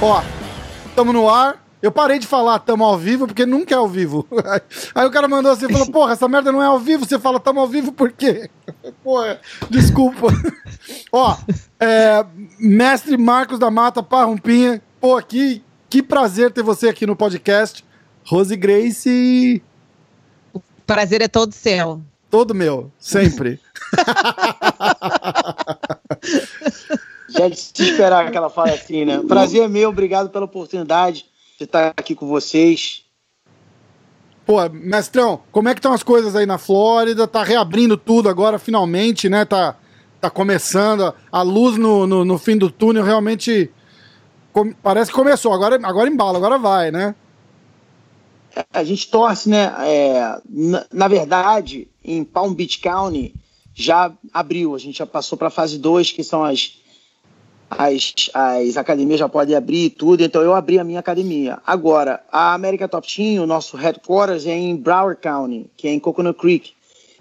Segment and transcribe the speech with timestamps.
[0.00, 0.22] Ó,
[0.94, 1.64] tamo no ar.
[1.80, 4.26] Eu parei de falar tamo ao vivo porque nunca é ao vivo.
[4.94, 7.38] Aí o cara mandou assim, falou, porra, essa merda não é ao vivo, você fala
[7.38, 8.50] tamo ao vivo por quê?
[9.02, 9.40] Porra,
[9.70, 10.26] desculpa.
[11.12, 11.36] Ó,
[11.78, 12.24] é,
[12.58, 17.84] mestre Marcos da Mata Parrumpinha, pô, aqui, que prazer ter você aqui no podcast.
[18.24, 19.62] Rose Grace.
[20.52, 22.02] O prazer é todo seu.
[22.30, 23.58] Todo meu, sempre.
[27.30, 29.22] Já de se esperar que ela fale assim, né?
[29.26, 31.24] Prazer é meu, obrigado pela oportunidade
[31.58, 33.04] de estar aqui com vocês.
[34.44, 37.26] Pô, mestrão, como é que estão as coisas aí na Flórida?
[37.26, 39.44] Tá reabrindo tudo agora, finalmente, né?
[39.44, 39.76] Tá,
[40.20, 41.14] tá começando.
[41.30, 43.70] A luz no, no, no fim do túnel realmente
[44.82, 45.52] parece que começou.
[45.52, 47.14] Agora, agora embala, agora vai, né?
[48.72, 49.72] A gente torce, né?
[49.80, 53.34] É, na, na, verdade, em Palm Beach County
[53.74, 54.74] já abriu.
[54.74, 56.78] A gente já passou para a fase 2, que são as
[57.70, 61.58] as, as academias já podem abrir e tudo, então eu abri a minha academia.
[61.66, 66.00] Agora, a América Top Team, o nosso headquarters é em Broward County, que é em
[66.00, 66.72] Coconut Creek.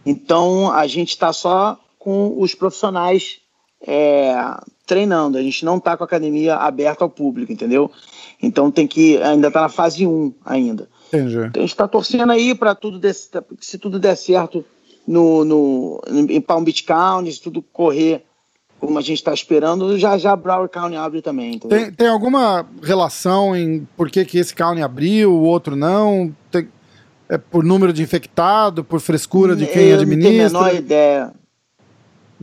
[0.05, 3.41] Então, a gente está só com os profissionais
[3.85, 4.33] é,
[4.87, 7.91] treinando, a gente não está com a academia aberta ao público, entendeu?
[8.41, 10.87] Então, tem que, ainda está na fase 1 ainda.
[11.09, 11.37] Entendi.
[11.37, 13.29] Então, a gente está torcendo aí para tudo, desse,
[13.59, 14.65] se tudo der certo
[15.05, 18.23] no, no, em Palm Beach County, se tudo correr
[18.79, 21.57] como a gente está esperando, já já Broward County abre também.
[21.57, 26.31] Tem, tem alguma relação em por que, que esse county abriu, o outro não?
[26.51, 26.67] Tem,
[27.27, 30.31] é por número de infectado, por frescura de quem eu administra?
[30.31, 31.33] Eu não tenho a menor ideia.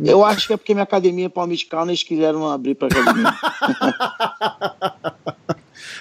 [0.02, 2.88] Eu acho que é porque minha academia é Palm Beach County eles quiseram abrir para
[2.88, 3.34] academia.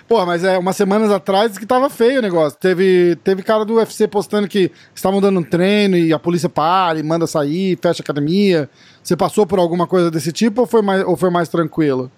[0.08, 2.58] Pô, mas é umas semanas atrás que tava feio o negócio.
[2.60, 7.00] Teve, teve cara do UFC postando que estavam dando um treino e a polícia para
[7.00, 8.70] e manda sair, fecha a academia.
[9.02, 12.12] Você passou por alguma coisa desse tipo ou foi mais, ou foi mais tranquilo?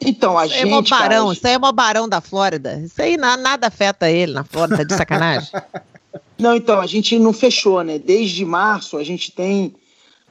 [0.00, 0.66] Então, a isso gente.
[0.66, 2.80] É mó barão, cara, isso aí é mó barão da Flórida.
[2.80, 5.50] Isso aí na, nada afeta ele na Flórida, tá de sacanagem.
[6.38, 7.98] não, então, a gente não fechou, né?
[7.98, 9.74] Desde março a gente tem.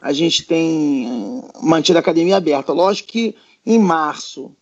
[0.02, 2.74] A gente tem mantido a academia aberta.
[2.74, 3.36] Lógico que
[3.66, 4.56] em março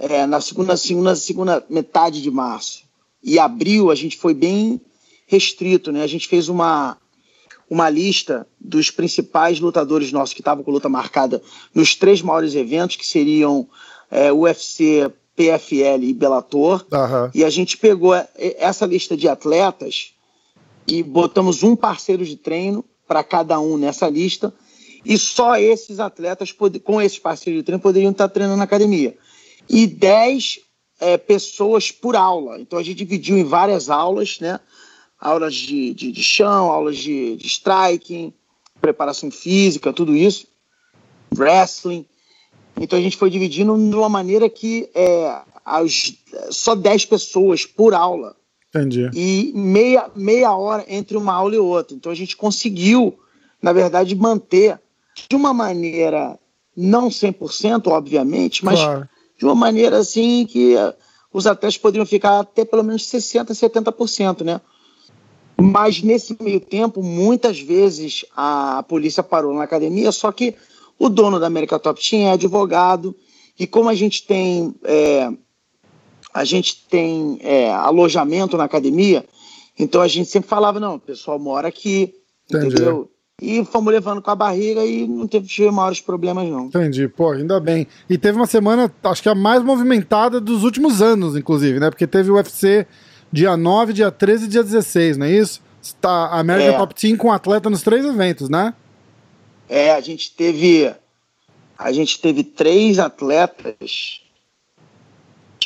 [0.00, 2.84] é, na segunda, segunda, segunda metade de março
[3.22, 4.80] e abril, a gente foi bem
[5.26, 6.02] restrito, né?
[6.02, 6.96] A gente fez uma,
[7.68, 11.42] uma lista dos principais lutadores nossos que estavam com luta marcada
[11.74, 13.68] nos três maiores eventos, que seriam
[14.10, 16.86] é, UFC, PFL e Bellator.
[16.90, 17.30] Uhum.
[17.34, 20.14] E a gente pegou essa lista de atletas
[20.88, 24.54] e botamos um parceiro de treino para cada um nessa lista.
[25.04, 26.54] E só esses atletas,
[26.84, 29.18] com esses parceiros de treino, poderiam estar treinando na academia
[29.68, 30.60] e 10
[31.00, 32.60] é, pessoas por aula.
[32.60, 34.60] Então a gente dividiu em várias aulas, né?
[35.18, 38.32] Aulas de, de, de chão, aulas de, de striking,
[38.80, 40.46] preparação física, tudo isso,
[41.36, 42.06] wrestling.
[42.80, 45.42] Então a gente foi dividindo de uma maneira que é,
[46.52, 48.36] só 10 pessoas por aula.
[48.70, 49.10] Entendi.
[49.14, 51.94] E meia, meia hora entre uma aula e outra.
[51.94, 53.18] Então a gente conseguiu,
[53.60, 54.80] na verdade, manter
[55.28, 56.38] de uma maneira
[56.76, 59.08] não 100%, obviamente, mas claro
[59.40, 60.92] de uma maneira assim que uh,
[61.32, 64.60] os atletas poderiam ficar até pelo menos 60%, 70%, né?
[65.56, 70.54] Mas nesse meio tempo, muitas vezes a polícia parou na academia, só que
[70.98, 73.16] o dono da América Top Team é advogado,
[73.58, 75.30] e como a gente tem, é,
[76.32, 79.24] a gente tem é, alojamento na academia,
[79.78, 82.14] então a gente sempre falava, não, o pessoal mora aqui,
[82.48, 82.74] Entendi.
[82.74, 83.10] entendeu?
[83.42, 86.66] E fomos levando com a barriga e não teve, tive maiores problemas, não.
[86.66, 87.86] Entendi, pô, ainda bem.
[88.08, 91.88] E teve uma semana, acho que a mais movimentada dos últimos anos, inclusive, né?
[91.88, 92.86] Porque teve o UFC
[93.32, 95.62] dia 9, dia 13 e dia 16, não é isso?
[95.80, 96.76] Está a American é.
[96.76, 98.74] Top Team com atleta nos três eventos, né?
[99.68, 100.92] É, a gente teve.
[101.78, 104.20] A gente teve três atletas.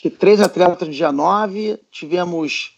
[0.05, 1.79] Que três atletas no dia 9.
[1.91, 2.73] Tivemos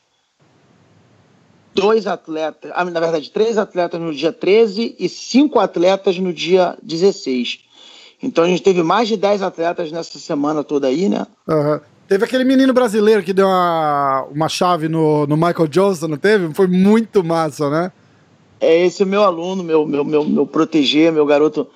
[1.75, 6.79] dois atletas, ah, na verdade, três atletas no dia 13 e cinco atletas no dia
[6.81, 7.65] 16.
[8.23, 11.27] Então a gente teve mais de 10 atletas nessa semana toda aí, né?
[11.49, 11.81] Uhum.
[12.07, 16.55] Teve aquele menino brasileiro que deu uma, uma chave no, no Michael Johnson, não teve?
[16.55, 17.93] Foi muito massa, né?
[18.61, 21.67] É esse é meu aluno, meu, meu, meu, meu proteger, meu garoto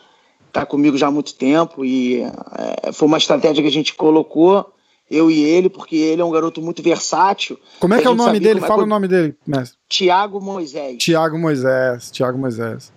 [0.53, 4.73] tá comigo já há muito tempo e é, foi uma estratégia que a gente colocou
[5.11, 7.59] eu e ele, porque ele é um garoto muito versátil.
[7.81, 8.61] Como é que é o nome dele?
[8.61, 8.85] Fala é...
[8.85, 9.79] o nome dele, mestre.
[9.89, 10.99] Tiago Moisés.
[10.99, 12.93] Tiago Moisés, Tiago Moisés.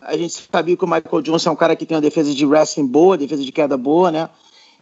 [0.00, 2.44] A gente sabia que o Michael Johnson é um cara que tem uma defesa de
[2.44, 4.28] wrestling boa, defesa de queda boa, né?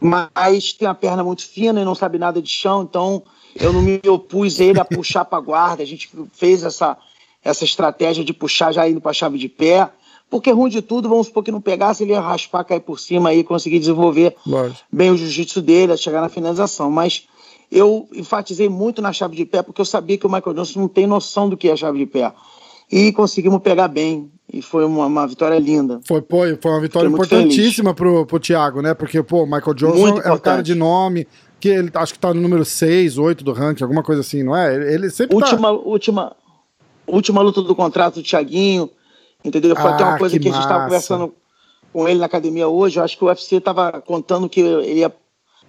[0.01, 3.23] mas tem a perna muito fina e não sabe nada de chão, então
[3.55, 5.83] eu não me opus a ele a puxar para a guarda.
[5.83, 6.97] A gente fez essa,
[7.45, 9.91] essa estratégia de puxar já indo para a chave de pé.
[10.31, 13.35] Porque ruim de tudo, vamos supor que não pegasse, ele ia raspar, cair por cima
[13.35, 14.37] e conseguir desenvolver
[14.91, 16.89] bem o jiu-jitsu dele, a chegar na finalização.
[16.89, 17.27] Mas
[17.71, 20.89] eu enfatizei muito na chave de pé, porque eu sabia que o Michael Johnson não
[20.89, 22.33] tem noção do que é a chave de pé.
[22.91, 24.31] E conseguimos pegar bem.
[24.53, 26.01] E foi uma, uma vitória linda.
[26.05, 28.95] Foi, pô, foi uma vitória importantíssima pro, pro Thiago, né?
[28.95, 31.27] Porque, pô, o Michael Johnson é um cara de nome,
[31.61, 34.57] que ele acho que tá no número 6, 8 do ranking, alguma coisa assim, não
[34.57, 34.75] é?
[34.93, 35.75] Ele sempre tá última, tá...
[35.75, 36.37] Última,
[37.07, 38.91] última luta do contrato do Thiaguinho,
[39.45, 39.75] entendeu?
[39.77, 41.35] Foi ah, até uma coisa que, que a gente estava conversando
[41.93, 42.99] com ele na academia hoje.
[42.99, 45.13] Eu acho que o UFC estava contando que ele ia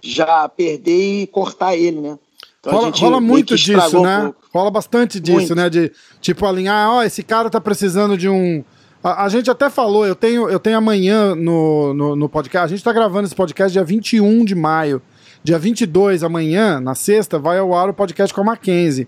[0.01, 2.17] já perder e cortar ele, né?
[2.59, 4.25] Então rola, rola muito disso, né?
[4.25, 5.55] Um rola bastante disso, muito.
[5.55, 5.69] né?
[5.69, 8.63] De tipo alinhar, ó, oh, esse cara tá precisando de um.
[9.03, 12.65] A, a, gente até falou, eu tenho, eu tenho amanhã no, no, no podcast.
[12.65, 15.01] A gente tá gravando esse podcast dia 21 de maio.
[15.43, 19.07] Dia 22, amanhã, na sexta, vai ao ar o podcast com a Mackenzie.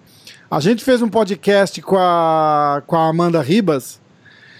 [0.49, 4.01] A gente fez um podcast com a, com a Amanda Ribas.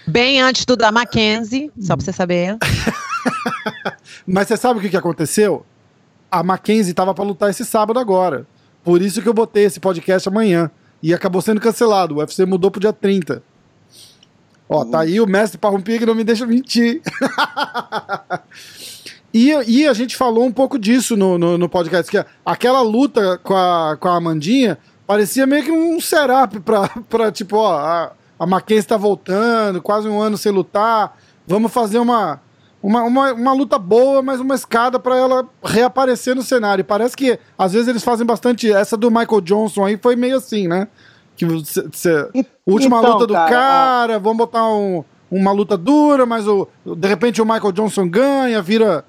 [0.06, 2.58] Bem antes do da Mackenzie, só pra você saber.
[4.26, 5.64] Mas você sabe o que, que aconteceu?
[6.30, 8.46] A Mackenzie tava para lutar esse sábado agora.
[8.82, 10.70] Por isso que eu botei esse podcast amanhã.
[11.02, 12.14] E acabou sendo cancelado.
[12.14, 13.42] O UFC mudou pro dia 30.
[14.68, 17.00] Ó, tá aí o mestre Parrumpia que não me deixa mentir.
[19.34, 23.36] E, e a gente falou um pouco disso no, no, no, podcast, que aquela luta
[23.38, 24.78] com a, com a Amandinha
[25.08, 30.08] parecia meio que um setup pra, pra tipo, ó, a, a Mackenzie tá voltando, quase
[30.08, 31.16] um ano sem lutar,
[31.46, 32.40] vamos fazer uma,
[32.82, 36.82] uma, uma, uma luta boa, mas uma escada para ela reaparecer no cenário.
[36.82, 38.70] E parece que às vezes eles fazem bastante.
[38.72, 40.88] Essa do Michael Johnson aí foi meio assim, né?
[41.36, 42.28] Que você, você,
[42.66, 47.08] última então, luta do cara, cara vamos botar um, uma luta dura, mas o, de
[47.08, 49.04] repente o Michael Johnson ganha, vira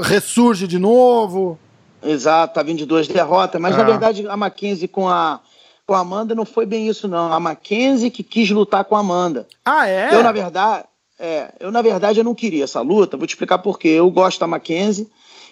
[0.00, 1.58] ressurge de novo.
[2.02, 3.78] Exato, tá vindo de duas derrotas, mas é.
[3.78, 5.40] na verdade a Mackenzie com a,
[5.88, 7.32] com a Amanda não foi bem isso, não.
[7.32, 9.48] A Mackenzie que quis lutar com a Amanda.
[9.64, 10.14] Ah, é?
[10.14, 10.84] Eu, na verdade,
[11.18, 13.88] é, eu, na verdade, eu não queria essa luta, vou te explicar por quê.
[13.88, 15.08] Eu gosto da Mackenzie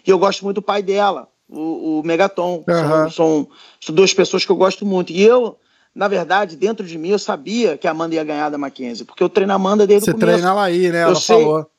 [0.06, 2.56] e eu gosto muito do pai dela, o, o Megaton.
[2.56, 2.64] Uhum.
[2.66, 3.48] São, são,
[3.80, 5.10] são duas pessoas que eu gosto muito.
[5.10, 5.56] E eu,
[5.94, 9.22] na verdade, dentro de mim, eu sabia que a Amanda ia ganhar da Mackenzie, porque
[9.22, 10.32] eu treino a Amanda desde Você o começo.
[10.32, 11.00] Você treina ela aí, né?
[11.00, 11.70] Ela eu falou.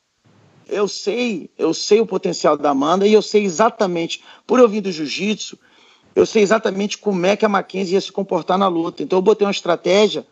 [0.66, 4.68] Sei, eu sei, eu sei o potencial da Amanda e eu sei exatamente, por eu
[4.68, 5.60] vir do jiu-jitsu,
[6.18, 9.04] eu sei exatamente como é que a Mackenzie ia se comportar na luta.
[9.04, 10.26] Então eu botei uma estratégia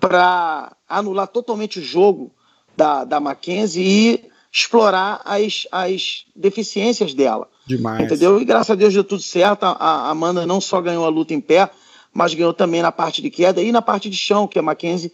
[0.00, 2.32] para anular totalmente o jogo
[2.76, 7.48] da, da Mackenzie e explorar as, as deficiências dela.
[7.66, 8.04] Demais.
[8.04, 8.40] Entendeu?
[8.40, 9.64] E graças a Deus deu tudo certo.
[9.64, 11.70] A, a Amanda não só ganhou a luta em pé,
[12.12, 15.12] mas ganhou também na parte de queda e na parte de chão, que a Mackenzie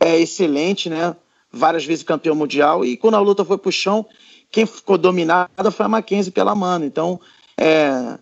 [0.00, 1.14] é excelente, né?
[1.52, 4.06] várias vezes campeão mundial, e quando a luta foi pro chão,
[4.50, 6.84] quem ficou dominada foi a Mackenzie pela mano.
[6.84, 7.20] Então,
[7.56, 8.18] é,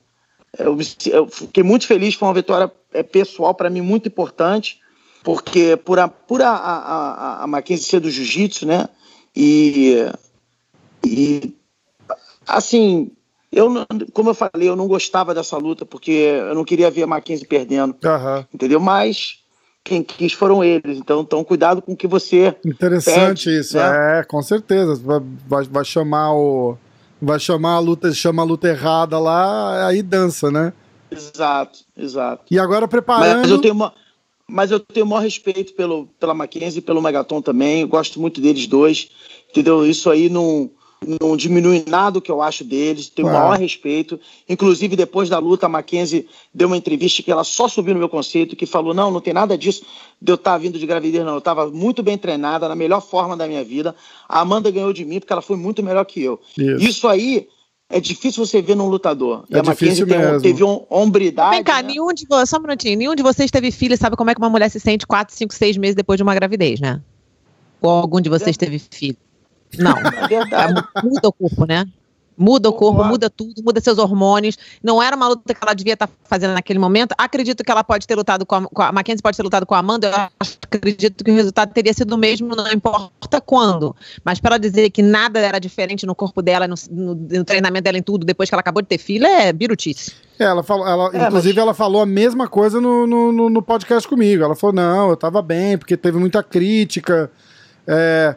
[0.58, 4.80] eu, eu, fiquei muito feliz, foi uma vitória é, pessoal para mim muito importante,
[5.22, 8.88] porque por a, por a, a, a Mackenzie ser do jiu-jitsu, né?
[9.34, 10.06] E,
[11.04, 11.54] e
[12.46, 13.10] assim,
[13.50, 13.72] eu,
[14.12, 17.46] como eu falei, eu não gostava dessa luta, porque eu não queria ver a Mackenzie
[17.46, 18.44] perdendo, uhum.
[18.52, 18.80] entendeu?
[18.80, 19.44] Mas
[19.84, 20.98] quem quis foram eles.
[20.98, 22.56] Então, então cuidado com o que você.
[22.64, 24.20] Interessante pede, isso, né?
[24.20, 25.00] é, com certeza.
[25.46, 26.76] Vai, vai chamar o.
[27.20, 30.72] Vai chamar a luta, chama a luta errada lá, aí dança, né?
[31.10, 32.44] Exato, exato.
[32.50, 33.40] E agora preparando.
[33.40, 33.94] Mas eu tenho, uma,
[34.46, 37.82] mas eu tenho o maior respeito pelo, pela Mackenzie e pelo Megaton também.
[37.82, 39.08] Eu gosto muito deles dois.
[39.50, 39.86] Entendeu?
[39.86, 40.70] Isso aí não
[41.20, 44.18] não diminui nada o que eu acho deles, tenho o maior respeito.
[44.48, 48.08] Inclusive, depois da luta, a Mackenzie deu uma entrevista que ela só subiu no meu
[48.08, 49.84] conceito, que falou: não, não tem nada disso
[50.20, 51.32] de eu estar vindo de gravidez, não.
[51.32, 53.94] Eu estava muito bem treinada, na melhor forma da minha vida.
[54.28, 56.40] A Amanda ganhou de mim porque ela foi muito melhor que eu.
[56.56, 57.46] Isso, Isso aí
[57.88, 59.44] é difícil você ver num lutador.
[59.50, 61.56] É e a Mackenzie um, teve um, hombridade.
[61.56, 61.88] Vem cá, né?
[61.88, 64.34] nenhum de vocês, só um minutinho, nenhum de vocês teve filho e sabe como é
[64.34, 67.00] que uma mulher se sente 4, 5, 6 meses depois de uma gravidez, né?
[67.80, 69.16] Ou algum de vocês teve filho?
[69.78, 69.94] Não,
[70.28, 71.86] é muda o corpo, né?
[72.36, 74.58] Muda o corpo, muda tudo, muda seus hormônios.
[74.82, 77.14] Não era uma luta que ela devia estar tá fazendo naquele momento.
[77.16, 79.74] Acredito que ela pode ter lutado com a, com a Mackenzie, pode ter lutado com
[79.74, 80.08] a Amanda.
[80.08, 83.94] Eu acredito que o resultado teria sido o mesmo, não importa quando.
[84.24, 87.84] Mas para ela dizer que nada era diferente no corpo dela, no, no, no, treinamento
[87.84, 90.12] dela, em tudo, depois que ela acabou de ter filho, é birutice.
[90.38, 91.62] É, ela falou, ela, é, inclusive, mas...
[91.62, 94.42] ela falou a mesma coisa no, no, no, podcast comigo.
[94.42, 97.30] Ela falou: não, eu tava bem, porque teve muita crítica.
[97.86, 98.34] É,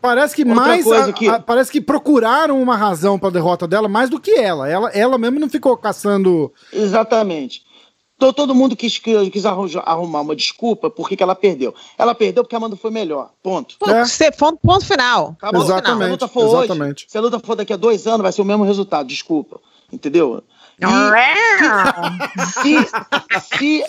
[0.00, 0.86] Parece que Outra mais.
[0.86, 1.28] A, que...
[1.28, 4.68] A, parece que procuraram uma razão para a derrota dela mais do que ela.
[4.68, 4.90] ela.
[4.90, 6.52] Ela mesmo não ficou caçando.
[6.72, 7.62] Exatamente.
[8.18, 11.74] Todo, todo mundo quis, quis arrumar uma desculpa por que ela perdeu.
[11.98, 13.30] Ela perdeu porque a Amanda foi melhor.
[13.42, 13.76] Ponto.
[13.88, 14.30] É.
[14.30, 15.34] Ponto, ponto final.
[15.38, 15.62] Acabou.
[15.62, 15.98] Exatamente.
[15.98, 17.04] Se a luta for exatamente.
[17.04, 19.08] hoje, se a luta for daqui a dois anos, vai ser o mesmo resultado.
[19.08, 19.60] Desculpa.
[19.92, 20.42] entendeu?
[20.80, 20.84] E
[22.46, 22.86] se,
[23.40, 23.84] se,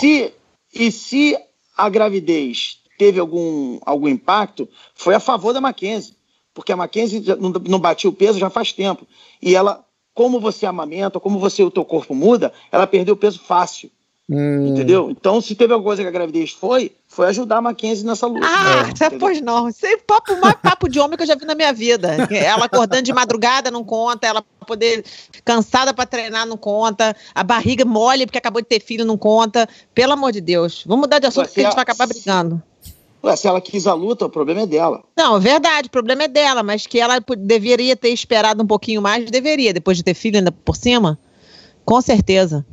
[0.00, 0.34] se,
[0.74, 1.36] e se
[1.76, 6.14] a gravidez teve algum, algum impacto, foi a favor da Mackenzie.
[6.54, 9.06] Porque a Mackenzie não, não batia o peso já faz tempo.
[9.42, 9.84] E ela,
[10.14, 13.90] como você amamenta, como você o teu corpo muda, ela perdeu peso fácil.
[14.28, 14.68] Hum.
[14.68, 15.08] Entendeu?
[15.08, 18.44] Então, se teve alguma coisa que a gravidez foi, foi ajudar a Mackenzie nessa luta.
[18.44, 19.68] Ah, é, pois não.
[19.68, 22.16] Isso é papo, mais papo de homem que eu já vi na minha vida.
[22.34, 25.04] Ela acordando de madrugada não conta, ela poder
[25.44, 29.68] cansada para treinar não conta, a barriga mole porque acabou de ter filho não conta.
[29.94, 30.82] Pelo amor de Deus.
[30.84, 32.60] Vamos mudar de assunto porque a gente vai acabar brigando.
[33.24, 35.02] Ué, se ela quis a luta, o problema é dela.
[35.16, 39.30] Não, verdade, o problema é dela, mas que ela deveria ter esperado um pouquinho mais,
[39.30, 41.18] deveria, depois de ter filho ainda por cima.
[41.84, 42.64] Com certeza.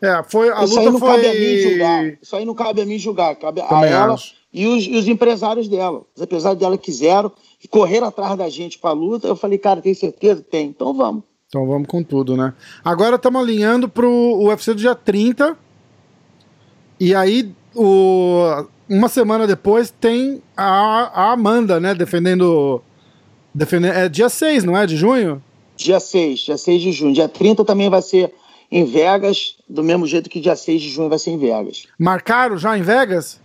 [0.00, 1.08] É, foi, a Isso luta aí não foi...
[1.10, 2.18] cabe a mim julgar.
[2.20, 4.34] Isso aí não cabe a mim julgar, cabe Também a ela acho.
[4.52, 6.02] e os, e os empresários dela.
[6.16, 7.30] Os empresários dela quiseram
[7.62, 9.28] e correram atrás da gente pra luta.
[9.28, 10.42] Eu falei, cara, tem certeza?
[10.42, 11.22] Tem, então vamos.
[11.46, 12.52] Então vamos com tudo, né?
[12.84, 15.56] Agora estamos alinhando pro UFC do dia 30.
[16.98, 18.64] E aí, o...
[18.92, 21.94] uma semana depois, tem a, a Amanda, né?
[21.94, 22.82] Defendendo.
[23.54, 24.86] defendendo é dia 6, não é?
[24.86, 25.42] De junho?
[25.76, 27.14] Dia 6, dia 6 de junho.
[27.14, 28.32] Dia 30 também vai ser
[28.70, 31.86] em Vegas, do mesmo jeito que dia 6 de junho vai ser em Vegas.
[31.98, 33.40] Marcaram já em Vegas?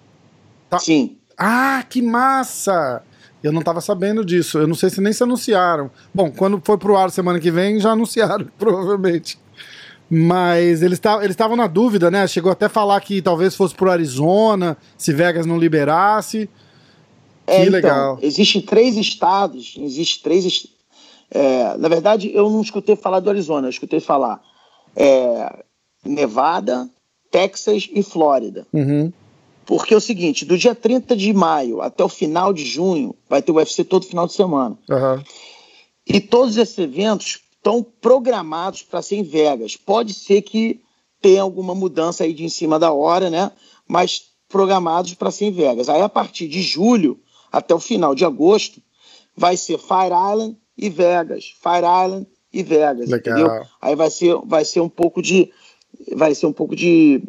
[0.70, 0.80] Tá.
[0.80, 1.18] Sim.
[1.38, 3.02] Ah, que massa!
[3.42, 4.58] Eu não tava sabendo disso.
[4.58, 5.90] Eu não sei se nem se anunciaram.
[6.14, 9.38] Bom, quando for pro ar semana que vem, já anunciaram, provavelmente.
[10.10, 11.00] Mas eles
[11.30, 12.28] estavam na dúvida, né?
[12.28, 16.50] Chegou até a falar que talvez fosse pro Arizona, se Vegas não liberasse.
[17.46, 18.20] É, que então, legal.
[18.22, 20.68] Existem três estados, existe três.
[21.30, 24.42] é, na verdade, eu não escutei falar do Arizona, eu escutei falar
[24.96, 25.64] é,
[26.06, 26.90] Nevada,
[27.30, 28.66] Texas e Flórida.
[28.72, 29.12] Uhum.
[29.66, 33.42] Porque é o seguinte, do dia 30 de maio até o final de junho, vai
[33.42, 34.78] ter o UFC todo final de semana.
[34.90, 35.22] aham.
[36.10, 39.76] E todos esses eventos estão programados para ser em Vegas.
[39.76, 40.80] Pode ser que
[41.22, 43.52] tenha alguma mudança aí de em cima da hora, né?
[43.88, 45.90] Mas programados para ser em Vegas.
[45.90, 47.20] Aí a partir de julho
[47.52, 48.82] até o final de agosto
[49.36, 53.38] vai ser Fire Island e Vegas, Fire Island e Vegas, Legal.
[53.40, 53.66] entendeu?
[53.82, 55.52] Aí vai ser vai ser um pouco de
[56.16, 57.22] vai ser um pouco de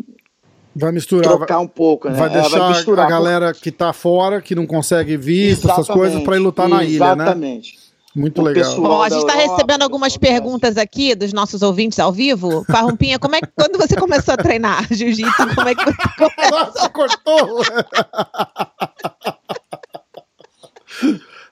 [0.76, 1.36] Vai misturar.
[1.36, 2.16] trocar um pouco, né?
[2.16, 6.22] Vai É, deixar misturar, a galera que tá fora, que não consegue visto, essas coisas,
[6.22, 7.24] pra ir lutar na ilha, né?
[7.24, 7.87] Exatamente.
[8.18, 8.74] Muito O legal.
[8.76, 12.64] Bom, a gente está da recebendo algumas perguntas aqui dos nossos ouvintes ao vivo.
[12.70, 16.58] Farrumpinha, como é que quando você começou a treinar jiu-jitsu, como é que você começou?
[16.58, 17.62] Nossa, cortou!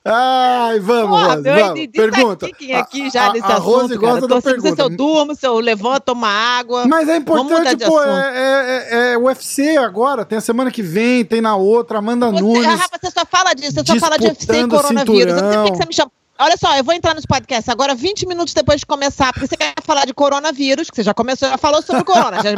[0.09, 1.69] Ai, vamos, Porra, Rose, meu vamos.
[1.81, 2.47] ADD Pergunta.
[2.49, 3.99] tá aqui, já A- nesse a, assunto, Rose cara.
[3.99, 4.81] gosta Tô da assim, sei se pergunta.
[4.83, 6.87] eu durmo, se eu levanto, tomo água.
[6.87, 8.09] Mas é importante, pô, assunto.
[8.13, 12.41] é, é, é UFC agora, tem a semana que vem, tem na outra, Amanda Você,
[12.41, 12.65] Nunes.
[12.65, 15.35] ah, Rafa, você só fala disso, você só fala de UFC e coronavírus.
[15.35, 15.71] Eu não sei por que cinturão.
[15.71, 16.11] que você me chama.
[16.39, 19.57] Olha só, eu vou entrar nesse podcast agora 20 minutos depois de começar, porque você
[19.57, 22.37] quer falar de coronavírus, que você já começou, já falou sobre corona.
[22.43, 22.53] Já,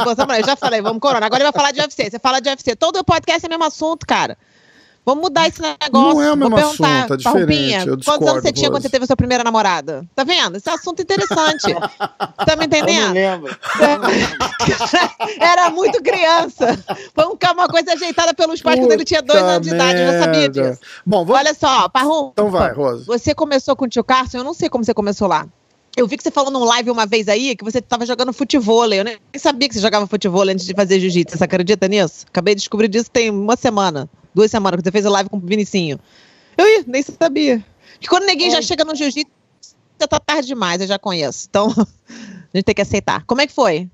[0.45, 1.25] já falei, vamos corona.
[1.25, 2.09] Agora ele vai falar de UFC.
[2.09, 2.75] Você fala de UFC.
[2.75, 4.37] Todo podcast é o mesmo assunto, cara.
[5.09, 5.89] Vamos mudar esse negócio.
[5.91, 8.69] Não é o Vou mesmo perguntar, assunto, é diferente, eu Quantos anos discordo, você tinha
[8.69, 10.05] quando você teve a sua primeira namorada?
[10.15, 10.57] Tá vendo?
[10.57, 11.73] Esse é um assunto interessante.
[11.73, 13.13] tá me Eu não entendendo?
[13.13, 13.57] lembro.
[15.39, 16.77] Era muito criança.
[17.15, 19.99] Foi um- uma coisa ajeitada pelos pais quando ele tinha dois Puta anos de idade.
[19.99, 20.79] Eu já sabia disso.
[21.05, 21.39] Bom, vamos...
[21.41, 22.29] Olha só, Parrum.
[22.31, 23.05] Então vai, Rose.
[23.05, 25.47] Você começou com o tio Carson, eu não sei como você começou lá.
[25.97, 28.85] Eu vi que você falou num live uma vez aí que você estava jogando futebol.
[28.93, 31.37] Eu nem sabia que você jogava futebol antes de fazer jiu-jitsu.
[31.37, 32.25] Você acredita nisso?
[32.29, 35.37] Acabei de descobrir disso tem uma semana, duas semanas, que você fez a live com
[35.37, 35.99] o Vinicinho.
[36.57, 37.63] Eu ih, nem sabia.
[37.99, 39.31] Que quando ninguém já chega no jiu-jitsu,
[39.99, 41.47] já tá tarde demais, eu já conheço.
[41.49, 41.67] Então,
[42.53, 43.25] a gente tem que aceitar.
[43.25, 43.89] Como é que foi?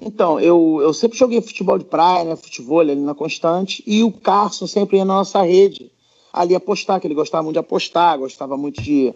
[0.00, 2.36] Então, eu, eu sempre joguei futebol de praia, né?
[2.36, 5.90] Futebol ali na Constante, e o Carson sempre ia na nossa rede
[6.32, 9.14] ali apostar, que ele gostava muito de apostar, gostava muito de,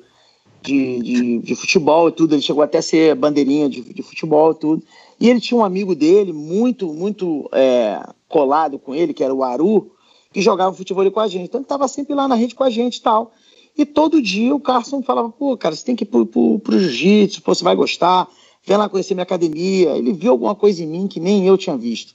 [0.62, 2.34] de, de, de futebol e tudo.
[2.34, 4.82] Ele chegou até a ser bandeirinha de, de futebol e tudo.
[5.18, 9.42] E ele tinha um amigo dele, muito, muito é, colado com ele, que era o
[9.42, 9.90] Aru,
[10.36, 11.46] que jogava futebol com a gente.
[11.46, 13.32] Então ele estava sempre lá na rede com a gente e tal.
[13.74, 16.78] E todo dia o Carson falava, pô, cara, você tem que ir pro, pro, pro
[16.78, 18.28] jiu-jitsu, você vai gostar,
[18.62, 19.96] vem lá conhecer minha academia.
[19.96, 22.14] Ele viu alguma coisa em mim que nem eu tinha visto.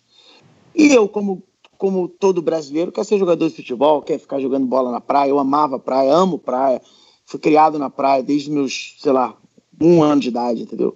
[0.76, 1.42] E eu, como,
[1.80, 5.32] como todo brasileiro, quer ser jogador de futebol, quer ficar jogando bola na praia.
[5.32, 6.80] Eu amava praia, amo praia.
[7.26, 9.36] Fui criado na praia desde meus, sei lá,
[9.82, 10.96] um ano de idade, entendeu?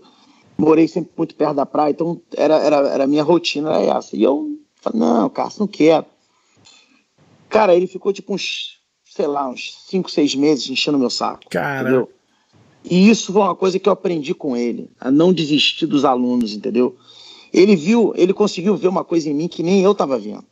[0.55, 4.15] Morei sempre muito perto da praia, então era, era, era a minha rotina, era essa.
[4.15, 6.05] E eu falei, não, Carlos, não quero.
[7.55, 11.49] Cara, ele ficou tipo uns, sei lá, uns 5, 6 meses enchendo meu saco.
[11.49, 11.89] Cara.
[11.89, 12.11] Entendeu?
[12.83, 16.53] E isso foi uma coisa que eu aprendi com ele, a não desistir dos alunos,
[16.53, 16.97] entendeu?
[17.53, 20.43] Ele viu, ele conseguiu ver uma coisa em mim que nem eu tava vendo.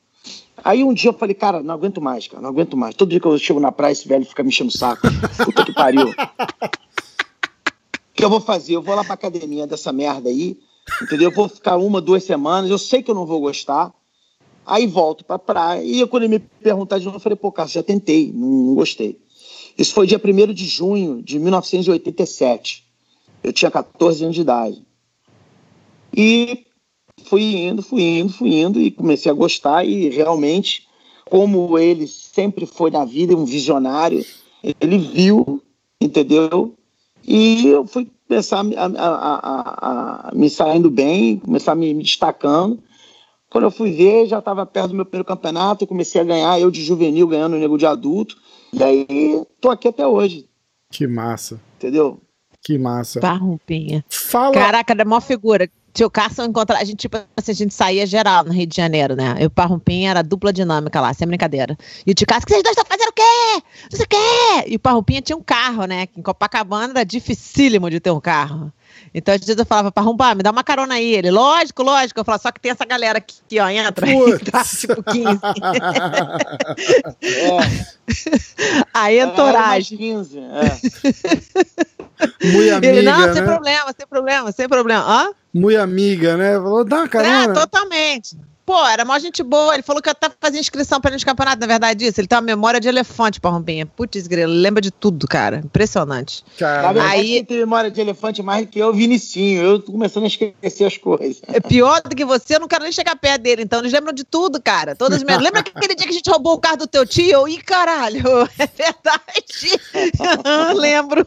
[0.64, 2.96] Aí um dia eu falei, cara, não aguento mais, cara, não aguento mais.
[2.96, 5.06] Todo dia que eu chego na praia, esse velho fica me enchendo o saco.
[5.44, 6.10] Puta que pariu.
[8.16, 8.78] que eu vou fazer?
[8.78, 10.58] Eu vou lá pra academia dessa merda aí,
[11.02, 11.32] entendeu?
[11.32, 13.94] Eu vou ficar uma, duas semanas, eu sei que eu não vou gostar,
[14.66, 15.84] aí volto pra praia.
[15.84, 18.76] E quando ele me perguntar de novo, eu falei, pô, cara, já tentei, não, não
[18.76, 19.20] gostei.
[19.78, 22.86] Isso foi dia 1 de junho de 1987.
[23.44, 24.84] Eu tinha 14 anos de idade.
[26.16, 26.66] E
[27.26, 30.88] fui indo, fui indo, fui indo e comecei a gostar e realmente,
[31.26, 34.24] como ele sempre foi na vida, um visionário,
[34.80, 35.62] ele viu,
[36.00, 36.76] entendeu?
[37.26, 42.04] E eu fui começar a, a, a, a me saindo bem, começar a me, me
[42.04, 42.80] destacando.
[43.54, 46.72] Quando eu fui ver, já estava perto do meu primeiro campeonato, comecei a ganhar, eu
[46.72, 48.36] de juvenil ganhando o nego de adulto.
[48.74, 50.50] E aí, tô aqui até hoje.
[50.90, 51.62] Que massa.
[51.78, 52.20] Entendeu?
[52.64, 53.20] Que massa.
[53.20, 54.04] Parrumpinha.
[54.10, 54.56] Fala.
[54.56, 55.70] Caraca, é mó figura.
[55.94, 56.80] Tio Carson encontra.
[56.80, 59.36] A gente, tipo assim, a gente saía geral no Rio de Janeiro, né?
[59.38, 61.78] Eu e o Parrumpinha era dupla dinâmica lá, sem brincadeira.
[62.08, 63.64] E o Tio Carson, vocês dois estão fazendo o quê?
[63.92, 64.72] Não sei o quê.
[64.72, 66.08] E o Parrumpinha tinha um carro, né?
[66.08, 68.74] Que em Copacabana era dificílimo de ter um carro.
[69.16, 71.14] Então, às vezes eu falava, Parrumpá, me dá uma carona aí.
[71.14, 72.20] Ele, lógico, lógico.
[72.20, 74.08] Eu falava, só que tem essa galera aqui, que, ó, entra.
[74.52, 75.40] Tá, tipo 15.
[77.22, 77.58] É,
[78.94, 79.98] Aí, era entoragem.
[79.98, 80.44] 15, é.
[82.48, 83.42] Muito amiga, Ele, não, sem né?
[83.44, 85.04] problema, sem problema, sem problema.
[85.06, 85.32] Hã?
[85.54, 86.54] Muito amiga, né?
[86.54, 87.54] Falou, dá uma É, carona.
[87.54, 88.38] totalmente.
[88.66, 89.74] Pô, era mó gente boa.
[89.74, 92.20] Ele falou que até fazia inscrição pra ele nos campeonatos, na verdade, disso.
[92.22, 93.86] Ele tem uma memória de elefante, Parrumpinha.
[93.86, 95.58] Putz, grilo, ele lembra de tudo, cara.
[95.58, 96.44] Impressionante.
[96.54, 99.62] Na Cara, verdade, Aí- quem tem memória de elefante mais do que eu, Vinicinho.
[99.62, 101.42] Eu tô começando a esquecer as coisas.
[101.48, 103.64] É pior do que você, eu não quero nem chegar perto dele.
[103.64, 104.96] Então, eles lembram de tudo, cara.
[104.96, 107.48] Todas as Lembra aquele dia que a gente roubou o carro do teu tio?
[107.48, 108.24] Ih, caralho,
[108.58, 110.74] é verdade.
[110.76, 111.26] Lembro.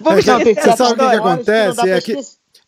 [0.00, 1.90] Vamos É que- essa sabe o que que acontece?
[1.90, 2.16] É que-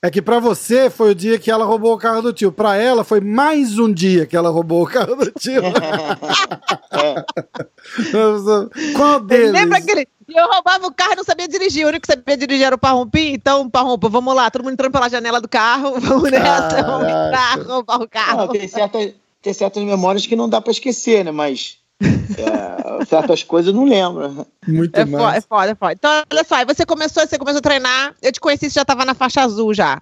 [0.03, 2.51] é que pra você foi o dia que ela roubou o carro do tio.
[2.51, 5.63] Pra ela foi mais um dia que ela roubou o carro do tio.
[8.97, 9.53] Qual deles?
[9.53, 10.09] Lembra aquele.
[10.27, 11.85] Eu roubava o carro e não sabia dirigir.
[11.85, 13.33] O único que sabia dirigir era o Parrumpim.
[13.33, 14.51] Então, Parrumpa, vamos lá.
[14.51, 15.97] Todo mundo entrando pela janela do carro.
[16.01, 16.83] Vamos nessa.
[16.83, 18.39] Vamos entrar, roubar o carro.
[18.39, 18.99] Não, tem, certa,
[19.43, 21.33] tem certas memórias que não dá pra esquecer, né?
[21.33, 24.47] Mas é, certas coisas eu não lembro.
[24.67, 25.45] Muito É foda, é mais.
[25.45, 25.93] foda, é foda.
[25.93, 28.15] Então, olha só, aí você começou, você começou a treinar.
[28.23, 30.01] Eu te conheci, você já tava na faixa azul já.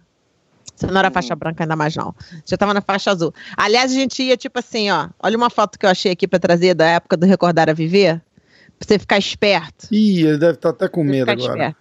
[0.77, 2.15] Você não era faixa branca ainda mais, não.
[2.47, 3.35] Já tava na faixa azul.
[3.57, 5.09] Aliás, a gente ia, tipo assim, ó.
[5.21, 8.23] Olha uma foto que eu achei aqui pra trazer da época do Recordar a Viver.
[8.79, 9.89] Pra você ficar esperto.
[9.91, 11.51] Ih, ele deve estar até com medo agora.
[11.53, 11.77] esperto.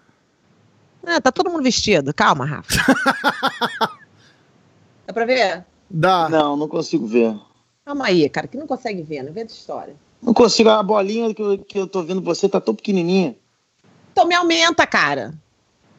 [1.05, 2.11] Ah, tá todo mundo vestido.
[2.11, 2.73] Calma, Rafa.
[5.05, 5.63] Dá pra ver?
[5.89, 6.27] Dá.
[6.27, 7.33] Não, não consigo ver.
[7.85, 9.95] Calma aí, cara, que não consegue ver, não vê da história.
[10.21, 13.35] Não consigo, a bolinha que eu, que eu tô vendo você tá tão pequenininha.
[14.11, 15.33] Então me aumenta, cara.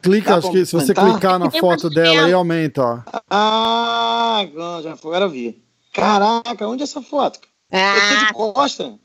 [0.01, 1.11] Clica, Dá acho que se você aumentar?
[1.19, 2.99] clicar na foto dela aí, aumenta, ó.
[3.29, 5.61] Ah, agora já foi, agora eu vi.
[5.93, 7.39] Caraca, onde é essa foto?
[7.71, 8.99] Eu tô Ah, de costa.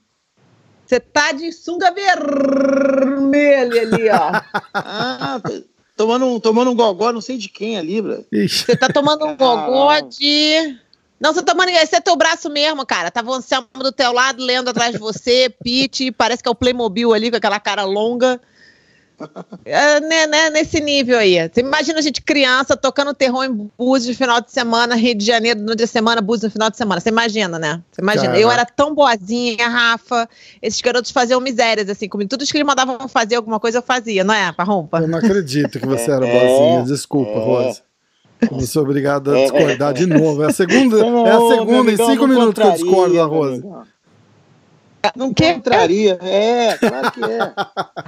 [0.87, 4.33] você tá de sunga vermelha ali, ó.
[4.74, 5.62] Ah, tô-
[5.96, 8.24] tomando um, tomando um gogó, não sei de quem ali, bro.
[8.33, 8.64] Ixi.
[8.66, 10.79] Você tá tomando um gogó de.
[11.25, 11.71] Não, você tá tomando.
[11.71, 13.11] Esse é teu braço mesmo, cara.
[13.11, 16.55] Tava o Anselmo do teu lado, lendo atrás de você, Pete, parece que é o
[16.55, 18.39] Playmobil ali, com aquela cara longa.
[19.65, 21.49] É, né, né, nesse nível aí.
[21.49, 25.25] Você imagina a gente criança tocando terror em Búzios no final de semana, Rio de
[25.25, 27.01] Janeiro no dia de semana, Búzios no final de semana.
[27.01, 27.81] Você imagina, né?
[27.91, 28.27] Você imagina.
[28.27, 28.43] Caraca.
[28.43, 30.29] Eu era tão boazinha, Rafa.
[30.61, 32.29] Esses garotos faziam misérias, assim, comigo.
[32.29, 34.99] Tudo que eles mandavam fazer alguma coisa, eu fazia, não é, Parrompa?
[34.99, 36.83] Eu não acredito que você era É, boazinha.
[36.83, 37.45] Desculpa, é.
[37.45, 37.94] Rosa.
[38.51, 40.43] Eu sou obrigado a É, discordar de novo.
[40.43, 43.25] É a segunda, Não, é a segunda em cinco não minutos que eu discordo da
[43.25, 43.85] amigão.
[45.15, 45.53] Não Quê?
[45.53, 47.53] contraria, é, claro que é.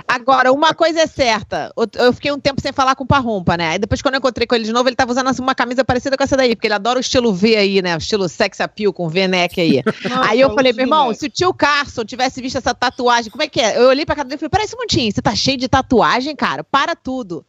[0.08, 1.70] Agora, uma coisa é certa.
[1.76, 3.68] Eu- fiquei um tempo sem falar com o Parrumpa, né?
[3.72, 5.84] Aí depois, quando eu encontrei com ele de novo, ele tava usando assim, uma camisa
[5.84, 7.94] parecida com essa daí, porque ele adora o estilo V aí, né?
[7.94, 9.82] O estilo sex appeal com V-neck aí.
[10.26, 13.46] aí eu falei, meu irmão, se o tio Carson tivesse visto essa tatuagem, como é
[13.46, 13.76] que é?
[13.76, 16.64] Eu olhei pra cara dele e falei, peraí, Simontinho, você tá cheio de tatuagem, cara?
[16.64, 17.44] Para tudo.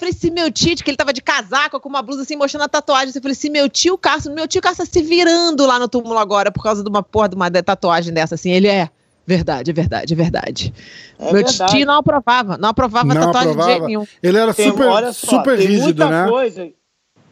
[0.00, 2.68] Falei, se meu tio, que ele tava de casaco, com uma blusa assim, mostrando a
[2.68, 3.12] tatuagem.
[3.14, 6.18] Eu falei, se meu tio Carson, meu tio Carson tá se virando lá no túmulo
[6.18, 8.50] agora por causa de uma porra de uma tatuagem dessa, assim.
[8.50, 8.88] Ele é.
[9.26, 10.74] Verdade, é verdade, é verdade.
[11.16, 11.72] É Meu verdade.
[11.76, 13.70] tio não aprovava, não aprovava Não tatuagem de aprovava.
[13.70, 14.06] jeito nenhum.
[14.20, 16.28] Ele era Tem- super, olha só, super tem rígido, muita né?
[16.28, 16.68] Coisa,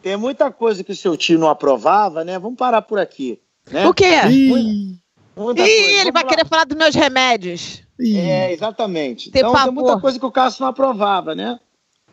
[0.01, 2.39] tem muita coisa que o seu tio não aprovava, né?
[2.39, 3.39] Vamos parar por aqui.
[3.69, 3.85] Né?
[3.85, 4.05] O quê?
[4.29, 4.95] Ih,
[5.35, 5.81] Muita Ih, coisa.
[5.81, 6.29] ele Vamos vai lá.
[6.29, 7.81] querer falar dos meus remédios.
[7.99, 8.17] ih.
[8.17, 9.29] É, exatamente.
[9.31, 11.59] Tem então tem muita coisa que o Cássio não aprovava, né?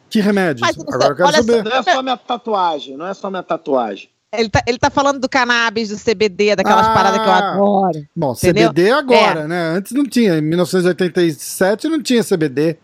[0.09, 0.61] Que remédio?
[0.61, 1.65] Mas, Agora eu quero olha saber.
[1.65, 4.09] Não é só minha tatuagem, não é só minha tatuagem.
[4.33, 6.95] Ele tá, ele tá falando do cannabis, do CBD, daquelas Ah.
[6.95, 8.07] paradas que eu adoro.
[8.15, 8.69] Bom, Entendeu?
[8.71, 9.69] CBD agora, né?
[9.77, 10.37] Antes não tinha.
[10.39, 12.77] Em 1987 não tinha CBD.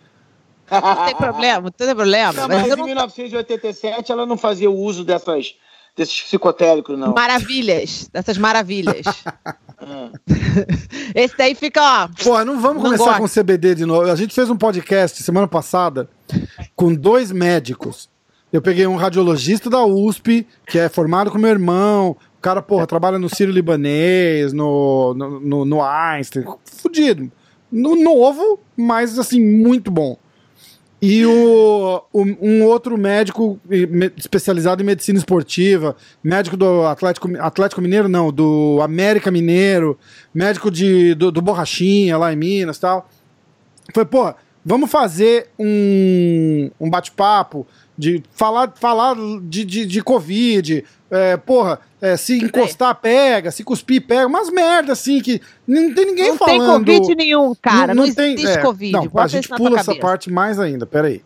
[0.70, 2.32] Não tem problema, não tem problema.
[2.32, 2.86] Não, mas mas em não...
[2.86, 5.54] 1987 ela não fazia o uso dessas,
[5.94, 7.12] desses psicotéricos, não.
[7.12, 9.04] Maravilhas, dessas maravilhas.
[11.14, 12.08] Esse daí fica, ó.
[12.22, 13.34] Pô, não vamos Não começar gosto.
[13.34, 14.10] com CBD de novo.
[14.10, 16.08] A gente fez um podcast semana passada
[16.74, 18.08] com dois médicos
[18.52, 22.16] Eu peguei um radiologista da USP, que é formado com meu irmão.
[22.38, 26.44] O cara, porra, trabalha no Sírio Libanês, no, no, no, no Einstein.
[26.64, 27.30] Fudido.
[27.70, 30.18] No novo, mas assim, muito bom.
[31.04, 33.58] E o, um outro médico
[34.16, 39.98] especializado em medicina esportiva, médico do Atlético, Atlético Mineiro, não, do América Mineiro,
[40.32, 43.10] médico de, do, do Borrachinha lá em Minas e tal.
[43.92, 44.32] Foi, pô,
[44.64, 47.66] vamos fazer um, um bate-papo
[47.98, 54.00] de falar, falar de, de, de Covid, é, porra, é, se encostar, pega, se cuspir,
[54.00, 56.58] pega, umas merda assim que não tem ninguém não falando.
[56.58, 58.92] Não tem Covid nenhum, cara, não, não, não tem, existe é, Covid.
[58.92, 61.22] Não, a gente pula essa parte mais ainda, peraí.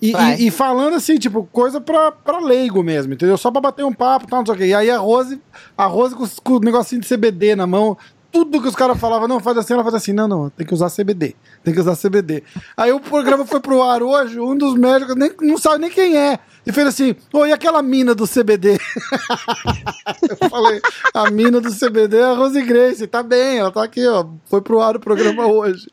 [0.00, 3.38] E, e, e, falando assim, tipo, coisa pra, pra leigo mesmo, entendeu?
[3.38, 4.66] Só pra bater um papo e tal, não sei o quê.
[4.66, 5.40] E aí a Rose,
[5.76, 7.96] a Rose com, com o negocinho de CBD na mão,
[8.32, 10.74] tudo que os caras falavam, não, faz assim, ela faz assim, não, não, tem que
[10.74, 11.34] usar CBD,
[11.64, 12.42] tem que usar CBD.
[12.76, 16.16] Aí o programa foi pro ar hoje, um dos médicos nem, não sabe nem quem
[16.16, 18.78] é, e fez assim, oi, aquela mina do CBD?
[20.28, 20.80] eu falei,
[21.14, 24.60] a mina do CBD é a Rose Grace, tá bem, ela tá aqui, ó, foi
[24.60, 25.88] pro ar o programa hoje.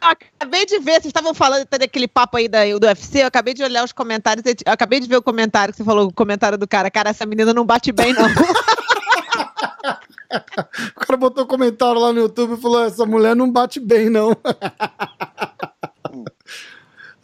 [0.00, 3.62] acabei de ver, vocês estavam falando daquele papo aí da, do UFC, eu acabei de
[3.62, 6.68] olhar os comentários, eu acabei de ver o comentário que você falou, o comentário do
[6.68, 8.28] cara, cara, essa menina não bate bem, não.
[10.96, 14.08] o cara botou um comentário lá no YouTube e falou: essa mulher não bate bem,
[14.08, 14.36] não.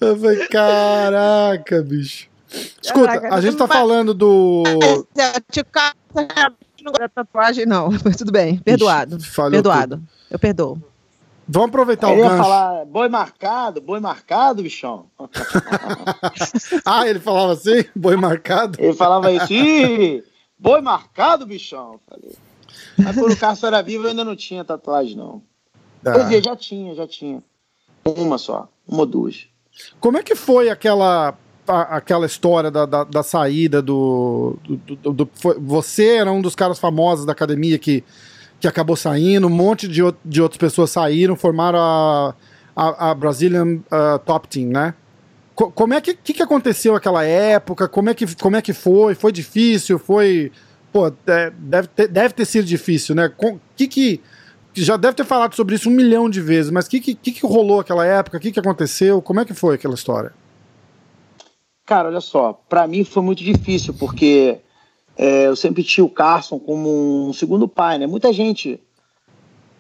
[0.00, 2.28] Eu falei, caraca, bicho.
[2.82, 4.62] Escuta, caraca, a gente tá falando do.
[6.82, 7.88] Não gosta tatuagem, não.
[8.04, 9.16] Mas tudo bem, perdoado.
[9.16, 9.96] Ixi, perdoado.
[9.96, 10.08] Tudo.
[10.30, 10.78] Eu perdoo.
[11.48, 12.36] Vamos aproveitar ele o gancho.
[12.36, 15.06] ia falar, boi marcado, boi marcado, bichão.
[16.84, 17.84] ah, ele falava assim?
[17.94, 18.78] Boi marcado?
[18.80, 19.52] Ele falava isso.
[19.52, 20.24] Ih,
[20.58, 22.00] boi marcado, bichão.
[22.08, 22.45] Falei.
[22.96, 25.42] Mas quando o Cássio era vivo, eu ainda não tinha tatuagem, não.
[26.04, 26.12] Ah.
[26.12, 27.42] Quer dizer, já tinha, já tinha.
[28.04, 29.48] Uma só, uma ou duas.
[30.00, 31.36] Como é que foi aquela
[31.68, 36.40] a, aquela história da, da, da saída do, do, do, do foi, Você era um
[36.40, 38.04] dos caras famosos da academia que,
[38.60, 42.34] que acabou saindo, um monte de, de outras pessoas saíram, formaram a,
[42.74, 44.94] a, a Brazilian uh, Top Team, né?
[45.54, 47.88] Co como é que, que, que aconteceu naquela época?
[47.88, 49.14] Como é, que, como é que foi?
[49.14, 49.98] Foi difícil?
[49.98, 50.52] Foi
[50.96, 53.30] pô, é, deve, ter, deve ter sido difícil, né?
[53.38, 54.22] O que que.
[54.72, 57.46] Já deve ter falado sobre isso um milhão de vezes, mas o que, que, que
[57.46, 58.38] rolou aquela época?
[58.38, 59.20] O que, que aconteceu?
[59.20, 60.32] Como é que foi aquela história?
[61.84, 64.58] Cara, olha só, para mim foi muito difícil, porque
[65.16, 68.06] é, eu sempre tinha o Carson como um segundo pai, né?
[68.06, 68.80] Muita gente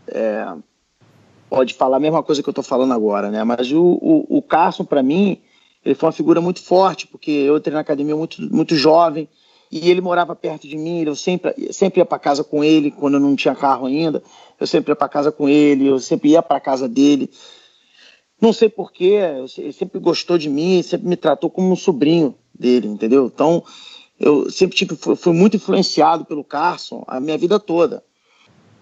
[0.08, 0.46] é,
[1.48, 3.42] pode falar a mesma coisa que eu tô falando agora, né?
[3.44, 5.40] Mas o, o, o Carson, para mim,
[5.84, 9.28] ele foi uma figura muito forte, porque eu entrei na academia muito, muito jovem,
[9.70, 13.14] e ele morava perto de mim, eu sempre, sempre ia para casa com ele, quando
[13.14, 14.22] eu não tinha carro ainda,
[14.60, 17.30] eu sempre ia para casa com ele, eu sempre ia para casa dele.
[18.40, 19.18] Não sei porquê,
[19.56, 23.26] ele sempre gostou de mim, sempre me tratou como um sobrinho dele, entendeu?
[23.26, 23.64] Então,
[24.20, 28.04] eu sempre tive, fui muito influenciado pelo Carson a minha vida toda.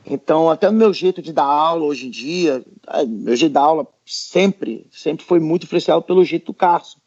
[0.07, 2.65] Então, até no meu jeito de dar aula hoje em dia,
[3.07, 6.99] meu jeito de dar aula sempre, sempre foi muito influenciado pelo jeito do Carson.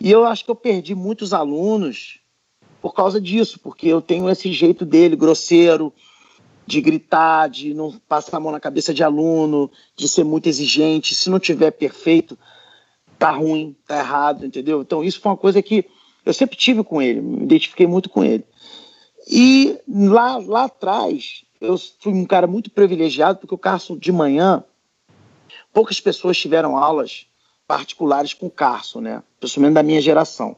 [0.00, 2.20] E eu acho que eu perdi muitos alunos
[2.84, 5.90] por causa disso, porque eu tenho esse jeito dele, grosseiro,
[6.66, 11.14] de gritar, de não passar a mão na cabeça de aluno, de ser muito exigente.
[11.14, 12.38] Se não tiver perfeito,
[13.18, 14.82] tá ruim, tá errado, entendeu?
[14.82, 15.86] Então isso foi uma coisa que
[16.26, 18.44] eu sempre tive com ele, me identifiquei muito com ele.
[19.26, 24.62] E lá, lá atrás, eu fui um cara muito privilegiado, porque o Carson de manhã,
[25.72, 27.26] poucas pessoas tiveram aulas
[27.66, 29.22] particulares com o Carson, né?
[29.40, 30.54] Principalmente da minha geração.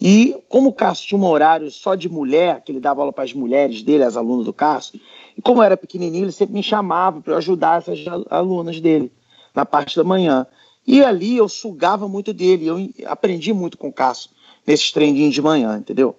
[0.00, 3.24] E como o Cássio tinha um horário só de mulher, que ele dava aula para
[3.24, 5.00] as mulheres dele, as alunas do Cássio,
[5.36, 9.10] e como eu era pequenininho, ele sempre me chamava para ajudar essas alunas dele
[9.54, 10.46] na parte da manhã.
[10.86, 14.30] E ali eu sugava muito dele, eu aprendi muito com o Cássio
[14.66, 16.14] nesses treinadinhos de manhã, entendeu?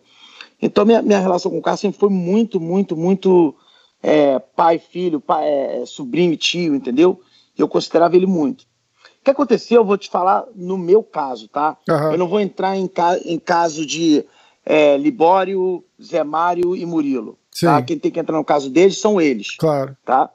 [0.59, 3.55] Então minha, minha relação com o Cássio sempre foi muito, muito, muito
[4.01, 7.21] é, pai, filho, pai, é, sobrinho e tio, entendeu?
[7.55, 8.65] Eu considerava ele muito
[9.27, 11.77] que aconteceu, eu vou te falar no meu caso, tá?
[11.89, 12.11] Uhum.
[12.13, 14.25] Eu não vou entrar em, ca em caso de
[14.65, 17.37] é, Libório, Zé Mário e Murilo.
[17.59, 17.81] Tá?
[17.81, 19.55] Quem tem que entrar no caso deles são eles.
[19.57, 19.97] Claro.
[20.05, 20.29] Tá?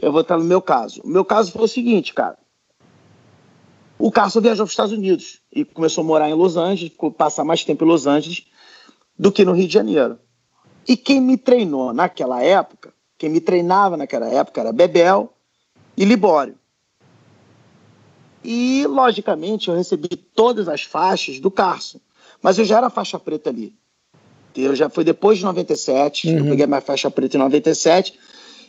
[0.00, 1.00] Eu vou entrar no meu caso.
[1.02, 2.38] O meu caso foi o seguinte, cara.
[3.98, 7.10] O Carson viajou para os Estados Unidos e começou a morar em Los Angeles, ficou
[7.10, 8.46] passar mais tempo em Los Angeles
[9.18, 10.16] do que no Rio de Janeiro.
[10.86, 15.32] E quem me treinou naquela época, quem me treinava naquela época era Bebel
[15.96, 16.54] e Libório.
[18.50, 22.00] E, logicamente, eu recebi todas as faixas do Carson.
[22.40, 23.74] Mas eu já era faixa preta ali.
[24.56, 26.38] Eu já foi depois de 97, uhum.
[26.38, 28.18] eu peguei minha faixa preta em 97.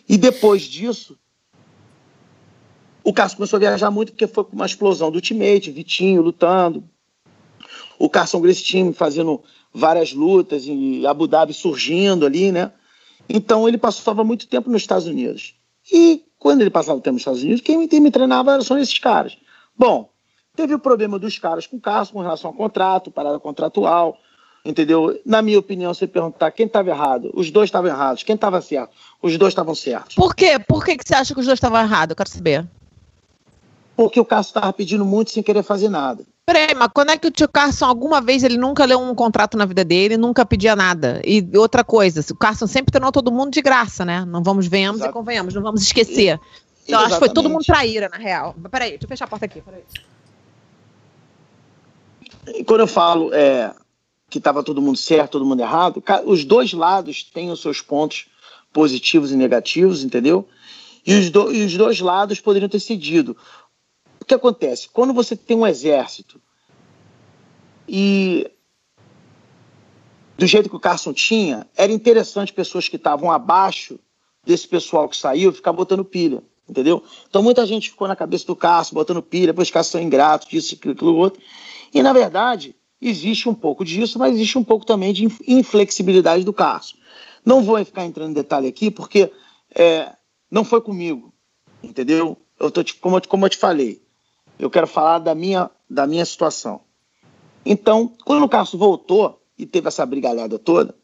[0.10, 1.18] E depois disso,
[3.06, 6.84] o Carson começou a viajar muito porque foi com uma explosão do Ultimate, Vitinho lutando.
[7.98, 9.42] o Carson Gracie Team fazendo
[9.74, 12.74] várias lutas e Abu Dhabi surgindo ali, né?
[13.30, 15.56] Então ele passava muito tempo nos Estados Unidos.
[15.90, 19.38] E quando ele passava o tempo nos Estados Unidos, quem me treinava são esses caras.
[19.80, 20.10] Bom,
[20.58, 24.18] teve o problema dos caras com o Carson com relação ao contrato, parada contratual,
[24.66, 25.18] entendeu?
[25.26, 28.24] Na minha opinião, você perguntar quem estava errado, os dois estavam errados.
[28.24, 28.92] Quem estava certo?
[29.22, 30.16] Os dois estavam certos.
[30.16, 30.60] Por quê?
[30.60, 32.12] Por que, que você acha que os dois estavam errados?
[32.12, 32.68] Eu quero saber.
[33.96, 36.26] Porque o Carson estava pedindo muito sem querer fazer nada.
[36.46, 39.56] Peraí, mas quando é que o tio Carson, alguma vez, ele nunca leu um contrato
[39.56, 41.22] na vida dele, nunca pedia nada?
[41.24, 44.26] E outra coisa, o Carson sempre treinou todo mundo de graça, né?
[44.26, 45.12] Não vamos, venhamos Exato.
[45.12, 46.38] e convenhamos, não vamos esquecer.
[46.38, 48.56] E, então, acho que foi todo mundo traíra, na real.
[48.70, 49.64] Peraí, deixa eu fechar a porta aqui.
[52.48, 53.74] E quando eu falo é,
[54.30, 58.28] que estava todo mundo certo, todo mundo errado, os dois lados têm os seus pontos
[58.74, 60.48] positivos e negativos, entendeu?
[61.06, 63.36] E os, do, e os dois lados poderiam ter cedido
[64.30, 64.88] que acontece?
[64.88, 66.40] Quando você tem um exército
[67.88, 68.50] e
[70.38, 74.00] do jeito que o Carson tinha, era interessante pessoas que estavam abaixo
[74.46, 77.04] desse pessoal que saiu ficar botando pilha, entendeu?
[77.30, 80.76] Então muita gente ficou na cabeça do Carson botando pilha, os caras são ingratos, disso,
[80.76, 81.42] aquilo, outro.
[81.94, 86.54] E na verdade, existe um pouco disso, mas existe um pouco também de inflexibilidade do
[86.54, 86.98] Carson.
[87.46, 89.32] Não vou ficar entrando em detalhe aqui, porque
[89.74, 90.14] é,
[90.52, 91.34] não foi comigo,
[91.82, 92.38] entendeu?
[92.60, 94.02] Eu tô, como, como eu te falei,
[94.58, 96.82] eu quero falar da minha, da minha situação.
[97.66, 100.96] Então, quando o Cássio voltou e teve essa brigalhada toda,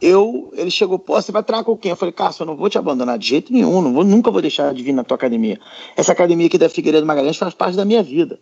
[0.00, 1.90] eu, ele chegou, pô, você vai treinar com quem?
[1.90, 4.42] Eu falei, Cássio, eu não vou te abandonar de jeito nenhum, não vou, nunca vou
[4.42, 5.58] deixar de vir na tua academia.
[5.96, 8.40] Essa academia aqui da Figueiredo Magalhães faz parte da minha vida,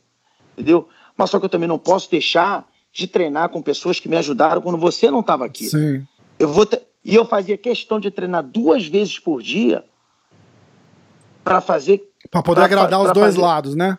[0.54, 0.88] entendeu?
[1.16, 4.60] Mas só que eu também não posso deixar de treinar com pessoas que me ajudaram
[4.60, 5.66] quando você não estava aqui.
[5.66, 6.06] Sim.
[6.38, 6.66] Eu vou
[7.04, 9.84] e eu fazia questão de treinar duas vezes por dia
[11.42, 13.98] para fazer para poder pra, agradar pra, os dois fazer, lados, né?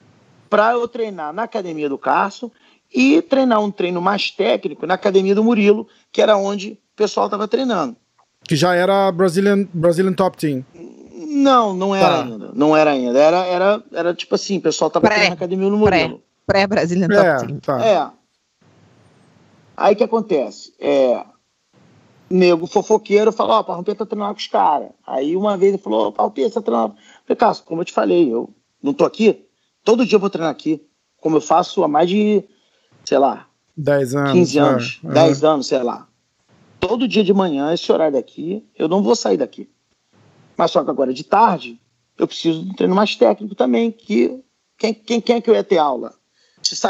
[0.49, 2.49] Para eu treinar na academia do Carson
[2.93, 7.27] e treinar um treino mais técnico na academia do Murilo, que era onde o pessoal
[7.27, 7.95] estava treinando.
[8.43, 10.63] Que já era Brazilian, Brazilian Top Team.
[11.27, 12.23] Não, não era tá.
[12.23, 12.51] ainda.
[12.53, 13.19] Não era ainda.
[13.19, 16.21] Era, era, era tipo assim, o pessoal estava treinando na academia do Murilo.
[16.45, 17.59] Pré-Brazilian Top é, Team.
[17.59, 17.85] Tá.
[17.85, 18.11] É.
[19.75, 20.73] Aí o que acontece?
[20.79, 21.25] É,
[22.29, 24.89] nego fofoqueiro falou, ó, oh, Parrumpê tá treinando com os caras.
[25.05, 26.95] Aí uma vez ele falou, Parrumpê, você tá treinando...
[27.25, 28.49] falei, Cássio, como eu te falei, eu
[28.81, 29.45] não tô aqui,
[29.83, 30.85] todo dia eu vou treinar aqui,
[31.19, 32.43] como eu faço há mais de,
[33.05, 33.47] sei lá...
[33.75, 34.31] 10 anos.
[34.31, 35.47] 15 anos, é, 10 é.
[35.47, 36.07] anos, sei lá.
[36.87, 39.69] Todo dia de manhã, esse horário daqui, eu não vou sair daqui.
[40.57, 41.79] Mas só que agora de tarde,
[42.17, 44.39] eu preciso de um treino mais técnico também, que
[44.77, 46.13] quem, quem, quem é que eu ia ter aula?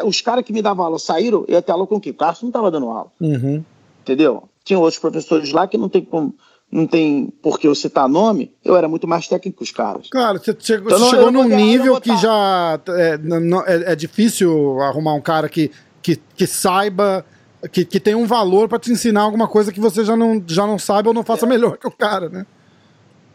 [0.06, 2.12] Os caras que me davam aula saíram, eu ia ter aula com quem?
[2.12, 3.12] O Cássio não tava dando aula.
[3.20, 3.64] Uhum.
[4.02, 4.50] Entendeu?
[4.64, 6.36] Tinha outros professores lá que não tem como,
[6.72, 10.10] não tem por que eu citar nome, eu era muito mais técnico que os caras.
[10.10, 13.20] Claro, você chegou, então, chegou num nível que já é,
[13.68, 17.26] é, é, difícil arrumar um cara que, que, que saiba,
[17.72, 20.68] que, que tem um valor para te ensinar alguma coisa que você já não, já
[20.68, 21.50] não sabe ou não faça é.
[21.50, 22.46] melhor que o cara, né?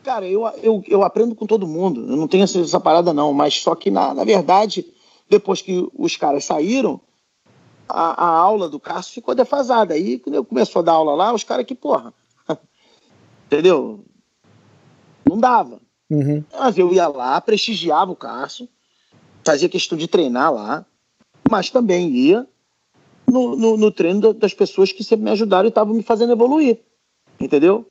[0.05, 3.33] Cara, eu, eu, eu aprendo com todo mundo, eu não tenho essa, essa parada não,
[3.33, 4.87] mas só que na, na verdade,
[5.29, 7.01] depois que os caras saíram,
[7.89, 9.95] a, a aula do Cássio ficou defasada.
[9.95, 12.13] Aí, quando eu começou a dar aula lá, os caras que, porra,
[13.47, 14.05] entendeu?
[15.29, 15.81] Não dava.
[16.11, 16.45] Uhum.
[16.59, 18.69] Mas eu ia lá, prestigiava o Cássio,
[19.45, 20.87] fazia questão de treinar lá,
[21.51, 22.47] mas também ia
[23.29, 26.79] no, no, no treino das pessoas que sempre me ajudaram e estavam me fazendo evoluir.
[27.39, 27.89] Entendeu?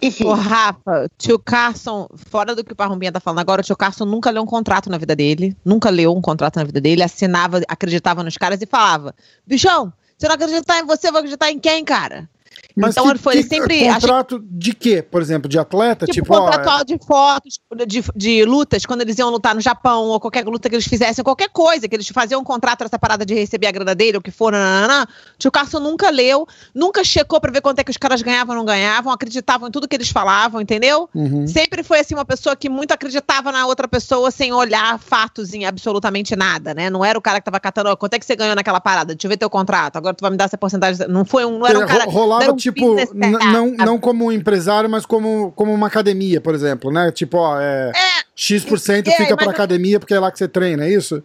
[0.00, 0.24] Enfim.
[0.24, 4.04] O Rafa, tio Carson, fora do que o Parrumbinha tá falando agora, o tio Carson
[4.04, 5.56] nunca leu um contrato na vida dele.
[5.64, 7.04] Nunca leu um contrato na vida dele.
[7.04, 9.14] Assinava, acreditava nos caras e falava:
[9.46, 12.28] Bichão, se eu não acreditar em você, eu vou acreditar em quem, cara?
[12.76, 13.86] Mas então que, foi que, sempre.
[13.86, 15.02] Contrato acho, de quê?
[15.02, 16.06] Por exemplo, de atleta?
[16.06, 16.84] Tipo, tipo contratual ó, é...
[16.84, 20.74] de fotos, de, de lutas, quando eles iam lutar no Japão, ou qualquer luta que
[20.74, 23.94] eles fizessem, qualquer coisa, que eles faziam um contrato nessa parada de receber a grana
[23.94, 25.06] dele, ou que for, nanana,
[25.38, 28.58] tio Carson nunca leu, nunca checou pra ver quanto é que os caras ganhavam ou
[28.58, 31.08] não ganhavam, acreditavam em tudo que eles falavam, entendeu?
[31.14, 31.46] Uhum.
[31.46, 35.64] Sempre foi assim, uma pessoa que muito acreditava na outra pessoa sem olhar fatos em
[35.64, 36.90] absolutamente nada, né?
[36.90, 39.14] Não era o cara que tava catando, quanto é que você ganhou naquela parada?
[39.14, 41.06] Deixa eu ver teu contrato, agora tu vai me dar essa porcentagem.
[41.08, 41.58] Não foi um.
[41.58, 42.04] Não era um cara.
[42.04, 46.90] Rolava, um tipo não, não como um empresário, mas como, como uma academia, por exemplo,
[46.90, 47.10] né?
[47.10, 50.84] Tipo, ó, é, é X% é, fica pra academia porque é lá que você treina,
[50.84, 51.22] é isso?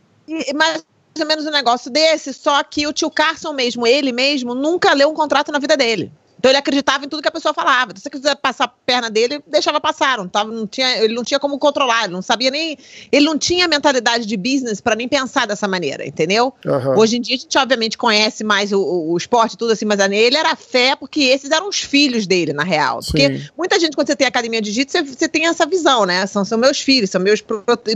[0.56, 0.84] mais
[1.20, 5.10] ou menos um negócio desse, só que o tio Carson mesmo, ele mesmo, nunca leu
[5.10, 6.12] um contrato na vida dele.
[6.38, 7.94] Então ele acreditava em tudo que a pessoa falava.
[7.96, 10.18] Se você quiser passar a perna dele, deixava passar.
[10.18, 12.78] Não tava, não tinha, ele não tinha como controlar, ele não sabia nem.
[13.12, 16.54] Ele não tinha mentalidade de business para nem pensar dessa maneira, entendeu?
[16.66, 17.00] Uhum.
[17.00, 20.00] Hoje em dia a gente, obviamente, conhece mais o, o, o esporte tudo assim, mas
[20.00, 23.00] ele era fé porque esses eram os filhos dele, na real.
[23.04, 23.50] Porque Sim.
[23.58, 26.26] muita gente, quando você tem academia de jiu-jitsu, você, você, tem essa visão, né?
[26.28, 27.44] São, são meus filhos, são meus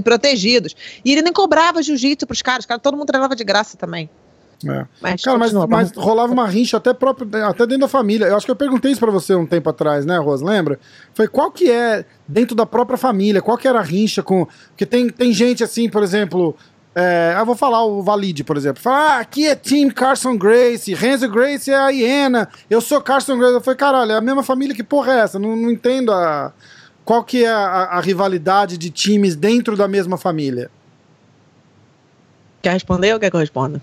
[0.03, 0.75] protegidos.
[1.05, 4.09] E ele nem cobrava jiu-jitsu pros caras, cara, todo mundo treinava de graça também.
[4.69, 4.85] É.
[5.01, 8.25] Mas, Cara, mas, mas, rolava uma rincha até, próprio, até dentro da família.
[8.25, 10.45] Eu acho que eu perguntei isso pra você um tempo atrás, né, Rosa?
[10.45, 10.79] Lembra?
[11.13, 14.47] Foi qual que é, dentro da própria família, qual que era a rincha com.
[14.69, 16.55] Porque tem, tem gente assim, por exemplo.
[16.93, 18.83] É, eu vou falar o Valide, por exemplo.
[18.83, 23.37] Fala, ah, aqui é Team Carson Grace, Renzo Grace é a hiena, eu sou Carson
[23.37, 23.53] Grace.
[23.53, 25.39] Eu falei, caralho, é a mesma família, que porra é essa?
[25.39, 26.51] Não, não entendo a,
[27.05, 30.69] qual que é a, a rivalidade de times dentro da mesma família.
[32.61, 33.81] Quer responder ou quer que eu responda?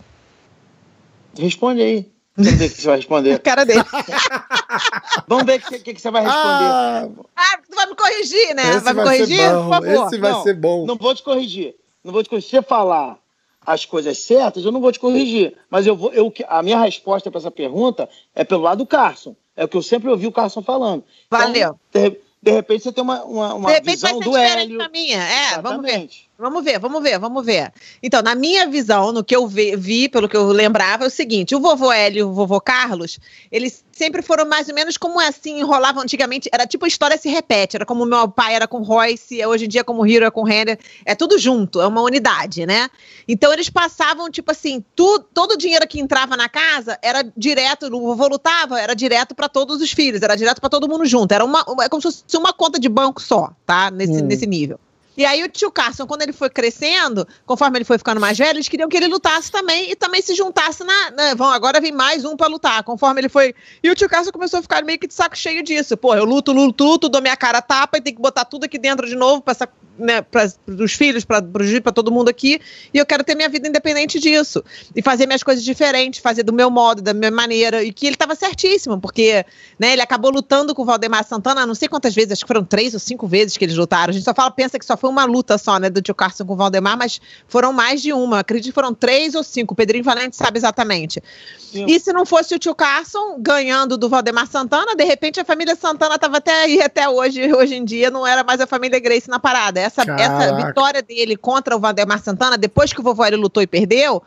[1.38, 2.11] Responde aí.
[2.37, 3.33] Vamos ver o que você vai responder.
[3.35, 3.85] A cara dele.
[5.27, 6.44] Vamos ver o que, que, que, você vai responder.
[6.44, 8.79] Ah, ah, tu vai me corrigir, né?
[8.79, 9.51] Vai me corrigir?
[9.51, 10.07] Por favor.
[10.07, 10.87] Esse vai não, ser bom.
[10.87, 11.74] Não vou te corrigir.
[12.05, 12.48] Não vou te corrigir.
[12.48, 13.18] Se você falar
[13.66, 15.57] as coisas certas, eu não vou te corrigir.
[15.68, 19.35] Mas eu vou, eu, a minha resposta para essa pergunta é pelo lado do Carson.
[19.57, 21.03] É o que eu sempre ouvi o Carson falando.
[21.29, 21.79] Valeu.
[21.90, 24.79] Então, de, de repente você tem uma, uma, uma visão do Hélio.
[24.92, 25.22] Minha.
[25.22, 25.62] É, Exatamente.
[25.62, 26.28] vamos ver.
[26.40, 27.72] Vamos ver, vamos ver, vamos ver.
[28.01, 31.11] Então, na minha visão, no que eu vi, vi, pelo que eu lembrava, é o
[31.11, 33.18] seguinte: o vovô Hélio e o vovô Carlos,
[33.51, 36.48] eles sempre foram mais ou menos como é assim, enrolavam antigamente.
[36.53, 37.74] Era tipo a história se repete.
[37.74, 40.79] Era como meu pai era com Royce, hoje em dia como Hiro é com Renner.
[41.05, 42.88] É tudo junto, é uma unidade, né?
[43.27, 47.92] Então, eles passavam, tipo assim, tu, todo o dinheiro que entrava na casa era direto,
[47.92, 51.33] o vovô lutava, era direto para todos os filhos, era direto para todo mundo junto.
[51.33, 53.90] Era uma, é como se fosse uma conta de banco só, tá?
[53.90, 54.27] Nesse, hum.
[54.27, 54.79] nesse nível.
[55.19, 58.57] E aí o tio Carson, quando ele foi crescendo, conforme ele foi ficando mais velho,
[58.57, 61.11] eles queriam que ele lutasse também e também se juntasse na.
[61.11, 62.85] Né, vão, agora vem mais um para lutar.
[62.85, 63.53] Conforme ele foi.
[63.83, 65.97] E o tio Carson começou a ficar meio que de saco cheio disso.
[65.97, 68.79] Pô, eu luto, luto, luto, dou minha cara tapa e tem que botar tudo aqui
[68.79, 71.43] dentro de novo pra essa né, para os filhos, para
[71.83, 72.61] para todo mundo aqui,
[72.93, 74.63] e eu quero ter minha vida independente disso
[74.95, 78.15] e fazer minhas coisas diferentes, fazer do meu modo, da minha maneira, e que ele
[78.15, 79.45] estava certíssimo, porque
[79.79, 82.65] né, ele acabou lutando com o Valdemar Santana, não sei quantas vezes, acho que foram
[82.65, 84.11] três ou cinco vezes que eles lutaram.
[84.11, 86.44] A gente só fala, pensa que só foi uma luta só, né, do tio Carson
[86.44, 88.40] com o Valdemar, mas foram mais de uma.
[88.40, 89.75] Acredito que foram três ou cinco.
[89.75, 91.23] O Pedrinho Valente sabe exatamente.
[91.59, 91.85] Sim.
[91.87, 95.77] E se não fosse o tio Carson ganhando do Valdemar Santana, de repente a família
[95.77, 99.29] Santana estava até aí até hoje, hoje em dia não era mais a família Grace
[99.29, 99.81] na parada.
[99.81, 103.66] Essa, essa vitória dele contra o Valdemar Santana, depois que o vovô ele lutou e
[103.66, 104.23] perdeu,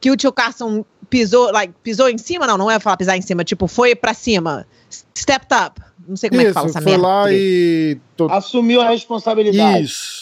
[0.00, 3.22] que o tio Carson pisou, like, pisou em cima, não, não é falar pisar em
[3.22, 4.66] cima, tipo, foi pra cima,
[5.16, 5.80] stepped up.
[6.06, 7.06] Não sei como Isso, é que fala essa foi merda.
[7.06, 7.98] lá e...
[8.30, 9.84] Assumiu a responsabilidade.
[9.84, 10.21] Isso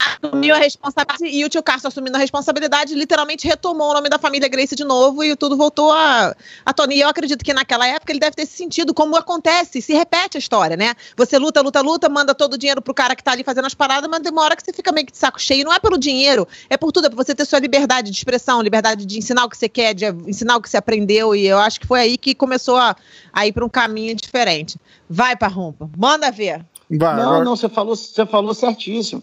[0.00, 4.18] assumiu a responsabilidade e o tio Carson assumindo a responsabilidade literalmente retomou o nome da
[4.18, 6.34] família Grace de novo e tudo voltou a,
[6.64, 6.96] a Tony.
[6.96, 10.36] E eu acredito que naquela época ele deve ter se sentido como acontece, se repete
[10.36, 10.94] a história, né?
[11.16, 13.74] Você luta, luta, luta, manda todo o dinheiro pro cara que tá ali fazendo as
[13.74, 15.64] paradas, mas tem uma hora que você fica meio que de saco cheio.
[15.64, 18.62] Não é pelo dinheiro, é por tudo, é por você ter sua liberdade de expressão,
[18.62, 21.34] liberdade de ensinar o que você quer, de ensinar o que você aprendeu.
[21.34, 22.96] E eu acho que foi aí que começou a,
[23.32, 24.78] a ir para um caminho diferente.
[25.08, 26.64] Vai, Parrumpa, manda ver.
[26.90, 29.22] Vai, não, não, você falou, você falou certíssimo.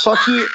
[0.00, 0.46] Só que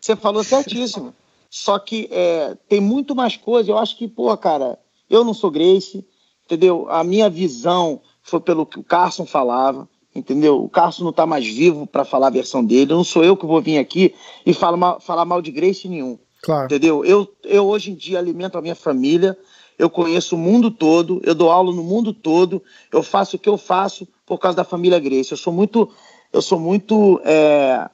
[0.00, 1.14] você falou certíssimo.
[1.50, 3.70] Só que é, tem muito mais coisa.
[3.70, 6.06] Eu acho que, pô, cara, eu não sou Grace,
[6.46, 6.86] entendeu?
[6.88, 10.62] A minha visão foi pelo que o Carson falava, entendeu?
[10.62, 12.94] O Carson não está mais vivo para falar a versão dele.
[12.94, 14.14] Não sou eu que vou vir aqui
[14.46, 16.18] e falar mal, falar mal de Grace nenhum.
[16.42, 16.66] Claro.
[16.66, 17.04] Entendeu?
[17.04, 19.36] Eu, eu hoje em dia alimento a minha família,
[19.78, 23.48] eu conheço o mundo todo, eu dou aula no mundo todo, eu faço o que
[23.48, 25.32] eu faço por causa da família Grace.
[25.32, 25.90] Eu sou muito,
[26.32, 27.90] eu sou muito é,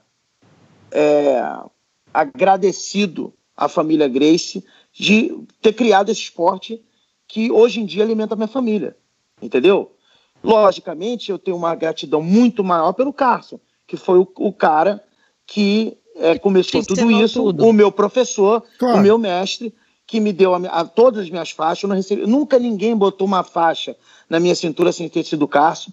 [0.90, 1.42] é,
[2.12, 6.83] agradecido à família Grace de ter criado esse esporte
[7.29, 8.96] que hoje em dia alimenta a minha família,
[9.42, 9.92] entendeu?
[10.42, 15.03] Logicamente, eu tenho uma gratidão muito maior pelo Carson, que foi o, o cara
[15.46, 17.66] que é, começou tudo isso, tudo.
[17.66, 18.99] o meu professor, claro.
[18.99, 19.75] o meu mestre,
[20.07, 21.90] que me deu a, a, todas as minhas faixas.
[21.90, 23.96] Recebi, nunca ninguém botou uma faixa
[24.29, 25.90] na minha cintura sem ter sido o Carson.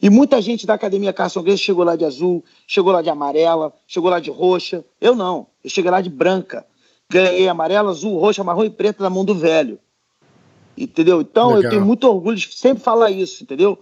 [0.00, 3.72] E muita gente da Academia Carson Grace chegou lá de azul, chegou lá de amarela,
[3.86, 4.84] chegou lá de roxa.
[5.00, 6.66] Eu não, eu cheguei lá de branca.
[7.08, 9.78] Ganhei amarela, azul, roxa, marrom e preta na mão do velho.
[10.76, 11.20] Entendeu?
[11.20, 11.62] Então Legal.
[11.64, 13.78] eu tenho muito orgulho de sempre falar isso, entendeu?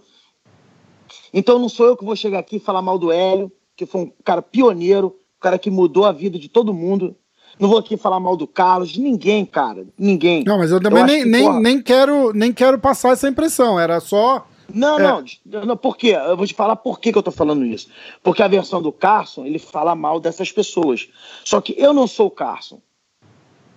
[1.33, 4.01] Então não sou eu que vou chegar aqui e falar mal do Hélio, que foi
[4.01, 7.15] um cara pioneiro, um cara que mudou a vida de todo mundo.
[7.59, 9.85] Não vou aqui falar mal do Carlos, de ninguém, cara.
[9.97, 10.43] Ninguém.
[10.45, 11.59] Não, mas eu também eu nem, que, nem, porra...
[11.59, 13.79] nem, quero, nem quero passar essa impressão.
[13.79, 15.25] Era só não, é.
[15.45, 16.09] não, não, por quê?
[16.09, 17.89] Eu vou te falar por que, que eu tô falando isso.
[18.23, 21.09] Porque a versão do Carson, ele fala mal dessas pessoas.
[21.43, 22.81] Só que eu não sou o Carson.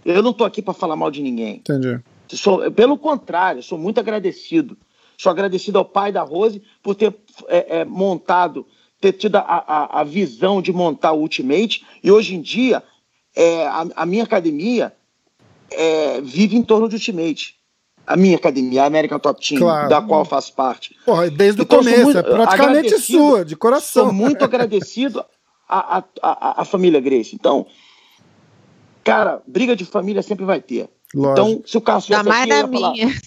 [0.04, 1.56] Eu não tô aqui para falar mal de ninguém.
[1.56, 2.00] Entendi.
[2.28, 4.76] Sou, pelo contrário, sou muito agradecido.
[5.16, 7.14] Sou agradecido ao pai da Rose por ter
[7.48, 8.66] é, é, montado,
[9.00, 11.84] ter tido a, a, a, visão de montar o Ultimate.
[12.02, 12.82] E hoje em dia,
[13.36, 14.92] é, a, a minha academia
[15.70, 17.61] é, vive em torno de Ultimate
[18.06, 19.88] a minha academia, a American Top Team, claro.
[19.88, 20.96] da qual faço parte.
[21.04, 24.06] Porra, desde então, o começo, é praticamente sua, de coração.
[24.06, 25.24] Sou muito agradecido
[25.68, 27.34] à, à, à, família Grace.
[27.34, 27.66] Então,
[29.04, 30.88] cara, briga de família sempre vai ter.
[31.14, 31.32] Lógico.
[31.32, 33.08] Então, se o Carson Ainda mais da minha.
[33.08, 33.20] Falar,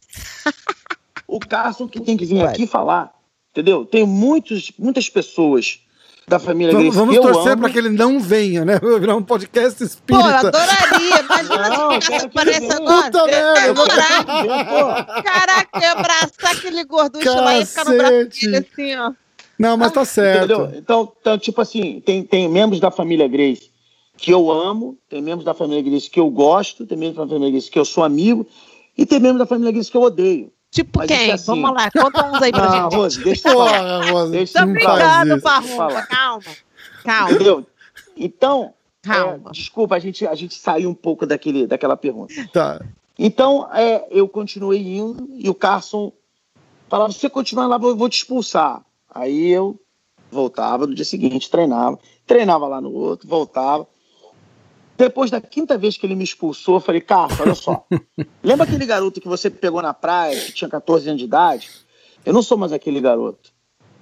[1.28, 2.54] o Carson que tem que vir Vai.
[2.54, 3.14] aqui falar,
[3.52, 3.86] entendeu?
[3.86, 5.85] Tem muitos, muitas pessoas
[6.28, 8.80] da família Vamos, Grace vamos torcer para que ele não venha, né?
[8.80, 10.24] Vai virar um podcast espírita.
[10.24, 11.20] Pô, eu adoraria.
[11.22, 13.12] Imagina não, se ficasse aparece agora.
[13.12, 13.84] Puta merda.
[15.24, 19.14] Caraca, eu abraçar aquele gorducho lá e ficar no braço dele assim, ó.
[19.58, 20.46] Não, mas tá certo.
[20.46, 20.72] Entendeu?
[20.76, 23.72] Então, então, tipo assim, tem, tem membros da família Grace
[24.18, 27.52] que eu amo, tem membros da família Grace que eu gosto, tem membros da família
[27.52, 28.48] Grace que eu sou amigo,
[28.98, 30.52] e tem membros da família Grace que eu odeio.
[30.76, 31.30] Tipo Mas quem?
[31.30, 31.46] É assim.
[31.46, 32.96] Vamos lá, conta uns aí pra não, gente.
[32.98, 34.12] Rose, deixa eu falar.
[34.12, 36.44] Rose, deixa Tô brincando, Parrumba, calma.
[37.02, 37.32] Calma.
[37.32, 37.66] Entendeu?
[38.18, 39.48] Então, calma.
[39.48, 42.34] É, desculpa, a gente, a gente saiu um pouco daquele, daquela pergunta.
[42.52, 42.82] Tá.
[43.18, 46.12] Então, é, eu continuei indo e o Carson
[46.90, 48.84] falava: se você continuar lá, eu vou te expulsar.
[49.10, 49.80] Aí eu
[50.30, 51.98] voltava no dia seguinte, treinava,
[52.28, 53.88] treinava lá no outro, voltava.
[54.98, 57.86] Depois da quinta vez que ele me expulsou, eu falei, Carlos, olha só.
[58.41, 61.70] lembra aquele garoto que você pegou na praia, que tinha 14 anos de idade?
[62.26, 63.54] Eu não sou mais aquele garoto.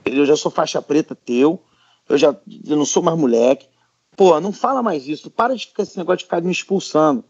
[0.05, 1.61] Eu já sou faixa preta teu,
[2.07, 2.35] eu já
[2.67, 3.67] eu não sou mais moleque.
[4.15, 7.23] Pô, não fala mais isso, para de ficar esse negócio de ficar me expulsando.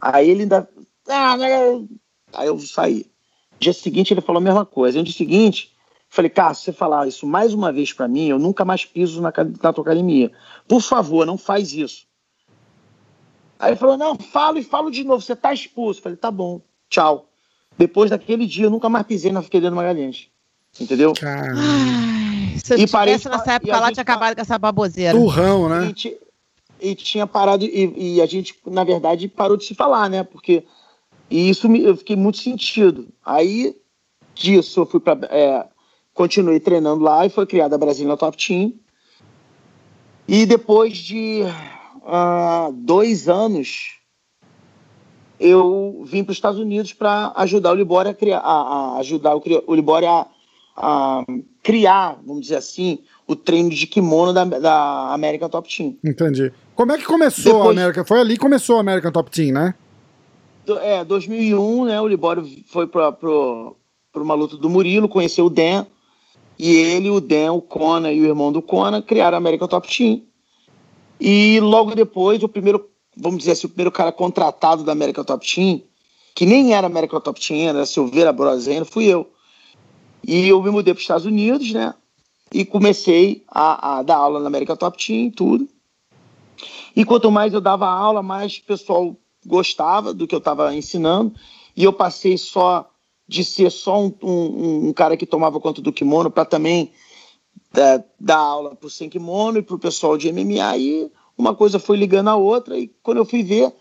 [0.00, 0.68] Aí ele ainda.
[1.08, 1.84] Ah, né?
[2.32, 3.06] Aí eu saí.
[3.58, 4.98] Dia seguinte ele falou a mesma coisa.
[4.98, 5.72] No dia seguinte,
[6.08, 9.20] falei, cara, se você falar isso mais uma vez para mim, eu nunca mais piso
[9.20, 10.30] na, na tua academia.
[10.68, 12.06] Por favor, não faz isso.
[13.60, 16.00] Aí ele falou: não, falo e falo de novo, você tá expulso.
[16.00, 17.26] Eu falei, tá bom, tchau.
[17.76, 20.28] Depois daquele dia, eu nunca mais pisei na Figueiredo Magalhães.
[20.80, 21.12] Entendeu?
[21.22, 25.16] Ai, se eu e tivesse nessa época lá, tinha acabado com essa baboseira.
[25.16, 25.92] Turrão, né?
[25.94, 26.18] E,
[26.80, 30.22] e tinha parado, e, e, a gente, na verdade, parou de se falar, né?
[30.22, 30.64] Porque.
[31.28, 33.08] E isso me, eu fiquei muito sentido.
[33.24, 33.76] Aí,
[34.34, 35.26] disso, eu fui para.
[35.26, 35.66] É,
[36.14, 38.72] continuei treinando lá e foi criada a Brasília Top Team.
[40.26, 41.42] E depois de
[42.10, 43.98] há dois anos,
[45.38, 49.36] eu vim para os Estados Unidos para ajudar o Libório a criar, a, a ajudar
[49.36, 50.26] o, o Libório a,
[50.76, 51.24] a,
[51.62, 55.96] criar, vamos dizer assim, o treino de kimono da, da American Top Team.
[56.04, 56.52] Entendi.
[56.74, 58.04] Como é que começou Depois, a América?
[58.04, 59.74] Foi ali que começou a American Top Team, né?
[60.82, 62.00] É, 2001, né?
[62.00, 63.14] O Libório foi para
[64.16, 65.86] uma luta do Murilo, conheceu o Dan.
[66.58, 69.88] E ele, o Dan, o Conan e o irmão do Conan criaram a American Top
[69.88, 70.22] Team.
[71.20, 75.46] E logo depois, o primeiro, vamos dizer assim, o primeiro cara contratado da América Top
[75.46, 75.82] Team,
[76.34, 79.30] que nem era América Top Team, era Silveira Broseno, fui eu.
[80.26, 81.94] E eu me mudei para os Estados Unidos, né?
[82.52, 85.68] E comecei a, a, dar aula na América Top Team tudo.
[86.96, 89.16] E quanto mais eu dava aula, mais o pessoal
[89.46, 91.34] gostava do que eu estava ensinando.
[91.76, 92.90] E eu passei só
[93.28, 96.90] de ser só um, um, um cara que tomava conta do kimono para também
[97.74, 101.54] é, dar aula para o sem kimono e para o pessoal de MMA e uma
[101.54, 103.72] coisa foi ligando a outra e quando eu fui ver,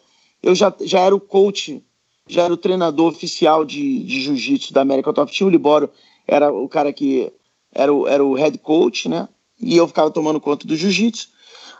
[0.41, 1.83] eu já, já era o coach,
[2.27, 5.89] já era o treinador oficial de, de jiu-jitsu da América Top Team, o Libório
[6.27, 7.31] era o cara que
[7.73, 9.27] era o, era o head coach, né?
[9.59, 11.29] E eu ficava tomando conta do jiu-jitsu.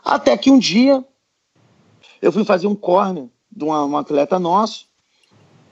[0.04, 1.04] Até que um dia
[2.20, 4.86] eu fui fazer um corner de uma, um atleta nosso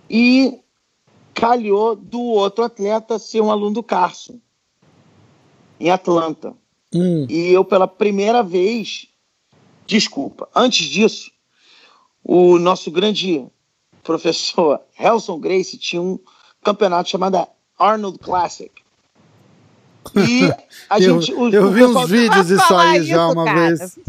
[0.09, 0.61] e
[1.35, 4.41] calhou do outro atleta ser um aluno do Carson
[5.81, 6.55] em Atlanta.
[6.93, 7.27] Hum.
[7.29, 9.09] E eu, pela primeira vez,
[9.87, 11.31] desculpa, antes disso,
[12.25, 13.47] o nosso grande
[14.03, 16.19] professor Helson Grace tinha um
[16.63, 17.47] campeonato chamado
[17.79, 18.71] Arnold Classic.
[20.15, 20.51] E
[20.89, 21.35] a eu, gente.
[21.35, 23.61] O, eu o vi uns vídeos disso aí já isso, uma cara.
[23.61, 23.99] vez.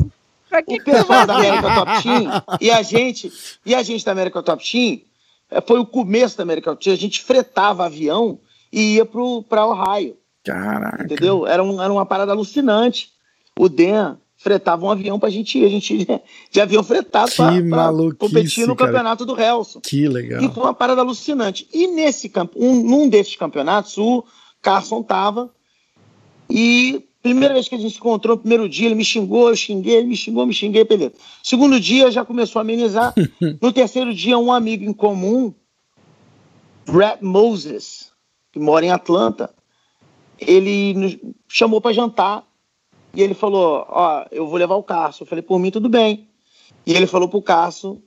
[0.65, 2.23] O pessoal da América Top Team
[2.59, 3.31] e a gente,
[3.63, 5.01] e a gente da América Top Team,
[5.47, 8.39] é, foi o começo da América Top Team, a gente fretava avião
[8.73, 10.17] e ia para Ohio.
[10.49, 11.03] Caraca.
[11.03, 11.45] Entendeu?
[11.45, 13.11] Era, um, era uma parada alucinante.
[13.57, 15.65] O Dan fretava um avião pra gente ir.
[15.65, 16.07] A gente
[16.49, 18.91] de avião fretado pra, pra competir no cara.
[18.91, 19.79] campeonato do Helson.
[19.81, 20.41] Que legal.
[20.41, 21.67] E foi uma parada alucinante.
[21.73, 24.23] E nesse um, num desses campeonatos, o
[24.61, 25.51] Carson tava.
[26.49, 29.97] E primeira vez que a gente se encontrou, primeiro dia, ele me xingou, eu xinguei,
[29.97, 31.13] ele me xingou, me xinguei, beleza.
[31.43, 33.13] Segundo dia, já começou a amenizar.
[33.61, 35.53] no terceiro dia, um amigo em comum,
[36.85, 38.11] Brett Moses,
[38.51, 39.49] que mora em Atlanta,
[40.39, 41.17] ele nos
[41.47, 42.47] chamou para jantar
[43.13, 45.23] e ele falou: Ó, eu vou levar o Cássio.
[45.23, 46.27] Eu falei: Por mim, tudo bem.
[46.85, 48.01] E ele falou pro Cássio: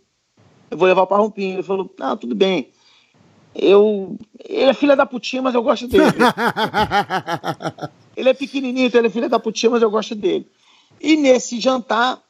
[0.71, 1.57] Eu vou levar o Parrompinho.
[1.57, 2.71] Ele falou: Não, tudo bem.
[3.55, 4.17] Eu.
[4.49, 6.05] Ele é filha da putinha, mas eu gosto dele.
[8.17, 10.49] ele é pequenininho, então ele é filha da putinha, mas eu gosto dele.
[11.01, 12.23] E nesse jantar,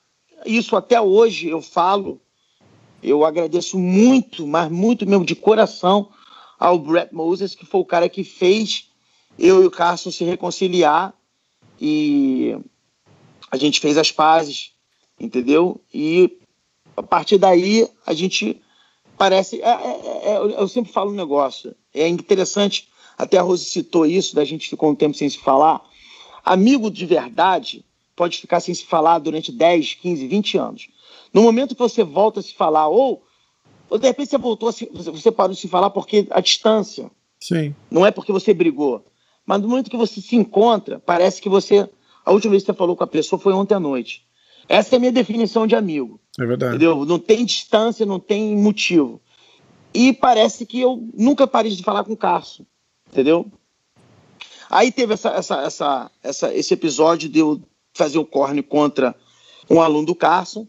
[0.46, 2.20] isso até hoje eu falo,
[3.03, 6.09] eu agradeço muito, mas muito mesmo de coração
[6.59, 8.91] ao Brett Moses, que foi o cara que fez
[9.43, 11.12] eu e o Carson se reconciliar
[11.80, 12.57] e
[13.51, 14.70] a gente fez as pazes,
[15.18, 15.80] entendeu?
[15.93, 16.38] E
[16.97, 18.62] a partir daí a gente
[19.18, 19.61] parece.
[19.61, 21.74] É, é, é, eu sempre falo um negócio.
[21.93, 22.88] É interessante,
[23.18, 25.82] até a Rose citou isso, da gente ficou um tempo sem se falar.
[26.45, 27.84] Amigo de verdade
[28.14, 30.88] pode ficar sem se falar durante 10, 15, 20 anos.
[31.34, 33.24] No momento que você volta a se falar, ou,
[33.90, 37.11] ou de repente você voltou a se, você parou de se falar porque a distância.
[37.40, 37.74] Sim.
[37.90, 39.05] Não é porque você brigou.
[39.47, 41.88] Mas no momento que você se encontra, parece que você.
[42.24, 44.26] A última vez que você falou com a pessoa foi ontem à noite.
[44.68, 46.20] Essa é a minha definição de amigo.
[46.38, 46.76] É verdade.
[46.76, 47.05] Entendeu?
[47.05, 49.20] Não tem distância, não tem motivo.
[49.93, 52.64] E parece que eu nunca parei de falar com o Carson.
[53.11, 53.47] Entendeu?
[54.70, 57.61] Aí teve essa, essa, essa, essa, esse episódio de eu
[57.93, 59.14] fazer o corne contra
[59.68, 60.66] um aluno do Carson.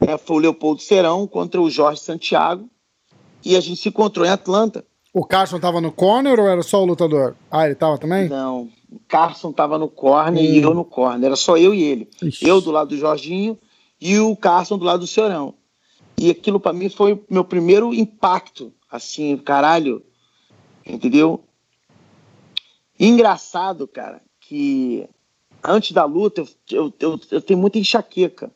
[0.00, 2.70] É, foi o Leopoldo Serão contra o Jorge Santiago.
[3.44, 4.86] E a gente se encontrou em Atlanta.
[5.12, 7.34] O Carson tava no corner ou era só o lutador?
[7.50, 8.28] Ah, ele tava também?
[8.28, 10.46] Não, o Carson tava no corner hum.
[10.46, 11.26] e eu no corner.
[11.26, 12.08] Era só eu e ele.
[12.22, 12.46] Ixi.
[12.46, 13.58] Eu do lado do Jorginho
[14.00, 15.54] e o Carson do lado do Senhorão.
[16.16, 18.72] E aquilo para mim foi meu primeiro impacto.
[18.90, 20.02] Assim, caralho.
[20.86, 21.42] Entendeu?
[22.98, 25.08] Engraçado, cara, que
[25.64, 28.50] antes da luta eu, eu, eu tenho muita enxaqueca.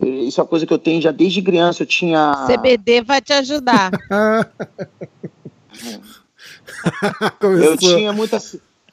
[0.00, 1.82] Isso é uma coisa que eu tenho já desde criança.
[1.82, 2.46] Eu tinha.
[2.46, 3.90] CBD vai te ajudar.
[7.40, 8.38] eu tinha muita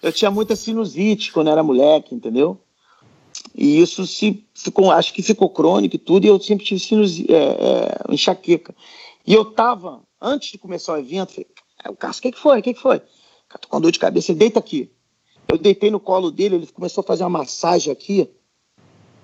[0.01, 2.59] eu tinha muita sinusite quando era moleque, entendeu?
[3.53, 7.31] E isso se ficou, acho que ficou crônico e tudo, e eu sempre tive sinusite,
[7.31, 8.73] é, é, enxaqueca.
[9.25, 11.47] E eu tava, antes de começar o evento, falei,
[11.89, 12.59] o Cássio, o que, que foi?
[12.59, 12.99] O que, que foi?
[13.59, 14.91] Tô com dor de cabeça, ele deita aqui.
[15.47, 18.29] Eu deitei no colo dele, ele começou a fazer uma massagem aqui.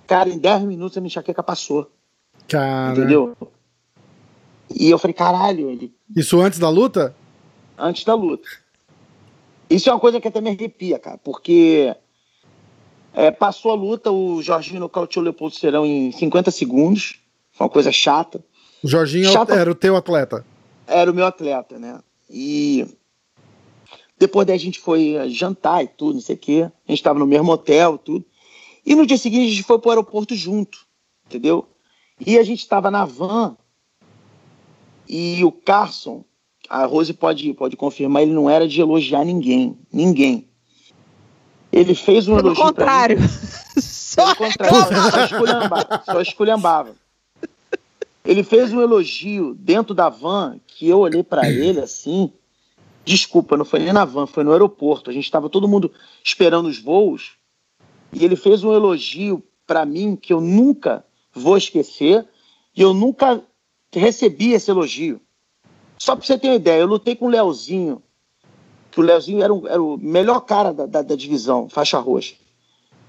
[0.05, 1.89] Cara, em 10 minutos a minha enxaqueca passou.
[2.47, 2.97] Cara.
[2.97, 3.35] Entendeu?
[4.73, 5.69] E eu falei, caralho.
[5.69, 5.93] Ele...
[6.15, 7.15] Isso antes da luta?
[7.77, 8.47] Antes da luta.
[9.69, 11.93] Isso é uma coisa que até me arrepia, cara, porque
[13.13, 17.19] é, passou a luta, o Jorginho nocauteou o Leopoldo Serão em 50 segundos.
[17.51, 18.43] Foi uma coisa chata.
[18.83, 19.53] O Jorginho chata...
[19.55, 20.45] era o teu atleta?
[20.85, 21.99] Era o meu atleta, né?
[22.29, 22.87] E
[24.17, 26.71] depois daí a gente foi jantar e tudo, não sei o quê.
[26.87, 28.25] A gente estava no mesmo hotel e tudo.
[28.85, 30.79] E no dia seguinte a gente foi para o aeroporto junto,
[31.25, 31.67] entendeu?
[32.19, 33.57] E a gente estava na van
[35.07, 36.23] e o Carson
[36.69, 39.77] a Rose pode, pode confirmar, ele não era de elogiar ninguém.
[39.91, 40.47] Ninguém.
[41.71, 42.63] Ele fez um Pelo elogio.
[42.63, 43.17] Contrário.
[44.15, 45.11] Pelo contrário.
[45.11, 46.95] Só esculhambava, só esculhambava.
[48.25, 52.31] Ele fez um elogio dentro da van que eu olhei para ele assim.
[53.05, 55.09] Desculpa, não foi nem na van, foi no aeroporto.
[55.09, 55.91] A gente estava todo mundo
[56.21, 57.37] esperando os voos.
[58.11, 62.27] E ele fez um elogio para mim que eu nunca vou esquecer.
[62.75, 63.41] E eu nunca
[63.93, 65.21] recebi esse elogio.
[65.99, 68.01] Só pra você ter uma ideia, eu lutei com o Leozinho,
[68.91, 72.35] que o Leozinho era, o, era o melhor cara da, da, da, divisão, faixa roxa.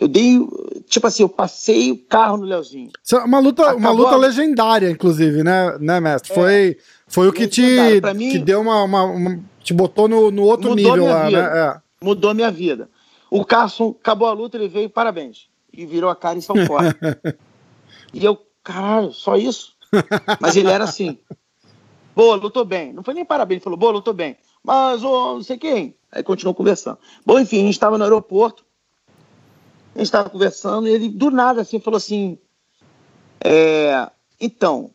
[0.01, 0.39] Eu dei,
[0.87, 2.91] tipo assim, eu passei o carro no Leozinho.
[3.13, 6.33] É uma luta, uma luta legendária, inclusive, né, né mestre?
[6.33, 10.31] É, foi, foi o que te, mim, te deu uma, uma, uma, te botou no,
[10.31, 11.43] no outro nível lá, vida.
[11.43, 11.59] né?
[11.59, 11.81] É.
[12.01, 12.89] Mudou minha vida.
[13.31, 15.49] O Carson acabou a luta, ele veio, parabéns.
[15.73, 16.95] E virou a cara em São Paulo.
[18.15, 19.75] e eu, caralho, só isso?
[20.41, 21.19] Mas ele era assim.
[22.19, 22.93] Boa, lutou bem.
[22.93, 24.37] Não foi nem parabéns, falou, boa, lutou bem.
[24.61, 25.95] Mas, ô, não sei quem.
[26.11, 26.99] Aí continuou conversando.
[27.25, 28.67] Bom, enfim, a gente estava no aeroporto,
[29.95, 32.37] a gente estava conversando, e ele, do nada, assim, falou assim:
[33.41, 34.11] é,
[34.41, 34.91] então,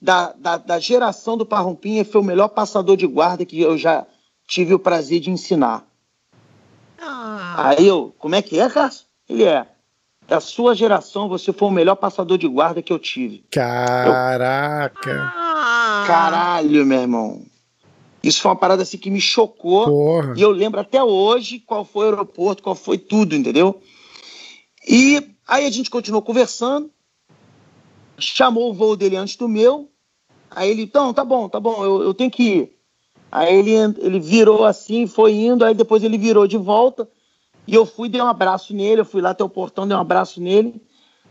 [0.00, 4.06] da, da, da, geração do Parrompinha, foi o melhor passador de guarda que eu já
[4.46, 5.84] tive o prazer de ensinar.
[7.00, 7.70] Ah.
[7.70, 9.06] Aí eu, como é que é, Cássio?
[9.28, 9.66] Ele é
[10.28, 13.44] da sua geração, você foi o melhor passador de guarda que eu tive.
[13.50, 15.10] Caraca!
[15.10, 16.06] Eu...
[16.06, 17.42] Caralho, meu irmão.
[18.22, 19.84] Isso foi uma parada assim que me chocou.
[19.86, 20.34] Porra.
[20.36, 23.80] E eu lembro até hoje qual foi o aeroporto, qual foi tudo, entendeu?
[24.86, 26.90] E aí a gente continuou conversando.
[28.18, 29.88] Chamou o voo dele antes do meu.
[30.50, 32.76] Aí ele, então, tá bom, tá bom, eu, eu tenho que ir.
[33.30, 37.08] Aí ele, ele virou assim, foi indo, aí depois ele virou de volta.
[37.66, 40.00] E eu fui, dei um abraço nele, eu fui lá até o portão, dei um
[40.00, 40.80] abraço nele,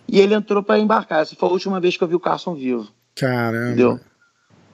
[0.07, 1.21] e ele entrou para embarcar.
[1.21, 2.87] Essa foi a última vez que eu vi o Carson vivo.
[3.15, 3.67] Caramba.
[3.67, 3.99] Entendeu?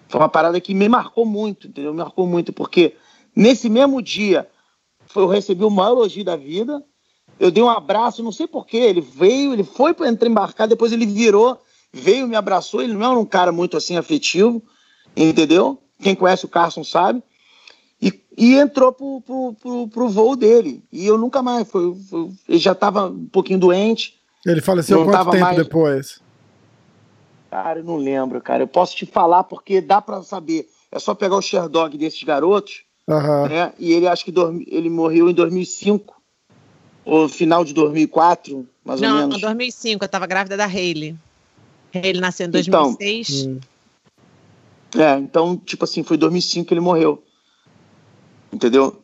[0.09, 1.93] Foi uma parada que me marcou muito, entendeu?
[1.93, 2.95] Me marcou muito, porque
[3.36, 4.47] nesse mesmo dia
[5.16, 6.84] eu recebi o maior elogio da vida.
[7.39, 8.78] Eu dei um abraço, não sei porquê.
[8.78, 11.59] Ele veio, ele foi para entrar embarcar, depois ele virou,
[11.93, 12.82] veio, me abraçou.
[12.82, 14.62] Ele não era um cara muito assim afetivo,
[15.16, 15.82] entendeu?
[16.01, 17.24] Quem conhece o Carson sabe.
[18.38, 20.84] E, entrou pro, pro, pro, pro, voo dele.
[20.91, 21.67] E eu nunca mais.
[21.67, 24.19] Foi, foi ele já estava um pouquinho doente.
[24.45, 25.57] Ele faleceu quanto tempo mais...
[25.57, 26.19] depois?
[27.49, 28.63] Cara, eu não lembro, cara.
[28.63, 30.67] Eu posso te falar porque dá para saber.
[30.91, 32.84] É só pegar o Sherdog desses garotos.
[33.07, 33.47] Uhum.
[33.47, 33.73] Né?
[33.77, 34.65] E ele acho que dormi...
[34.69, 36.15] ele morreu em 2005.
[37.03, 39.41] Ou final de 2004, mais não, ou menos.
[39.41, 40.03] Não, 2005.
[40.03, 41.15] Eu estava grávida da Hayley.
[41.93, 43.29] Hayley nasceu em 2006.
[43.29, 43.59] Então, hum.
[44.97, 47.23] É, então, tipo assim, foi 2005 que ele morreu.
[48.52, 49.04] Entendeu?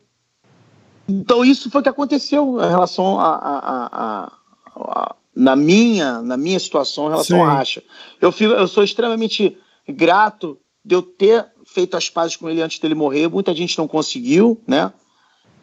[1.08, 4.32] Então isso foi o que aconteceu em relação a, a, a,
[4.76, 7.44] a na minha na minha situação em relação Sim.
[7.44, 7.84] à racha.
[8.20, 12.80] Eu, fico, eu sou extremamente grato de eu ter feito as pazes com ele antes
[12.80, 13.28] dele morrer.
[13.30, 14.92] Muita gente não conseguiu, né?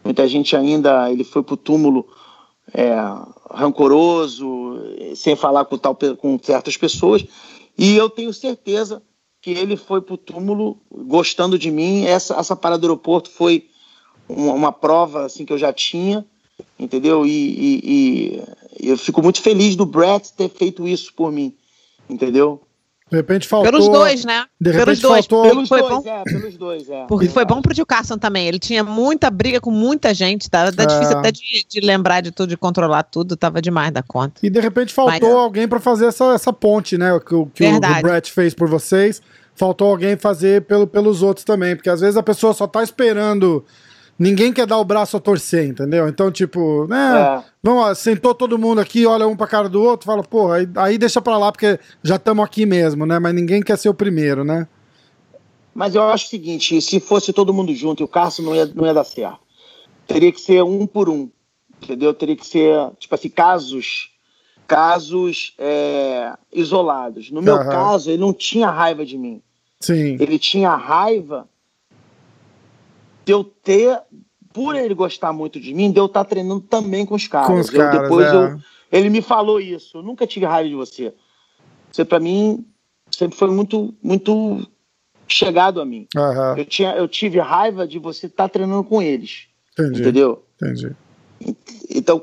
[0.05, 2.07] Muita gente ainda ele foi pro túmulo
[2.73, 2.95] é,
[3.51, 4.79] rancoroso,
[5.17, 7.25] sem falar com, tal, com certas pessoas.
[7.77, 9.03] E eu tenho certeza
[9.41, 12.05] que ele foi pro túmulo gostando de mim.
[12.05, 13.69] Essa, essa parada do aeroporto foi
[14.29, 16.25] uma, uma prova assim que eu já tinha,
[16.79, 17.27] entendeu?
[17.27, 18.43] E, e,
[18.81, 21.55] e, eu fico muito feliz do Brett ter feito isso por mim,
[22.09, 22.61] entendeu?
[23.11, 23.71] De repente faltou.
[23.71, 24.45] Pelos dois, né?
[24.61, 25.27] De pelos dois.
[25.27, 25.43] Faltou...
[25.43, 26.11] Pelos foi dois, bom.
[26.11, 27.05] é, pelos dois, é.
[27.07, 28.49] Porque foi bom pro Gil Carson também.
[28.49, 30.73] Ele tinha muita briga com muita gente, tá?
[30.73, 34.41] Tá difícil até de, de, lembrar de tudo, de controlar tudo, tava demais da conta.
[34.43, 37.17] E de repente faltou Mas, alguém para fazer essa, essa ponte, né?
[37.21, 39.21] Que, que o, o Brett fez por vocês.
[39.55, 41.77] Faltou alguém fazer pelo, pelos outros também.
[41.77, 43.65] Porque às vezes a pessoa só tá esperando
[44.19, 46.09] ninguém quer dar o braço a torcer, entendeu?
[46.09, 47.21] Então, tipo, né?
[47.21, 47.45] É.
[47.63, 50.69] Vamos lá, sentou todo mundo aqui, olha um pra cara do outro, fala, porra, aí,
[50.77, 53.19] aí deixa pra lá, porque já estamos aqui mesmo, né?
[53.19, 54.69] Mas ninguém quer ser o primeiro, né?
[55.75, 58.67] Mas eu acho o seguinte: se fosse todo mundo junto e o Cássio não ia,
[58.67, 59.41] não ia dar certo.
[60.07, 61.29] Teria que ser um por um,
[61.83, 62.15] entendeu?
[62.15, 64.11] Teria que ser, tipo assim, casos
[64.67, 67.31] casos é, isolados.
[67.31, 67.69] No meu uhum.
[67.69, 69.43] caso, ele não tinha raiva de mim.
[69.81, 70.17] Sim.
[70.19, 71.47] Ele tinha raiva
[73.25, 74.01] de eu ter,
[74.53, 77.49] por ele gostar muito de mim, de eu estar treinando também com os caras.
[77.49, 78.35] Com os caras, depois é.
[78.35, 78.59] eu,
[78.93, 79.99] ele me falou isso.
[79.99, 81.15] Eu nunca tive raiva de você.
[81.91, 82.65] Você, para mim,
[83.11, 84.67] sempre foi muito, muito
[85.27, 86.07] chegado a mim.
[86.15, 86.57] Uhum.
[86.59, 89.47] Eu, tinha, eu tive raiva de você estar treinando com eles.
[89.73, 90.01] Entendi.
[90.01, 90.45] Entendeu?
[90.57, 90.95] Entendi.
[91.91, 92.23] Então,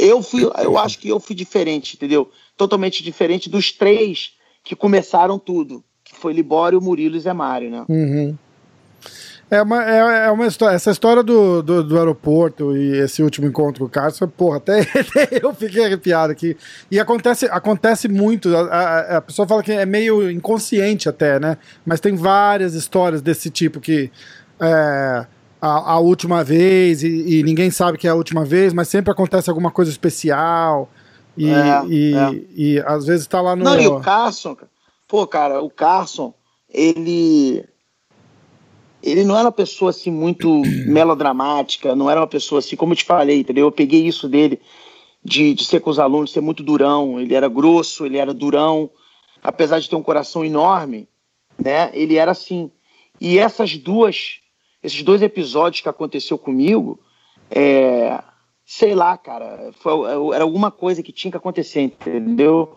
[0.00, 2.30] eu fui, eu acho que eu fui diferente, entendeu?
[2.56, 7.84] Totalmente diferente dos três que começaram tudo, que foi Libório, Murilo e Zé Mário, né?
[7.88, 8.36] Uhum.
[9.52, 10.74] É uma, é, é uma história.
[10.74, 14.80] Essa história do, do, do, aeroporto e esse último encontro com o Carlos, porra, até,
[14.80, 16.56] até, eu fiquei arrepiado aqui.
[16.90, 18.56] E acontece, acontece muito.
[18.56, 21.58] A, a, a, pessoa fala que é meio inconsciente até, né?
[21.84, 24.10] Mas tem várias histórias desse tipo que.
[24.58, 25.26] É,
[25.60, 29.12] a, a, última vez e, e, ninguém sabe que é a última vez, mas sempre
[29.12, 30.90] acontece alguma coisa especial.
[31.36, 32.40] E, é, e, é.
[32.56, 33.64] e, às vezes tá lá no.
[33.64, 34.56] Não, e o Carson,
[35.06, 36.32] pô, cara, o Carson,
[36.70, 37.70] ele
[39.02, 42.96] ele não era uma pessoa assim muito melodramática, não era uma pessoa assim, como eu
[42.96, 43.66] te falei, entendeu?
[43.66, 44.60] Eu peguei isso dele
[45.24, 48.90] de, de ser com os alunos, ser muito durão, ele era grosso, ele era durão,
[49.42, 51.08] apesar de ter um coração enorme,
[51.58, 51.90] né?
[51.92, 52.70] Ele era assim.
[53.20, 54.40] E essas duas,
[54.82, 56.98] esses dois episódios que aconteceu comigo,
[57.50, 58.20] é,
[58.64, 62.76] sei lá, cara, foi, era alguma coisa que tinha que acontecer, entendeu?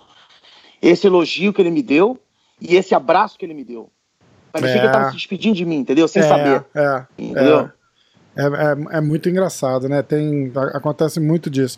[0.81, 2.19] Esse elogio que ele me deu
[2.61, 3.89] e esse abraço que ele me deu.
[4.55, 4.79] Parecia é.
[4.79, 6.07] que ele tava se despedindo de mim, entendeu?
[6.07, 6.65] Sem é, saber.
[6.73, 7.69] É, entendeu?
[8.37, 10.01] É, é, é, muito engraçado, né?
[10.01, 11.77] Tem, acontece muito disso.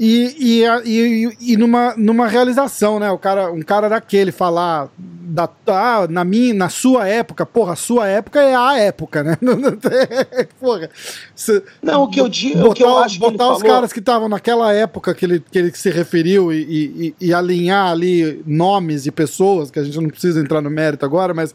[0.00, 3.10] E, e, e, e, numa, numa realização, né?
[3.10, 7.76] O cara, um cara daquele falar da, ah, na minha, na sua época, porra, a
[7.76, 9.36] sua época é a época, né?
[10.58, 10.88] porra,
[11.82, 13.74] não, o que eu digo, botar, o que eu acho botar os falou...
[13.74, 18.42] caras que estavam naquela época que ele, que ele se referiu e, e, alinhar ali
[18.46, 21.54] nomes e pessoas, que a gente não precisa entrar no mérito agora, mas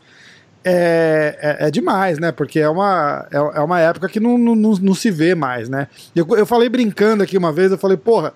[0.63, 2.31] é, é, é, demais, né?
[2.31, 5.87] Porque é uma, é, é uma época que não, não, não, se vê mais, né?
[6.15, 8.33] Eu, eu falei brincando aqui uma vez, eu falei, porra,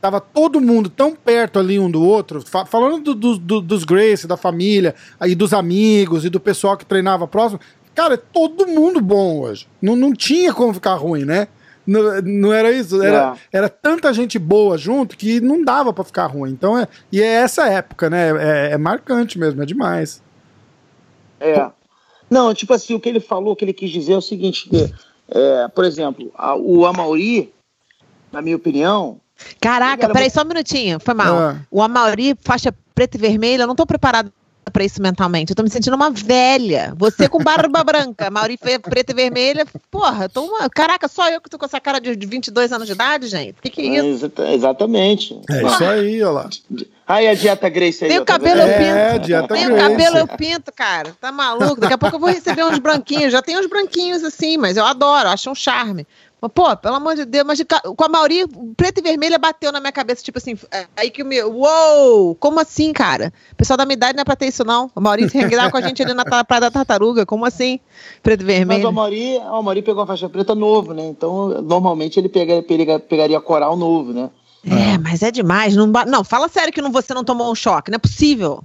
[0.00, 4.26] tava todo mundo tão perto ali um do outro, fa falando do, do, dos Grace,
[4.26, 7.60] da família, aí dos amigos e do pessoal que treinava próximo.
[7.94, 9.66] Cara, é todo mundo bom hoje.
[9.80, 11.48] Não, não tinha como ficar ruim, né?
[11.86, 13.00] Não, não era isso?
[13.02, 13.58] Era, é.
[13.58, 16.50] era tanta gente boa junto que não dava para ficar ruim.
[16.50, 18.30] Então, é, e é essa época, né?
[18.38, 20.22] É, é marcante mesmo, é demais.
[21.40, 21.70] É.
[22.28, 24.68] Não, tipo assim, o que ele falou, o que ele quis dizer é o seguinte,
[24.68, 24.92] que,
[25.28, 27.52] é, por exemplo, a, o Amauri,
[28.32, 29.20] na minha opinião...
[29.60, 30.34] Caraca, peraí, muito...
[30.34, 31.50] só um minutinho, foi mal.
[31.50, 31.60] É.
[31.70, 34.32] O Amauri, faixa preta e vermelha, eu não tô preparado
[34.72, 35.50] para isso mentalmente.
[35.50, 36.92] Eu tô me sentindo uma velha.
[36.96, 39.66] Você com barba branca, Mauri preta e vermelha.
[39.90, 40.68] Porra, tô uma...
[40.68, 43.58] Caraca, só eu que tô com essa cara de 22 anos de idade, gente.
[43.58, 44.32] O que, que é isso?
[44.38, 45.40] É, exatamente.
[45.50, 46.50] É isso aí, olha lá.
[47.08, 48.10] Aí a dieta Grace aí.
[48.10, 48.82] Tem o cabelo eu pinto.
[48.82, 51.16] É, dieta Tem o cabelo eu pinto, cara.
[51.20, 51.80] Tá maluco?
[51.80, 53.32] Daqui a pouco eu vou receber uns branquinhos.
[53.32, 56.04] Já tem uns branquinhos assim, mas eu adoro, acho um charme.
[56.48, 57.62] Pô, pelo amor de Deus, mas
[57.96, 58.44] com a Mauri,
[58.76, 62.34] preto e vermelha bateu na minha cabeça, tipo assim, é, aí que o meu, uou,
[62.36, 63.32] como assim, cara?
[63.52, 64.90] O pessoal da minha idade não é pra ter isso, não.
[64.94, 65.38] O Mauri se
[65.70, 67.80] com a gente ali na Praia da Tartaruga, como assim,
[68.22, 68.82] preto e vermelho?
[68.82, 71.06] Mas o Mauri, o Mauri pegou a faixa preta novo, né?
[71.06, 74.30] Então, normalmente ele pega, pega, pegaria coral novo, né?
[74.64, 75.76] É, mas é demais.
[75.76, 78.62] Não, não, fala sério que não, você não tomou um choque, não é possível.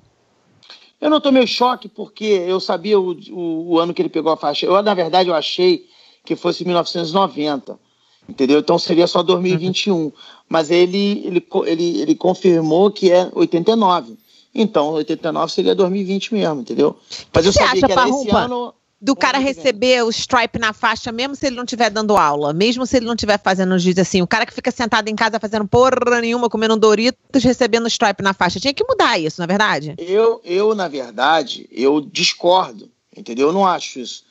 [0.99, 4.37] Eu não tomei choque porque eu sabia o, o, o, ano que ele pegou a
[4.37, 4.67] faixa.
[4.67, 5.85] Eu, na verdade, eu achei
[6.23, 7.79] que fosse 1990,
[8.27, 8.59] entendeu?
[8.59, 9.95] Então seria só 2021.
[9.95, 10.11] Uhum.
[10.47, 14.17] Mas ele, ele, ele, ele confirmou que é 89.
[14.53, 16.97] Então, 89 seria 2020 mesmo, entendeu?
[17.33, 18.27] Mas eu sabia acha, que era Parrumpa?
[18.27, 22.15] esse ano do cara receber o stripe na faixa, mesmo se ele não estiver dando
[22.15, 25.07] aula, mesmo se ele não estiver fazendo os vídeos assim, o cara que fica sentado
[25.07, 28.59] em casa fazendo porra nenhuma, comendo um Doritos, recebendo stripe na faixa.
[28.59, 29.95] Tinha que mudar isso, na é verdade?
[29.97, 33.47] Eu, eu, na verdade, eu discordo, entendeu?
[33.47, 34.23] Eu não acho isso,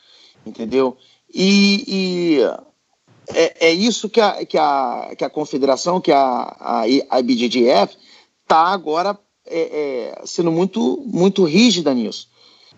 [0.47, 0.97] entendeu?
[1.33, 2.41] E, e
[3.35, 7.97] é, é, isso que a, que, a, que a confederação, que a, a, a IBJJF,
[8.43, 12.29] está agora é, é, sendo muito, muito rígida nisso.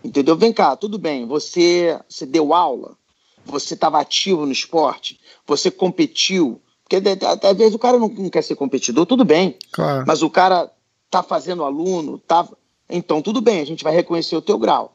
[0.03, 0.35] Entendeu?
[0.35, 2.97] Vem cá, tudo bem, você, você deu aula,
[3.45, 6.61] você estava ativo no esporte, você competiu.
[6.83, 9.57] Porque às vezes o cara não, não, quer ser competidor, tudo bem.
[9.71, 10.03] Claro.
[10.05, 10.69] Mas o cara
[11.09, 12.47] tá fazendo aluno, tá.
[12.89, 14.93] Então, tudo bem, a gente vai reconhecer o teu grau.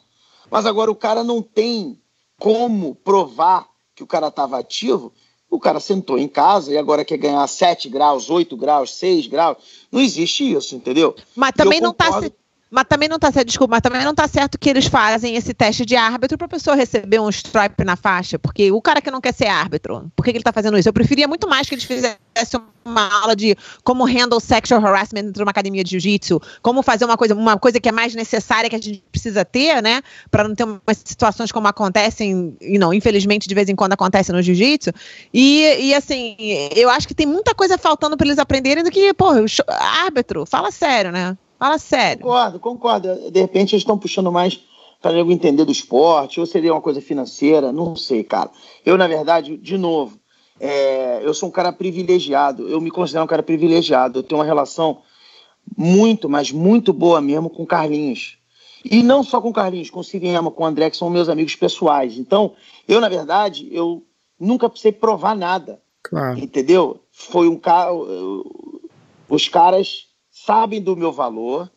[0.50, 1.98] Mas agora o cara não tem
[2.39, 5.12] como provar que o cara estava ativo.
[5.51, 9.57] O cara sentou em casa e agora quer ganhar 7 graus, 8 graus, 6 graus.
[9.91, 11.16] Não existe isso, entendeu?
[11.34, 12.20] Mas também não está
[12.70, 15.54] mas também não está certo, desculpa, mas também não está certo que eles fazem esse
[15.54, 19.10] teste de árbitro para a pessoa receber um stripe na faixa, porque o cara que
[19.10, 20.88] não quer ser árbitro, por que, que ele está fazendo isso?
[20.88, 22.18] Eu preferia muito mais que eles fizessem
[22.84, 27.04] uma aula de como handle sexual harassment dentro de uma academia de jiu-jitsu, como fazer
[27.04, 30.46] uma coisa, uma coisa que é mais necessária que a gente precisa ter, né, para
[30.46, 34.42] não ter umas situações como acontecem, e não, infelizmente de vez em quando acontece no
[34.42, 34.90] jiu-jitsu.
[35.32, 36.36] E, e assim,
[36.76, 39.28] eu acho que tem muita coisa faltando para eles aprenderem do que, pô,
[39.68, 41.36] árbitro, fala sério, né?
[41.59, 42.22] Fala sério.
[42.22, 43.30] Concordo, concordo.
[43.30, 44.61] De repente eles estão puxando mais
[45.02, 48.50] para eu entender do esporte, ou seria uma coisa financeira, não sei, cara.
[48.84, 50.18] Eu, na verdade, de novo,
[50.61, 54.44] é, eu sou um cara privilegiado, eu me considero um cara privilegiado, eu tenho uma
[54.44, 55.02] relação
[55.76, 58.38] muito, mas muito boa mesmo com Carlinhos.
[58.84, 61.54] E não só com Carlinhos, com o Siriema, com o André, que são meus amigos
[61.54, 62.16] pessoais.
[62.16, 62.54] Então,
[62.86, 64.04] eu, na verdade, eu
[64.38, 65.80] nunca precisei provar nada.
[66.02, 66.38] Claro.
[66.38, 67.00] Entendeu?
[67.11, 67.90] Foi um cara.
[69.28, 70.07] Os caras
[70.49, 71.70] sabem do meu valor,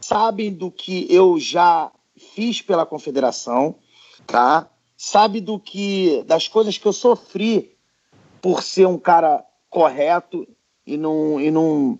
[0.00, 1.92] sabem do que eu já
[2.34, 3.76] fiz pela confederação,
[4.26, 4.68] tá?
[4.96, 7.76] Sabe do que das coisas que eu sofri
[8.42, 10.44] por ser um cara correto
[10.84, 11.96] e não e não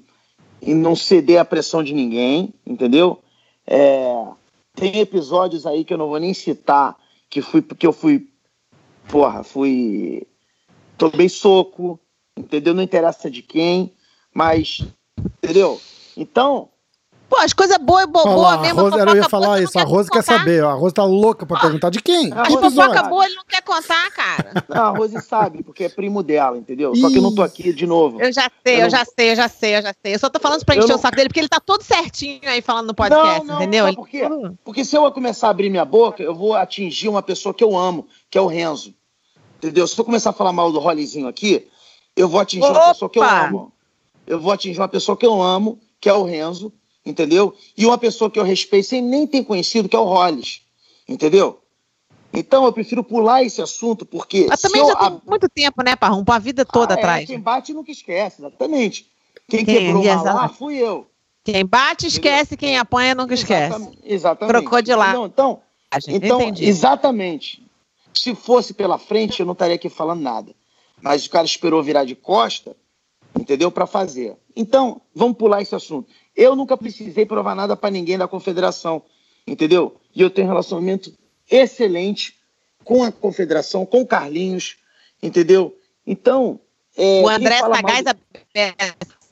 [0.61, 3.22] e não ceder à pressão de ninguém, entendeu?
[3.64, 4.27] É,
[4.74, 6.97] tem episódios aí que eu não vou nem citar
[7.31, 8.29] que fui porque eu fui
[9.09, 10.27] porra, fui
[10.99, 12.01] tomei soco,
[12.37, 12.74] entendeu?
[12.74, 13.93] Não interessa de quem,
[14.35, 14.85] mas
[15.41, 15.81] entendeu?
[16.17, 16.69] Então.
[17.29, 18.83] Pô, as coisas boas, boa, boa mesmo.
[18.83, 19.77] Rose, eu ia falar isso.
[19.79, 20.62] A Rose quer saber.
[20.62, 22.33] A Rose tá louca pra perguntar de quem?
[22.33, 24.64] A Rose fofoca boa ele não quer contar, cara.
[24.69, 26.95] Não, a Rose sabe, porque é primo dela, entendeu?
[26.95, 28.21] Só que eu não tô aqui de novo.
[28.21, 30.14] Eu já sei, eu, eu já sei, eu já sei, eu já sei.
[30.14, 30.97] Eu só tô falando pra encher não...
[30.97, 33.85] o saco dele, porque ele tá todo certinho aí falando no podcast, não, não, entendeu?
[33.87, 34.23] Sabe por quê?
[34.64, 37.77] Porque se eu começar a abrir minha boca, eu vou atingir uma pessoa que eu
[37.77, 38.95] amo, que é o Renzo.
[39.59, 39.87] Entendeu?
[39.87, 41.67] Se eu começar a falar mal do Rollizinho aqui,
[42.14, 42.79] eu vou atingir Opa!
[42.79, 43.73] uma pessoa que eu amo.
[44.27, 46.72] Eu vou atingir uma pessoa que eu amo que é o Renzo,
[47.05, 47.55] entendeu?
[47.76, 50.62] E uma pessoa que eu respeito sem nem ter conhecido, que é o Hollis,
[51.09, 51.61] entendeu?
[52.32, 54.47] Então eu prefiro pular esse assunto, porque.
[54.49, 54.97] Mas também já eu...
[54.97, 56.22] tem muito tempo, né, Parrum?
[56.26, 57.26] A vida toda ah, é, atrás.
[57.26, 59.11] Quem bate nunca esquece, exatamente.
[59.49, 61.07] Quem, quem quebrou uma lá fui eu.
[61.42, 62.59] Quem bate esquece, entendeu?
[62.59, 63.88] quem apanha nunca esquece.
[64.05, 64.53] Exatamente.
[64.53, 65.14] Trocou de lá.
[65.24, 65.62] então,
[66.09, 67.64] então exatamente.
[68.12, 70.53] Se fosse pela frente, eu não estaria aqui falando nada.
[71.01, 72.76] Mas o cara esperou virar de costa,
[73.39, 73.70] entendeu?
[73.70, 74.37] Para fazer.
[74.55, 76.09] Então, vamos pular esse assunto.
[76.34, 79.03] Eu nunca precisei provar nada para ninguém da confederação,
[79.47, 79.97] entendeu?
[80.14, 81.12] E eu tenho um relacionamento
[81.51, 82.34] excelente
[82.84, 84.76] com a confederação, com o Carlinhos,
[85.22, 85.76] entendeu?
[86.07, 86.61] Então.
[86.97, 88.05] É, o André Sagaz.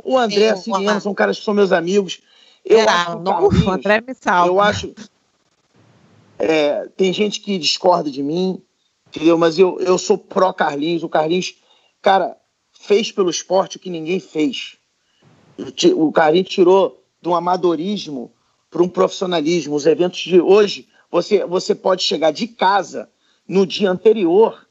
[0.05, 2.21] O André, a Siriano, são caras que são meus amigos.
[2.65, 4.49] Eu Era, acho não, o André me salva.
[4.49, 4.95] Eu acho.
[6.39, 8.63] É, tem gente que discorda de mim,
[9.09, 9.39] entendeu?
[9.39, 11.03] Mas eu, eu sou pró-Carlinhos.
[11.03, 11.57] O Carlinhos,
[12.03, 12.37] cara,
[12.87, 14.77] fez pelo esporte o que ninguém fez.
[15.97, 18.33] O Carlinhos tirou de um amadorismo
[18.71, 19.75] para um profissionalismo.
[19.75, 23.09] Os eventos de hoje, você, você pode chegar de casa
[23.49, 24.67] no dia anterior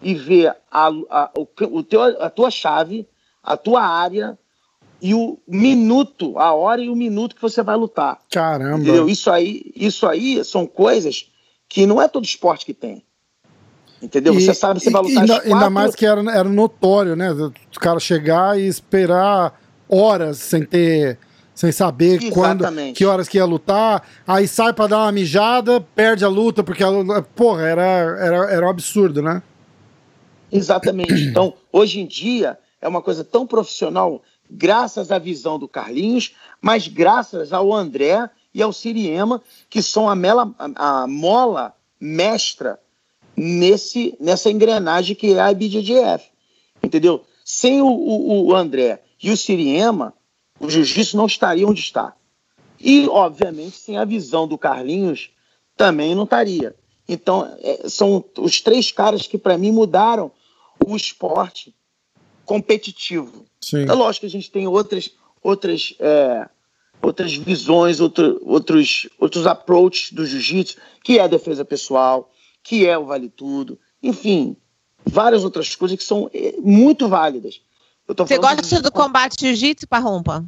[0.00, 3.06] e ver a, a, o, o teu, a tua chave,
[3.42, 4.38] a tua área
[5.02, 8.20] e o minuto, a hora e o minuto que você vai lutar.
[8.30, 8.82] Caramba!
[8.82, 9.08] Entendeu?
[9.08, 11.30] Isso aí, isso aí são coisas
[11.68, 13.04] que não é todo esporte que tem.
[14.02, 14.34] Entendeu?
[14.34, 15.52] E, você sabe, você vai lutar ainda, quatro...
[15.52, 17.32] ainda mais que era, era notório, né?
[17.32, 21.18] Os caras chegar e esperar horas sem ter.
[21.52, 22.32] Sem saber Exatamente.
[22.32, 26.64] quando, que horas que ia lutar, aí sai para dar uma mijada, perde a luta,
[26.64, 29.42] porque a luta, porra, era, era, era um absurdo, né?
[30.50, 31.12] Exatamente.
[31.12, 36.88] Então, hoje em dia, é uma coisa tão profissional, graças à visão do Carlinhos, mas
[36.88, 42.78] graças ao André e ao Siriema, que são a, mela, a, a mola mestra
[43.40, 46.28] nesse, nessa engrenagem que é a IBJJF.
[46.82, 47.24] Entendeu?
[47.42, 50.12] Sem o, o, o André e o Siriema,
[50.58, 52.14] o jiu-jitsu não estaria onde está.
[52.78, 55.30] E, obviamente, sem a visão do Carlinhos,
[55.74, 56.74] também não estaria.
[57.08, 60.30] Então, é, são os três caras que, para mim, mudaram
[60.86, 61.74] o esporte
[62.44, 63.46] competitivo.
[63.60, 63.84] Sim.
[63.84, 65.10] É lógico que a gente tem outras,
[65.42, 66.46] outras, é,
[67.00, 72.30] outras visões, outro, outros, outros approaches do jiu-jitsu, que é a defesa pessoal,
[72.62, 74.56] que é o vale tudo, enfim,
[75.04, 77.60] várias outras coisas que são é, muito válidas.
[78.16, 78.82] Você gosta de...
[78.82, 80.44] do combate jiu-jitsu, Parrompa?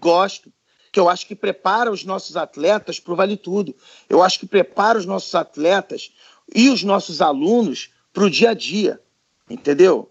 [0.00, 0.52] Gosto,
[0.90, 3.74] que eu acho que prepara os nossos atletas para o vale tudo.
[4.08, 6.12] Eu acho que prepara os nossos atletas
[6.54, 9.00] e os nossos alunos para o dia a dia,
[9.48, 10.10] entendeu?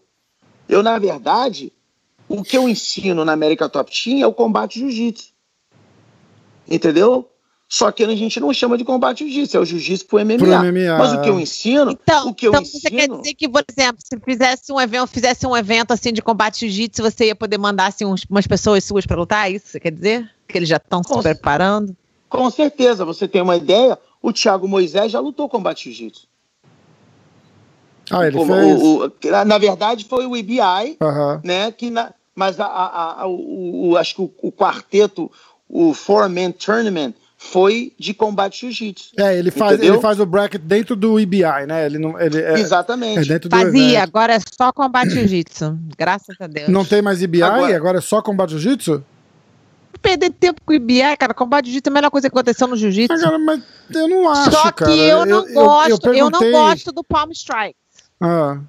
[0.68, 1.72] Eu, na verdade,
[2.28, 5.32] o que eu ensino na América Top Team é o combate jiu-jitsu.
[6.68, 7.31] Entendeu?
[7.72, 10.38] Só que a gente não chama de combate jiu-jitsu, é o jiu-jitsu pro MMA.
[10.38, 10.98] pro MMA.
[10.98, 12.82] Mas o que eu ensino, então, o que eu então ensino...
[12.82, 16.22] você quer dizer que, por exemplo, se fizesse um evento, fizesse um evento assim de
[16.22, 19.48] combate jiu-jitsu, você ia poder mandar assim, uns, umas pessoas suas para lutar?
[19.48, 20.30] É isso você quer dizer?
[20.50, 21.96] Que eles já estão se preparando?
[22.28, 26.28] Com certeza, você tem uma ideia, o Thiago Moisés já lutou combate jiu-jitsu.
[28.10, 28.82] Ah, ele o, fez?
[28.82, 31.40] O, o, na verdade, foi o IBI, uhum.
[31.42, 31.72] né?
[31.72, 35.32] Que na, mas a, a, a, o, acho que o, quarteto,
[35.70, 37.14] o Four-Man Tournament,
[37.44, 39.16] foi de combate jiu-jitsu.
[39.18, 41.88] É, ele faz, ele faz o bracket dentro do IBI, né?
[41.88, 43.34] Ele não, ele é, Exatamente.
[43.34, 45.76] É Fazia, agora é só combate jiu-jitsu.
[45.98, 46.70] Graças a Deus.
[46.70, 47.42] Não tem mais IBI?
[47.42, 49.04] Agora, agora é só combate jiu-jitsu?
[50.04, 52.78] Perder tempo com o IBI, cara, combate jiu-jitsu é a melhor coisa que aconteceu no
[52.78, 53.40] jiu-jitsu.
[53.40, 54.92] Mas eu não acho, Só que cara.
[54.92, 57.76] eu não eu, gosto, eu, eu, eu, não gosto do Palm Strike.
[58.22, 58.60] Ah.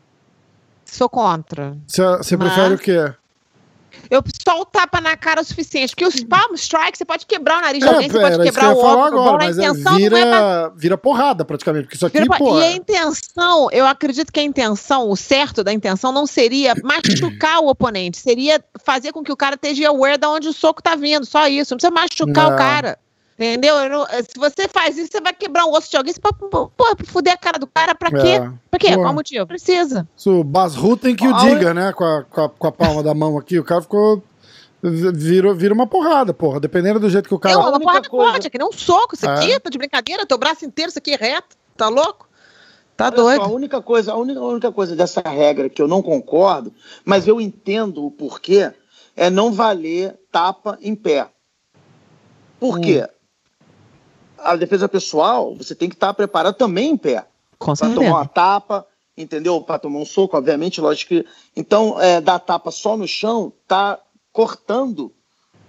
[0.87, 1.77] Sou contra.
[1.87, 3.15] Você prefere o quê?
[4.13, 5.95] Eu só o tapa na cara é o suficiente.
[5.95, 8.75] Porque os palm strike, você pode quebrar o nariz de é, alguém, você pode quebrar
[8.75, 9.21] o ombro.
[9.23, 10.69] Agora, mas a é intenção vira, não é pra...
[10.77, 11.85] vira porrada, praticamente.
[11.85, 12.61] Porque isso aqui, vira, pô...
[12.61, 17.61] E a intenção, eu acredito que a intenção, o certo da intenção, não seria machucar
[17.61, 18.19] o oponente.
[18.19, 21.25] Seria fazer com que o cara esteja aware de onde o soco tá vindo.
[21.25, 21.73] Só isso.
[21.73, 22.99] Não precisa machucar o cara.
[23.39, 23.89] Entendeu?
[23.89, 26.13] Não, se você faz isso, você vai quebrar o osso de alguém.
[26.13, 28.29] Você pode, porra, fuder a cara do cara, pra quê?
[28.29, 28.53] É.
[28.71, 28.89] Pra quê?
[28.89, 29.03] Porra.
[29.03, 29.47] Qual motivo?
[29.47, 30.07] Precisa.
[30.27, 31.93] O Basru tem que o diga, né?
[31.93, 33.59] Com a, com, a, com a palma da mão aqui.
[33.59, 34.23] O cara ficou
[34.83, 36.61] vira, vira uma porrada, porra.
[36.61, 37.55] Dependendo do jeito que o cara.
[37.55, 38.33] Não, uma porrada coisa...
[38.33, 39.15] pode, é que nem um soco.
[39.15, 39.59] Isso aqui, é.
[39.59, 41.57] tá de brincadeira, teu braço inteiro, isso aqui é reto.
[41.77, 42.29] Tá louco?
[42.97, 43.45] Tá Olha doido.
[43.45, 46.73] Só, a única coisa, a única, a única coisa dessa regra que eu não concordo,
[47.05, 48.73] mas eu entendo o porquê,
[49.17, 51.29] é não valer tapa em pé.
[52.61, 52.81] Por hum.
[52.81, 53.09] quê?
[54.45, 57.27] A defesa pessoal, você tem que estar preparado também em pé.
[57.59, 57.99] Com certeza.
[57.99, 58.87] Pra tomar uma tapa,
[59.17, 59.61] entendeu?
[59.61, 61.27] Para tomar um soco, obviamente, lógico que.
[61.57, 64.01] Então, é, dar tapa só no chão tá
[64.33, 65.13] cortando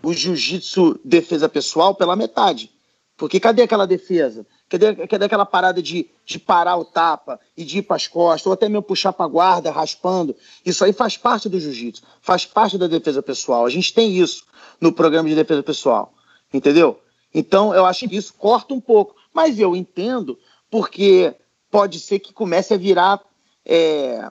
[0.01, 2.69] o jiu-jitsu defesa pessoal pela metade.
[3.15, 4.45] Porque cadê aquela defesa?
[4.67, 8.47] Cadê, cadê aquela parada de, de parar o tapa e de ir para as costas,
[8.47, 10.35] ou até mesmo puxar para a guarda, raspando?
[10.65, 13.65] Isso aí faz parte do jiu-jitsu, faz parte da defesa pessoal.
[13.65, 14.45] A gente tem isso
[14.81, 16.13] no programa de defesa pessoal,
[16.51, 16.99] entendeu?
[17.33, 19.15] Então eu acho que isso corta um pouco.
[19.33, 20.37] Mas eu entendo,
[20.69, 21.33] porque
[21.71, 23.19] pode ser que comece a virar
[23.65, 24.27] é,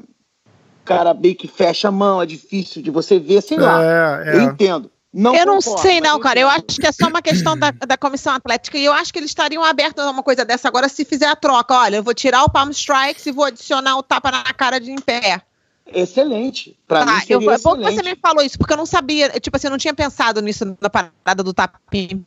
[0.84, 3.82] cara meio que fecha a mão, é difícil de você ver, sei lá.
[3.82, 4.36] É, é.
[4.36, 4.90] Eu entendo.
[5.12, 6.40] Não eu não sei, não, cara.
[6.40, 9.18] Eu acho que é só uma questão da, da comissão atlética e eu acho que
[9.18, 11.74] eles estariam abertos a uma coisa dessa agora se fizer a troca.
[11.74, 14.90] Olha, eu vou tirar o palm strikes e vou adicionar o tapa na cara de
[14.90, 15.42] em pé.
[15.86, 16.78] Excelente.
[16.88, 19.28] Pra tá, mim eu, é bom que você me falou isso, porque eu não sabia,
[19.38, 22.24] tipo assim, eu não tinha pensado nisso na parada do tapa em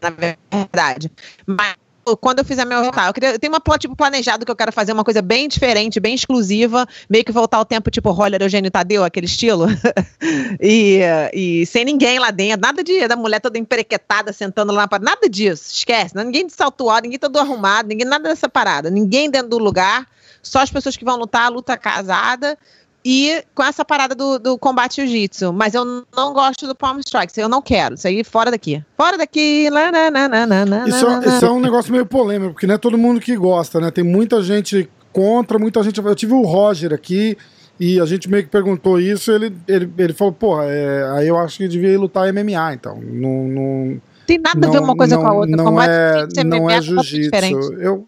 [0.00, 1.10] na verdade.
[1.46, 1.76] Mas
[2.16, 4.92] quando eu fizer meu tá, eu, eu tenho uma tipo planejado que eu quero fazer
[4.92, 9.04] uma coisa bem diferente, bem exclusiva, meio que voltar ao tempo tipo Roller Eugênio Tadeu,
[9.04, 9.66] aquele estilo.
[10.60, 11.00] e,
[11.32, 15.28] e sem ninguém lá dentro, nada de da mulher toda emperequetada sentando lá para nada
[15.28, 15.72] disso.
[15.72, 19.48] Esquece, não, ninguém de salto alto, ninguém todo arrumado, ninguém nada dessa parada, ninguém dentro
[19.48, 20.06] do lugar,
[20.42, 22.56] só as pessoas que vão lutar, luta casada
[23.10, 25.50] e com essa parada do, do combate jiu-jitsu.
[25.50, 25.82] Mas eu
[26.14, 27.38] não gosto do Palm Strikes.
[27.38, 27.94] Eu não quero.
[27.94, 28.84] Isso aí fora daqui.
[28.98, 29.70] Fora daqui.
[29.70, 32.98] Lá, lá, lá, isso, é, isso é um negócio meio polêmico, porque não é todo
[32.98, 33.90] mundo que gosta, né?
[33.90, 35.98] Tem muita gente contra, muita gente.
[35.98, 37.34] Eu tive o Roger aqui.
[37.80, 41.38] E a gente meio que perguntou isso, ele, ele, ele falou, porra, é, aí eu
[41.38, 43.00] acho que devia ir lutar MMA, então.
[43.00, 45.56] Não, não, Tem nada não, a ver uma coisa não, com a outra.
[45.56, 45.90] Não Combate
[46.40, 47.74] é, não é jiu-jitsu.
[47.74, 48.07] Eu,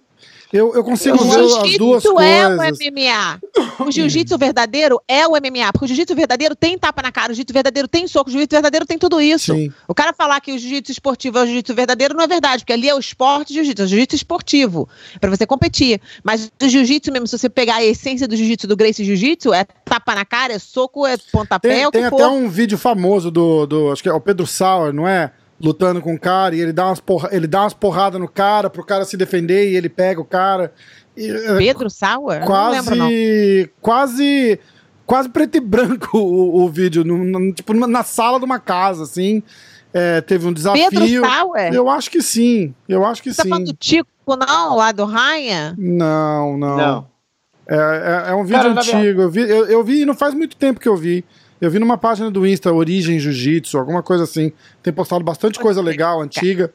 [0.52, 2.32] eu, eu consigo o ver as duas coisas.
[2.32, 3.40] é o MMA.
[3.86, 5.72] O jiu-jitsu verdadeiro é o MMA.
[5.72, 8.56] Porque o jiu-jitsu verdadeiro tem tapa na cara, o jiu-jitsu verdadeiro tem soco, o jiu-jitsu
[8.56, 9.54] verdadeiro tem tudo isso.
[9.54, 9.72] Sim.
[9.86, 12.72] O cara falar que o jiu-jitsu esportivo é o jiu-jitsu verdadeiro não é verdade, porque
[12.72, 14.88] ali é o esporte jiu-jitsu, é o jiu-jitsu esportivo,
[15.20, 16.00] para você competir.
[16.22, 19.64] Mas o jiu-jitsu mesmo, se você pegar a essência do jiu-jitsu, do Gracie Jiu-Jitsu, é
[19.84, 22.30] tapa na cara, é soco, é pontapé, tem, é o Tem até for.
[22.30, 25.32] um vídeo famoso do, do, acho que é o Pedro Sauer, não é?
[25.60, 28.70] Lutando com o cara e ele dá umas, porra, ele dá umas porradas no cara
[28.70, 30.72] pro cara se defender e ele pega o cara.
[31.16, 32.44] E, é, Pedro Sauer?
[32.44, 33.68] quase, Não lembro, não.
[33.80, 34.58] quase,
[35.04, 38.58] quase preto e branco o, o vídeo, no- no- tipo numa- na sala de uma
[38.58, 39.42] casa, assim.
[39.92, 40.88] É, teve um desafio.
[40.88, 41.74] Pedro Sauer?
[41.74, 43.48] Eu acho que sim, eu acho que Você tá sim.
[43.48, 45.74] falando do Tico, não, lá do Raia?
[45.76, 46.76] Não, não.
[46.76, 47.10] Não.
[47.68, 47.76] É,
[48.28, 49.20] é, é um vídeo Cara, antigo.
[49.22, 51.24] Eu vi, eu, eu vi e não faz muito tempo que eu vi.
[51.60, 54.50] Eu vi numa página do Insta, Origem Jiu-Jitsu, alguma coisa assim.
[54.82, 56.72] Tem postado bastante coisa legal, antiga.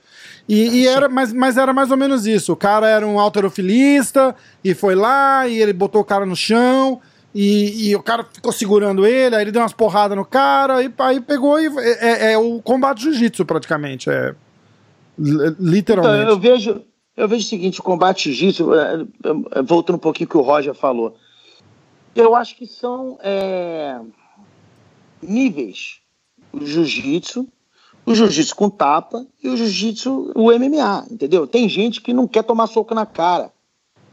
[0.47, 2.53] E, e era, mas, mas era mais ou menos isso.
[2.53, 7.01] O cara era um alterofilista e foi lá e ele botou o cara no chão
[7.33, 10.93] e, e o cara ficou segurando ele, aí ele deu umas porradas no cara e
[10.99, 14.09] aí pegou e é, é- é o combate jiu-jitsu praticamente.
[14.09, 14.35] É,
[15.17, 16.29] li- Então, literalmente.
[16.29, 16.81] eu vejo,
[17.17, 19.05] eu vejo o seguinte, o combate jiu-jitsu, é,
[19.55, 21.17] é, voltando um pouquinho que o Roger falou,
[22.15, 23.97] eu acho que são é,
[25.21, 25.99] níveis.
[26.51, 27.47] O jiu-jitsu,
[28.05, 31.47] o jiu-jitsu com tapa e o jiu-jitsu, o MMA, entendeu?
[31.47, 33.51] Tem gente que não quer tomar soco na cara.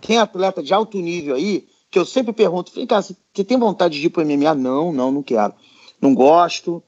[0.00, 4.00] Tem atleta de alto nível aí, que eu sempre pergunto, vem cá, você tem vontade
[4.00, 4.54] de ir pro MMA?
[4.54, 5.54] Não, não, não quero.
[6.00, 6.82] Não gosto,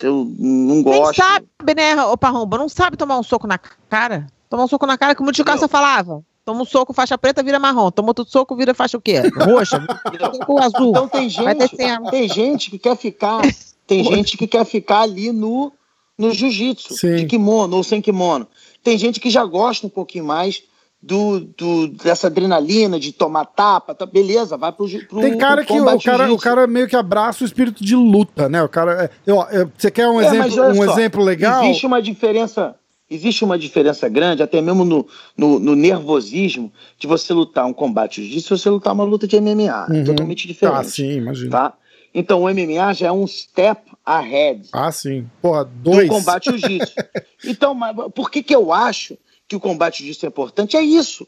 [0.00, 1.16] eu não Nem gosto.
[1.16, 1.46] sabe,
[1.76, 2.58] né, ô Parromba?
[2.58, 4.26] Não sabe tomar um soco na cara?
[4.48, 6.24] Tomar um soco na cara, como o Tio Caça falava.
[6.46, 7.90] Toma um soco, faixa preta, vira marrom.
[7.90, 9.20] Toma outro soco, vira faixa o quê?
[9.36, 9.84] Roxa,
[10.32, 10.90] soco azul.
[10.90, 11.68] Então tem gente,
[12.10, 13.42] tem gente que quer ficar,
[13.84, 15.72] tem gente que quer ficar ali no,
[16.16, 18.46] no jiu-jitsu, de kimono ou sem kimono.
[18.82, 20.62] Tem gente que já gosta um pouquinho mais
[21.02, 25.74] do, do- dessa adrenalina de tomar tapa, tá, beleza, vai pro, pro Tem cara pro
[25.74, 28.62] que o cara, o cara meio que abraça o espírito de luta, né?
[28.62, 31.64] O cara, é, eu- eu- você quer um É, exemplo, um só, exemplo legal?
[31.64, 32.76] Existe uma diferença,
[33.10, 38.22] existe uma diferença grande, até mesmo no, no, no nervosismo, de você lutar um combate
[38.22, 39.86] jiu-jitsu e você lutar uma luta de MMA.
[39.88, 39.96] Uhum.
[39.96, 40.76] É totalmente diferente.
[40.78, 41.50] Ah, sim, imagina.
[41.50, 41.74] tá?
[42.14, 45.26] Então o MMA já é um step ahead Ah, sim.
[45.42, 46.08] Porra, do dois.
[46.08, 46.94] combate jiu-jitsu.
[47.44, 50.76] então, mas por que, que eu acho que o combate jiu-jitsu é importante?
[50.76, 51.26] É isso.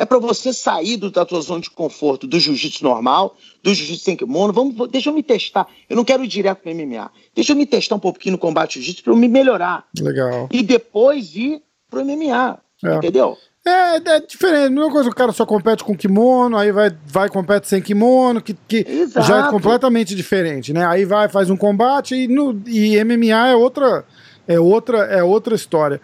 [0.00, 4.02] É para você sair do, da tua zona de conforto do jiu-jitsu normal, do jiu-jitsu
[4.02, 4.50] sem kimono.
[4.50, 5.68] Vamos, deixa eu me testar.
[5.90, 7.10] Eu não quero ir direto para MMA.
[7.34, 9.84] Deixa eu me testar um pouquinho no combate jiu-jitsu para eu me melhorar.
[10.00, 10.48] Legal.
[10.50, 12.58] E depois ir pro MMA.
[12.82, 12.94] É.
[12.94, 13.36] Entendeu?
[13.62, 14.70] É, é diferente.
[14.70, 17.68] Não é uma coisa que o cara só compete com kimono, aí vai, vai compete
[17.68, 19.26] sem kimono, que, que Exato.
[19.26, 20.86] já é completamente diferente, né?
[20.86, 24.06] Aí vai, faz um combate e, no, e MMA é outra,
[24.48, 26.00] é outra, é outra história.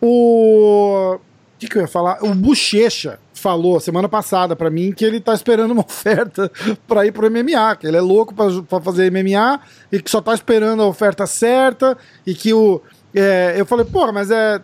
[0.00, 1.18] O.
[1.56, 2.22] O que, que eu ia falar?
[2.22, 6.50] O Bochecha falou semana passada pra mim que ele tá esperando uma oferta
[6.88, 9.60] pra ir pro MMA, que ele é louco pra fazer MMA
[9.92, 12.82] e que só tá esperando a oferta certa e que o.
[13.14, 14.60] é, eu falei, porra, mas é,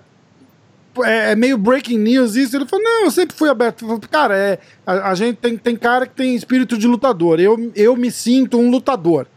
[1.04, 2.56] é, é meio breaking news isso.
[2.56, 3.86] Ele falou, não, eu sempre fui aberto.
[3.86, 7.38] Falei, cara, é, a, a gente tem, tem cara que tem espírito de lutador.
[7.38, 9.28] Eu, eu me sinto um lutador.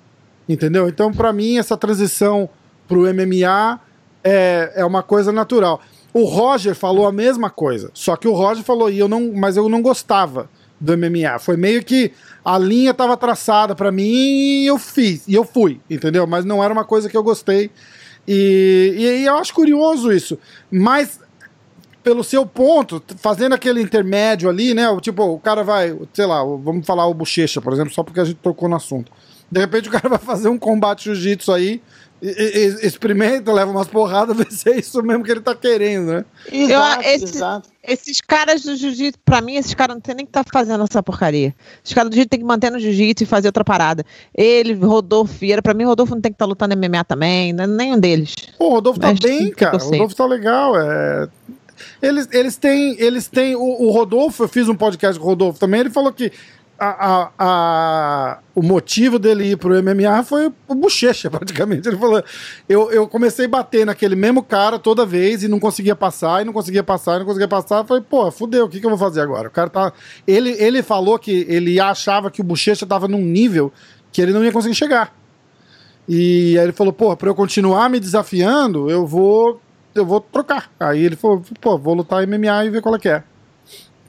[0.50, 0.90] Entendeu?
[0.90, 2.50] Então, pra mim, essa transição
[2.88, 3.80] pro MMA
[4.24, 5.82] é, é uma coisa natural.
[6.16, 7.92] O Roger falou a mesma coisa.
[7.94, 10.50] Só que o Roger falou, e eu não, mas eu não gostava
[10.80, 11.38] do MMA.
[11.40, 12.14] Foi meio que
[12.46, 16.26] a linha estava traçada pra mim e eu fiz, e eu fui, entendeu?
[16.26, 17.70] Mas não era uma coisa que eu gostei.
[18.26, 20.40] E, e, e eu acho curioso isso.
[20.72, 21.20] Mas
[22.02, 24.86] pelo seu ponto, fazendo aquele intermédio ali, né?
[25.02, 28.24] Tipo, o cara vai, sei lá, vamos falar o Bochecha, por exemplo, só porque a
[28.24, 29.12] gente tocou no assunto.
[29.52, 31.82] De repente o cara vai fazer um combate jiu-jitsu aí,
[32.22, 32.28] e-
[32.82, 36.26] e- experimenta, leva umas porradas, vê se é isso mesmo que ele tá querendo, né?
[36.52, 37.70] Exato, esse- exato.
[37.88, 41.04] Esses caras do jiu-jitsu, pra mim, esses caras não tem nem que tá fazendo essa
[41.04, 41.54] porcaria.
[41.84, 44.04] Esses caras do jiu-jitsu tem que manter no jiu-jitsu e fazer outra parada.
[44.34, 47.68] Ele, Rodolfo Vieira, pra mim, Rodolfo não tem que estar lutando MMA também, né?
[47.68, 48.34] nenhum deles.
[48.58, 49.78] Pô, o Rodolfo tá Mas bem, que cara.
[49.78, 49.86] O eu.
[49.92, 50.74] Rodolfo tá legal.
[50.80, 51.28] É...
[52.02, 52.96] Eles, eles têm.
[53.00, 53.56] Eles têm.
[53.56, 56.32] O, o Rodolfo, eu fiz um podcast com o Rodolfo também, ele falou que
[56.78, 61.88] a, a- a- o motivo dele ir pro MMA foi o bochecha, praticamente.
[61.88, 62.24] Ele falou:
[62.68, 66.46] eu, eu comecei a bater naquele mesmo cara toda vez e não conseguia passar, e
[66.46, 67.80] não conseguia passar, e não conseguia passar.
[67.80, 69.48] Eu falei, pô, fudeu, o que, que eu vou fazer agora?
[69.48, 69.94] O cara tá.
[70.28, 73.72] Ele, ele falou que ele achava que o bochecha tava num nível
[74.12, 75.14] que ele não ia conseguir chegar.
[76.08, 79.60] E aí ele falou, pô, pra eu continuar me desafiando, eu vou
[79.94, 80.70] eu vou trocar.
[80.80, 83.24] Aí ele falou, pô, vou lutar MMA e ver qual é que é.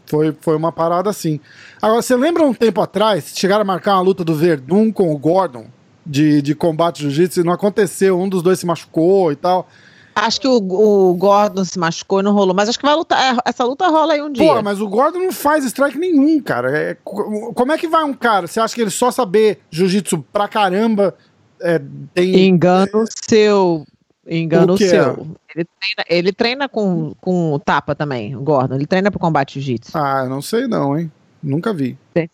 [0.05, 1.41] Foi, foi uma parada assim.
[1.81, 5.19] Agora, você lembra um tempo atrás, chegaram a marcar uma luta do Verdun com o
[5.19, 5.67] Gordon
[6.05, 9.69] de, de combate jiu-jitsu e não aconteceu, um dos dois se machucou e tal.
[10.15, 13.35] Acho que o, o Gordon se machucou e não rolou, mas acho que vai lutar.
[13.35, 14.55] é, Essa luta rola aí um dia.
[14.55, 16.71] Pô, mas o Gordon não faz strike nenhum, cara.
[16.75, 18.47] É, co- como é que vai um cara?
[18.47, 21.15] Você acha que ele só saber jiu-jitsu pra caramba
[21.61, 21.79] é,
[22.15, 22.47] tem.
[22.47, 23.85] Engano seu.
[24.27, 25.37] Engano seu.
[25.55, 28.75] Ele treina, ele treina com, com o tapa também, o Gordon.
[28.77, 29.91] Ele treina pro combate jiu-jitsu.
[29.95, 31.13] Ah, eu não sei não, hein?
[31.43, 31.99] Nunca vi.
[32.13, 32.29] Tem?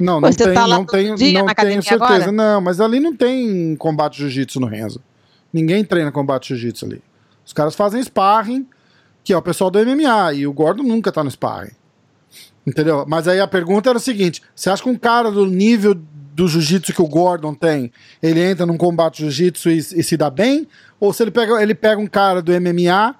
[0.00, 0.84] Não, não você tenho, tá não
[1.16, 2.04] dia não tenho certeza.
[2.04, 2.32] agora?
[2.32, 5.00] Não, mas ali não tem combate jiu-jitsu no Renzo.
[5.52, 7.02] Ninguém treina combate jiu-jitsu ali.
[7.44, 8.66] Os caras fazem sparring,
[9.24, 11.72] que é o pessoal do MMA, e o Gordon nunca tá no sparring.
[12.66, 13.04] Entendeu?
[13.08, 16.46] Mas aí a pergunta era o seguinte: você acha que um cara do nível do
[16.46, 17.90] jiu-jitsu que o Gordon tem,
[18.22, 20.68] ele entra num combate jiu-jitsu e, e, se dá bem?
[21.00, 23.16] Ou se ele pega, ele pega um cara do MMA,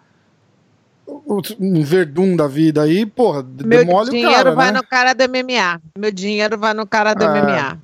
[1.59, 4.13] um verdum da vida aí, porra, Meu demole o cara.
[4.13, 4.79] Meu dinheiro vai né?
[4.79, 5.83] no cara do MMA.
[5.99, 7.81] Meu dinheiro vai no cara do é, MMA.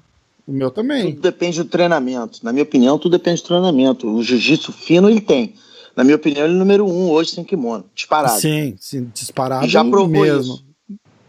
[0.47, 1.12] O meu também.
[1.12, 2.41] Tudo depende do treinamento.
[2.43, 4.11] Na minha opinião, tudo depende do treinamento.
[4.11, 5.55] O jiu-jitsu fino ele tem.
[5.97, 7.85] Na minha opinião, ele é o número um hoje sem kimono.
[7.95, 8.41] Disparado.
[8.41, 9.64] Sim, sim disparado.
[9.64, 10.55] E já provou mesmo.
[10.55, 10.64] Isso.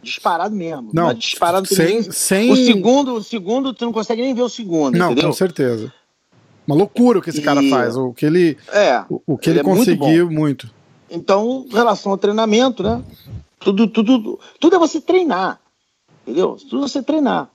[0.01, 0.89] Disparado mesmo.
[0.93, 2.51] Não, disparado sem, sem...
[2.51, 4.95] O segundo, o segundo, tu não consegue nem ver o segundo.
[4.95, 5.29] Não, entendeu?
[5.29, 5.91] com certeza.
[6.67, 7.43] Uma loucura o que esse e...
[7.43, 7.95] cara faz.
[7.95, 10.71] O que ele, é, o, o que ele, ele é conseguiu muito, muito.
[11.09, 13.03] Então, em relação ao treinamento, né?
[13.59, 15.59] Tudo, tudo, tudo é você treinar.
[16.23, 16.57] Entendeu?
[16.69, 17.49] Tudo é você treinar.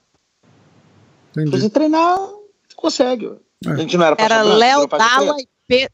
[1.30, 1.51] Entendi.
[1.51, 3.32] Se você treinar, você consegue.
[3.66, 3.70] É.
[3.70, 5.88] A gente não era Era Léo Dalla e Pe...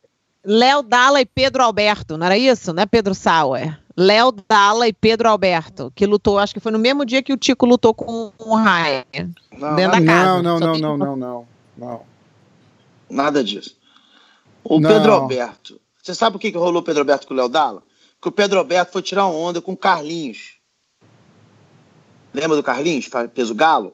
[0.44, 2.72] Léo Dalla e Pedro Alberto, não era isso?
[2.72, 3.78] Não é Pedro Sauer?
[3.96, 7.36] Léo Dalla e Pedro Alberto, que lutou, acho que foi no mesmo dia que o
[7.36, 9.30] Tico lutou com o Ryan.
[9.58, 10.42] Não, dentro da casa.
[10.42, 11.46] Não, não, não, não, não,
[11.76, 12.00] não,
[13.08, 13.76] Nada disso.
[14.62, 14.90] O não.
[14.90, 15.80] Pedro Alberto.
[16.06, 17.82] Você sabe o que, que rolou o Pedro Alberto com o Léo Dalla?
[18.22, 20.54] Que o Pedro Alberto foi tirar onda com o Carlinhos.
[22.32, 23.92] Lembra do Carlinhos, peso galo?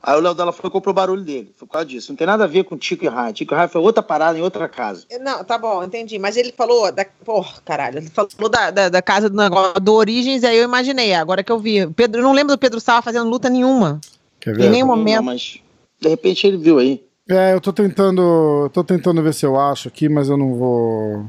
[0.00, 1.52] Aí o Léo Dalla foi e comprou o barulho dele.
[1.56, 2.12] Foi por causa disso.
[2.12, 3.32] Não tem nada a ver com Tico e Rai.
[3.32, 5.04] Tico e Rai foi outra parada em outra casa.
[5.20, 6.16] Não, tá bom, entendi.
[6.16, 7.04] Mas ele falou da.
[7.24, 7.98] Porra, caralho.
[7.98, 11.12] Ele falou da, da, da, casa do negócio do Origens, aí eu imaginei.
[11.12, 11.88] Agora que eu vi.
[11.88, 14.00] Pedro, eu não lembro do Pedro Sala fazendo luta nenhuma.
[14.38, 14.66] Quer ver?
[14.66, 15.24] Em nenhum momento.
[15.24, 15.58] mas
[16.00, 17.04] de repente ele viu aí.
[17.28, 18.70] É, eu tô tentando.
[18.72, 21.26] tô tentando ver se eu acho aqui, mas eu não vou.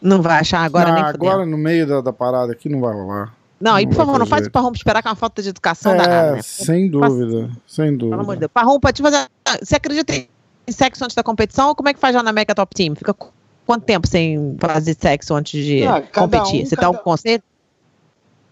[0.00, 2.92] Não vai achar agora não, nem Agora no meio da, da parada aqui não vai
[2.92, 3.34] rolar.
[3.60, 5.98] Não, e por favor, não faz o Parrumpa esperar é uma falta de educação é,
[5.98, 6.32] danada.
[6.36, 6.42] Né?
[6.42, 8.10] Sem dúvida, sem dúvida.
[8.10, 8.52] Pelo amor de Deus.
[8.52, 9.28] Parrumpa, te fazer.
[9.62, 10.26] Você acredita em
[10.72, 12.94] sexo antes da competição ou como é que faz já na Mega Top Team?
[12.94, 13.14] Fica
[13.66, 16.62] quanto tempo sem fazer sexo antes de ah, competir?
[16.62, 16.90] Um, Você cada...
[16.90, 17.42] dá um conselho?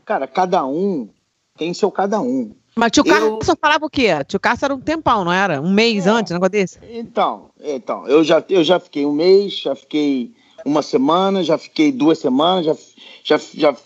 [0.04, 1.08] Cara, cada um
[1.56, 2.52] tem seu cada um.
[2.76, 3.12] Mas tio eu...
[3.12, 4.08] Carlos falava o quê?
[4.26, 5.60] Tio Carlos era um tempão, não era?
[5.60, 6.78] Um mês é, antes, um negócio desse?
[6.90, 10.34] Então, então eu, já, eu já fiquei um mês, já fiquei
[10.64, 12.76] uma semana, já fiquei duas semanas, já,
[13.24, 13.76] já, já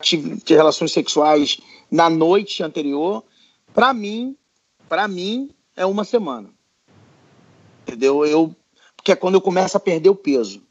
[0.00, 1.58] tive, relações sexuais
[1.90, 3.22] na noite anterior.
[3.74, 4.36] Para mim,
[4.88, 6.50] para mim é uma semana.
[7.82, 8.24] Entendeu?
[8.24, 8.54] Eu
[9.02, 10.62] porque é quando eu começo a perder o peso.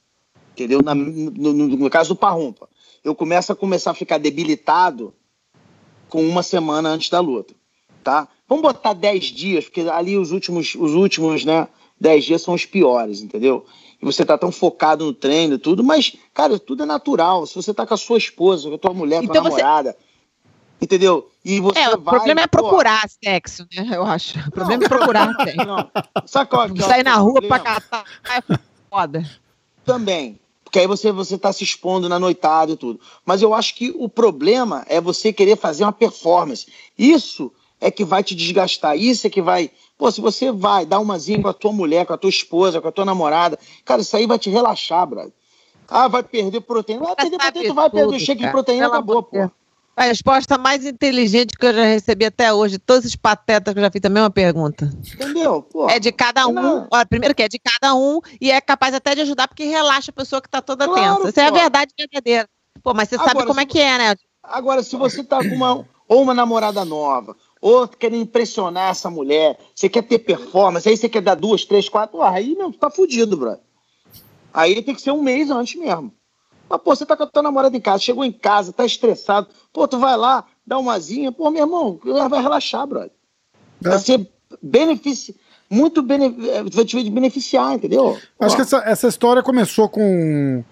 [0.54, 0.82] Entendeu?
[0.82, 2.70] Na, no, no, no, caso do parrumpa,
[3.04, 5.14] eu começo a começar a ficar debilitado
[6.08, 7.54] com uma semana antes da luta,
[8.04, 8.28] tá?
[8.48, 11.68] Vamos botar 10 dias, porque ali os últimos, os últimos, né,
[12.00, 13.66] 10 dias são os piores, entendeu?
[14.02, 17.46] E você tá tão focado no treino e tudo, mas, cara, tudo é natural.
[17.46, 19.96] Se você tá com a sua esposa, com a tua mulher, com então a namorada,
[20.82, 21.30] entendeu?
[21.46, 23.90] E você é, o vai, problema é procurar pô, sexo, né?
[23.92, 24.40] Eu acho.
[24.40, 25.66] O problema não, é procurar sexo.
[25.66, 25.92] Não.
[26.26, 27.60] Sabe qual, é Sair na rua problema?
[27.60, 29.30] pra catar é foda.
[29.86, 30.40] Também.
[30.64, 33.00] Porque aí você, você tá se expondo na noitada e tudo.
[33.26, 36.66] Mas eu acho que o problema é você querer fazer uma performance.
[36.98, 38.98] Isso é que vai te desgastar.
[38.98, 39.70] Isso é que vai
[40.02, 42.88] Pô, se você vai dar umazinha com a tua mulher, com a tua esposa, com
[42.88, 45.32] a tua namorada, cara, isso aí vai te relaxar, brother.
[45.88, 47.04] Ah, vai perder proteína.
[47.04, 49.52] Vai perder proteína, tu vai perder o shake de proteína, acabou, pô.
[49.96, 53.84] A resposta mais inteligente que eu já recebi até hoje, todos os patetas que eu
[53.84, 54.92] já fiz a mesma pergunta.
[55.14, 55.62] Entendeu?
[55.62, 56.88] Pô, é de cada um.
[56.90, 60.10] Olha, primeiro que é de cada um e é capaz até de ajudar porque relaxa
[60.10, 61.30] a pessoa que tá toda claro, tensa.
[61.30, 62.50] Essa é a verdade verdadeira.
[62.82, 64.16] Pô, mas você agora, sabe como é que é, né?
[64.42, 69.58] Agora, se você tá com uma, ou uma namorada nova, ou quer impressionar essa mulher,
[69.76, 72.90] você quer ter performance, aí você quer dar duas, três, quatro, aí não, tu tá
[72.90, 73.62] fudido, brother.
[74.52, 76.12] Aí tem que ser um mês antes mesmo.
[76.68, 79.48] Mas, pô, você tá com a tua namorada em casa, chegou em casa, tá estressado,
[79.72, 83.12] pô, tu vai lá, dá umazinha, pô, meu irmão, vai relaxar, brother.
[83.84, 83.90] É.
[83.90, 84.28] Vai ser
[84.62, 85.36] benefício,
[85.70, 86.36] muito bene,
[86.72, 88.18] vai te beneficiar, entendeu?
[88.40, 88.56] Acho pô.
[88.56, 90.64] que essa, essa história começou com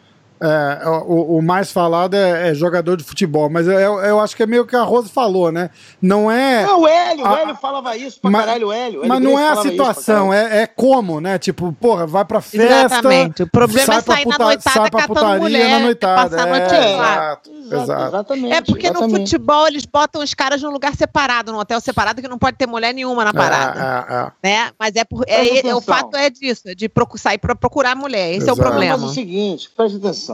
[0.42, 4.44] é, o, o, mais falado é, é, jogador de futebol, mas eu, eu, acho que
[4.44, 5.70] é meio que a Rosa falou, né?
[6.02, 6.66] Não é.
[6.66, 9.02] Não, o Hélio, a, o Hélio falava isso pra mas, caralho, o Hélio.
[9.06, 11.38] Mas não é a situação, é, é como, né?
[11.38, 12.86] Tipo, porra, vai pra festa.
[12.86, 13.44] Exatamente.
[13.44, 16.38] O problema é sair puta, na noitada sai pra putaria mulher, na noitada.
[16.38, 18.08] Passar é, exato, exato.
[18.08, 18.54] Exatamente.
[18.54, 19.12] É porque exatamente.
[19.12, 22.56] no futebol eles botam os caras num lugar separado, num hotel separado, que não pode
[22.56, 24.36] ter mulher nenhuma na é, parada.
[24.42, 24.72] É, é, né?
[24.80, 28.30] Mas é, por, é, o fato é disso, de sair pra procurar mulher.
[28.30, 28.52] Esse exato.
[28.52, 28.98] é o problema.
[28.98, 30.29] Mas é o seguinte, preste atenção.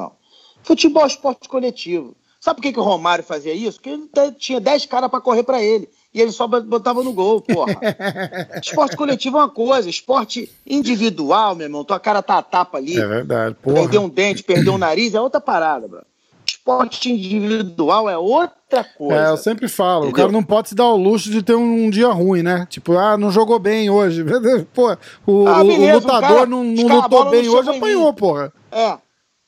[0.66, 2.16] Futebol é esporte coletivo.
[2.40, 3.80] Sabe por que, que o Romário fazia isso?
[3.80, 5.88] Porque ele tinha 10 caras para correr para ele.
[6.14, 7.76] E ele só botava no gol, porra.
[8.62, 11.84] esporte coletivo é uma coisa, esporte individual, meu irmão.
[11.84, 12.98] Tua cara tá a tapa ali.
[12.98, 13.76] É verdade, porra.
[13.82, 16.02] Perdeu um dente, perdeu um nariz, é outra parada, bro.
[16.48, 19.28] Esporte individual é outra coisa.
[19.28, 20.12] É, eu sempre falo, Entendeu?
[20.12, 22.68] o cara não pode se dar o luxo de ter um, um, dia ruim, né?
[22.70, 24.24] Tipo, ah, não jogou bem hoje.
[24.74, 24.96] Pô,
[25.28, 28.54] o, ah, beleza, o lutador cara, não, não lutou bem não hoje, apanhou, porra.
[28.72, 28.98] É,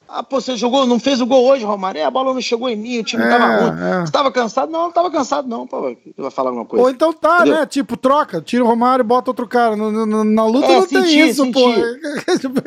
[0.10, 2.00] Ah, pô, você jogou, não fez o gol hoje, Romário?
[2.00, 3.82] É, a bola não chegou em mim, o time é, tava ruim.
[3.82, 4.02] É.
[4.02, 4.72] Você tava cansado?
[4.72, 5.82] Não, não tava cansado, não, pô.
[5.82, 6.84] Você vai falar alguma coisa.
[6.84, 7.56] Ou então tá, Entendeu?
[7.56, 7.66] né?
[7.66, 9.76] Tipo, troca, tira o Romário e bota outro cara.
[9.76, 11.54] No, no, na luta é, não senti, tem isso, senti.
[11.54, 11.70] pô.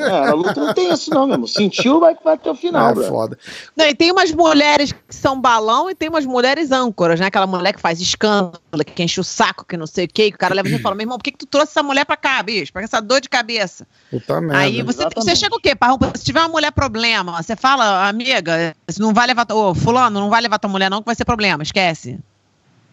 [0.03, 1.49] É, na luta não tem isso, não, mesmo.
[1.49, 2.91] Sentiu, vai, vai até o final.
[2.91, 3.05] É bro.
[3.05, 3.39] foda.
[3.75, 7.27] Não, e tem umas mulheres que são balão e tem umas mulheres âncoras, né?
[7.27, 10.37] Aquela mulher que faz escândalo, que enche o saco, que não sei o quê, que
[10.37, 12.17] o cara leva e fala, meu irmão, por que, que tu trouxe essa mulher pra
[12.17, 12.73] cá, bicho?
[12.73, 13.87] Pra essa dor de cabeça.
[14.11, 14.59] Puta merda.
[14.59, 15.71] Aí você, você chega o quê?
[16.17, 19.47] Se tiver uma mulher problema, você fala amiga, não vai levar.
[19.52, 22.19] Ô, fulano, não vai levar tua mulher, não, que vai ser problema, esquece.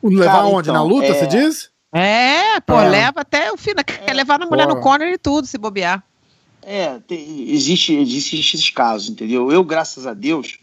[0.03, 0.69] Levar onde?
[0.69, 1.13] Então, na luta, é...
[1.13, 1.69] você diz?
[1.93, 2.89] É, pô, é.
[2.89, 3.73] leva até o fim.
[3.73, 6.03] Quer é, levar a mulher no corner e tudo, se bobear.
[6.61, 9.51] É, tem, existe, existe esses casos, entendeu?
[9.51, 10.59] Eu, graças a Deus,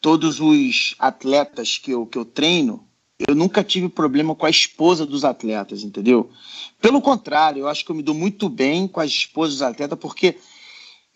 [0.00, 2.84] todos os atletas que eu, que eu treino,
[3.28, 6.30] eu nunca tive problema com a esposa dos atletas, entendeu?
[6.80, 9.98] Pelo contrário, eu acho que eu me dou muito bem com as esposas dos atletas,
[9.98, 10.36] porque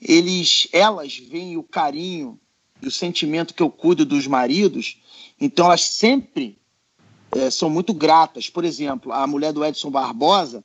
[0.01, 2.39] eles, elas veem o carinho
[2.81, 4.99] e o sentimento que eu cuido dos maridos,
[5.41, 6.59] então elas sempre
[7.33, 8.49] é, são muito gratas.
[8.49, 10.65] Por exemplo, a mulher do Edson Barbosa,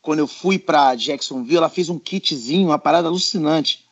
[0.00, 3.84] quando eu fui para Jacksonville, ela fez um kitzinho, uma parada alucinante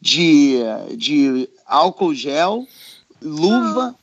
[0.00, 0.58] de,
[0.96, 2.66] de álcool gel,
[3.20, 3.94] luva,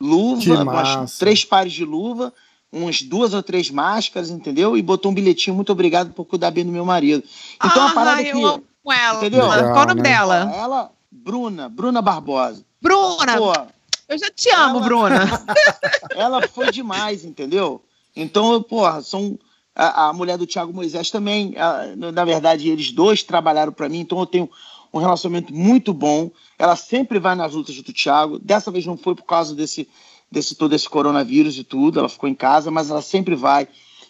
[0.00, 2.32] luva, umas, três pares de luva,
[2.72, 4.76] uns duas ou três máscaras, entendeu?
[4.76, 7.22] E botou um bilhetinho, muito obrigado por cuidar bem do meu marido.
[7.56, 8.32] Então, ah, a parada que
[8.82, 9.18] com ela.
[9.18, 9.48] Entendeu?
[9.48, 10.10] Legal, Qual o nome né?
[10.10, 10.52] dela?
[10.54, 12.64] Ela, Bruna, Bruna Barbosa.
[12.80, 13.36] Bruna!
[13.36, 13.52] Pô,
[14.08, 15.46] eu já te amo, ela, Bruna.
[16.16, 17.82] ela foi demais, entendeu?
[18.14, 19.38] Então, porra, são.
[19.72, 24.00] A, a mulher do Thiago Moisés também, a, na verdade, eles dois trabalharam para mim,
[24.00, 24.50] então eu tenho
[24.92, 26.30] um relacionamento muito bom.
[26.58, 28.38] Ela sempre vai nas lutas do Thiago.
[28.38, 29.88] Dessa vez não foi por causa desse,
[30.30, 32.00] desse todo esse coronavírus e tudo.
[32.00, 33.68] Ela ficou em casa, mas ela sempre vai.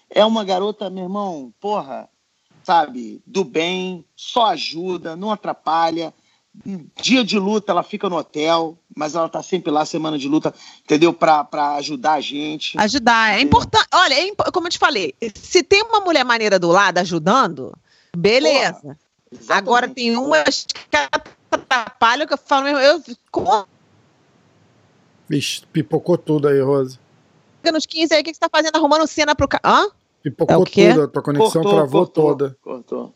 [0.08, 2.08] É uma garota, meu irmão, porra,
[2.62, 6.12] sabe, do bem, só ajuda, não atrapalha.
[7.00, 10.52] Dia de luta ela fica no hotel, mas ela tá sempre lá, semana de luta,
[10.82, 11.12] entendeu?
[11.12, 12.78] Pra, pra ajudar a gente.
[12.78, 13.86] Ajudar, é importante.
[13.94, 14.40] Olha, é imp...
[14.52, 17.72] como eu te falei, se tem uma mulher maneira do lado ajudando,
[18.16, 18.98] beleza.
[19.48, 20.96] Agora tem umas que
[21.50, 23.02] atrapalham que eu falo mesmo, eu.
[23.30, 23.66] Como...
[25.28, 26.98] Vixe, pipocou tudo aí, Rose.
[27.72, 28.74] Nos 15 aí, o que, que você tá fazendo?
[28.74, 29.48] Arrumando cena pro.
[29.64, 29.86] Hã?
[30.22, 32.56] Pipocou é tudo, a tua conexão cortou, travou cortou, toda.
[32.62, 33.14] Cortou.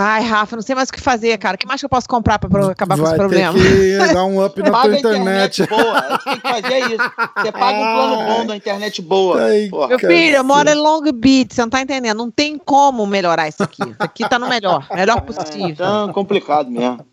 [0.00, 1.56] Ai, Rafa, não sei mais o que fazer, cara.
[1.56, 3.52] O que mais que eu posso comprar pra acabar Vai com esse problema?
[3.58, 5.62] Ter que dar um up na tua internet.
[5.62, 6.00] internet boa.
[6.00, 7.10] Você tem que fazer isso.
[7.36, 9.42] Você paga um plano bom da internet boa.
[9.42, 12.16] Ai, Meu filho, eu moro em Long Beach, você não tá entendendo.
[12.16, 13.82] Não tem como melhorar isso aqui.
[13.82, 14.86] Isso aqui tá no melhor.
[14.94, 15.84] Melhor possível.
[15.84, 17.04] É, tá complicado mesmo.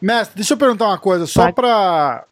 [0.00, 2.24] Mestre, deixa eu perguntar uma coisa, só pra,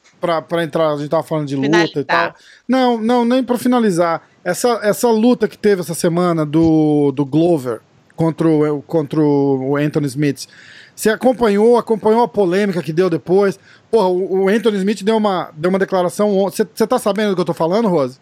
[0.48, 2.34] pra entrar, a gente tava falando de luta e tal.
[2.66, 4.22] Não, não, nem pra finalizar.
[4.42, 7.80] Essa, essa luta que teve essa semana do, do Glover
[8.16, 10.46] contra o, contra o Anthony Smith,
[10.94, 13.58] você acompanhou, acompanhou a polêmica que deu depois?
[13.90, 16.34] Porra, o, o Anthony Smith deu uma, deu uma declaração.
[16.44, 18.18] Você tá sabendo do que eu tô falando, Rose?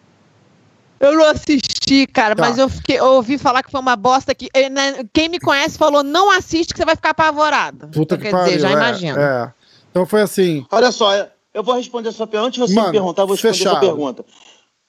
[0.99, 2.41] Eu não assisti, cara, tá.
[2.41, 4.49] mas eu, fiquei, eu ouvi falar que foi uma bosta que.
[4.53, 7.87] Eh, né, quem me conhece falou: não assiste que você vai ficar apavorado.
[7.87, 9.19] Puta então, que quer pariu, dizer, já é, imagino.
[9.19, 9.53] É.
[9.89, 10.65] Então foi assim.
[10.69, 11.13] Olha só,
[11.53, 12.47] eu vou responder a sua pergunta.
[12.47, 13.77] Antes de você Mano, me perguntar, eu vou responder fechado.
[13.77, 14.25] a sua pergunta.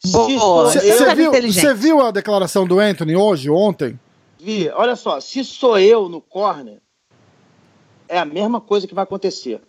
[0.02, 3.98] Você viu, a declaração do Anthony hoje, ontem?
[4.38, 4.68] Vi.
[4.70, 6.80] Olha só, se sou eu no corner,
[8.08, 9.60] é a mesma coisa que vai acontecer.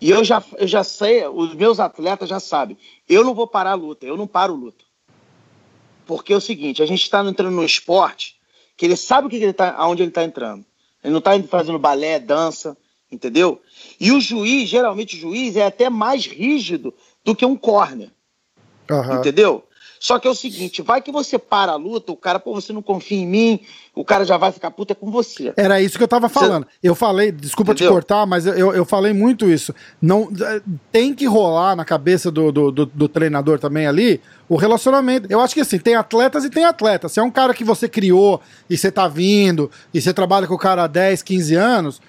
[0.00, 2.76] E eu já, eu já sei, os meus atletas já sabem,
[3.08, 4.84] eu não vou parar a luta, eu não paro luta.
[6.06, 8.36] Porque é o seguinte, a gente está entrando no esporte
[8.76, 10.64] que ele sabe o que ele tá, aonde ele está entrando.
[11.02, 12.76] Ele não está fazendo balé, dança,
[13.10, 13.60] entendeu?
[13.98, 16.94] E o juiz, geralmente o juiz é até mais rígido
[17.24, 18.10] do que um corner.
[18.90, 19.18] Uhum.
[19.18, 19.64] Entendeu?
[20.00, 22.72] Só que é o seguinte, vai que você para a luta, o cara, pô, você
[22.72, 23.60] não confia em mim,
[23.94, 25.52] o cara já vai ficar puta com você.
[25.56, 26.64] Era isso que eu tava falando.
[26.64, 26.78] Você...
[26.82, 27.90] Eu falei, desculpa Entendeu?
[27.90, 29.74] te cortar, mas eu, eu falei muito isso.
[30.00, 30.28] Não,
[30.92, 35.26] tem que rolar na cabeça do, do, do, do treinador também ali o relacionamento.
[35.30, 37.12] Eu acho que assim, tem atletas e tem atletas.
[37.12, 40.54] Se é um cara que você criou e você tá vindo, e você trabalha com
[40.54, 42.00] o cara há 10, 15 anos,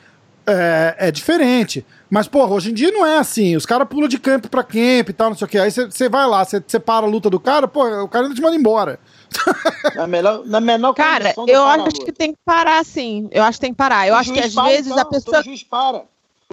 [0.45, 1.85] é, é diferente.
[2.09, 3.55] Mas, porra, hoje em dia não é assim.
[3.55, 5.57] Os caras pulam de camp pra camp e tal, não sei o que.
[5.59, 8.41] Aí você vai lá, você para a luta do cara, pô, o cara ainda te
[8.41, 8.99] manda embora.
[9.95, 13.29] Na, melhor, na menor Cara, eu acho que tem que parar, sim.
[13.31, 14.07] Eu acho que tem que parar.
[14.07, 15.39] Eu o acho que às para, vezes então, a pessoa.
[15.39, 16.03] O juiz para.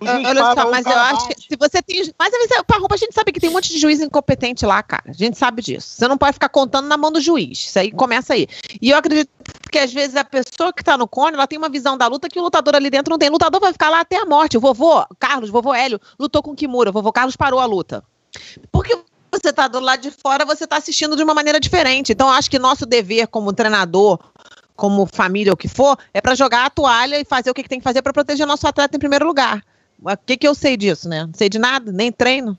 [0.03, 2.13] Olha só, mas eu acho que se você tem.
[2.19, 2.31] Mas
[2.79, 5.05] roupa, a gente sabe que tem um monte de juiz incompetente lá, cara.
[5.07, 5.89] A gente sabe disso.
[5.89, 7.67] Você não pode ficar contando na mão do juiz.
[7.67, 8.47] Isso aí começa aí.
[8.81, 9.31] E eu acredito
[9.71, 12.29] que às vezes a pessoa que tá no cone, ela tem uma visão da luta
[12.29, 13.31] que o lutador ali dentro não tem.
[13.31, 14.59] O lutador vai ficar lá até a morte.
[14.59, 16.91] O vovô, Carlos, vovô Hélio, lutou com Kimura.
[16.91, 18.05] O vovô Carlos parou a luta.
[18.71, 18.99] Porque
[19.33, 22.13] você tá do lado de fora, você tá assistindo de uma maneira diferente.
[22.13, 24.19] Então, eu acho que nosso dever como treinador,
[24.77, 27.69] como família, o que for, é para jogar a toalha e fazer o que, que
[27.69, 29.63] tem que fazer para proteger o nosso atleta em primeiro lugar
[30.03, 31.25] O que, que eu sei disso, né?
[31.25, 32.59] Não sei de nada, nem treino.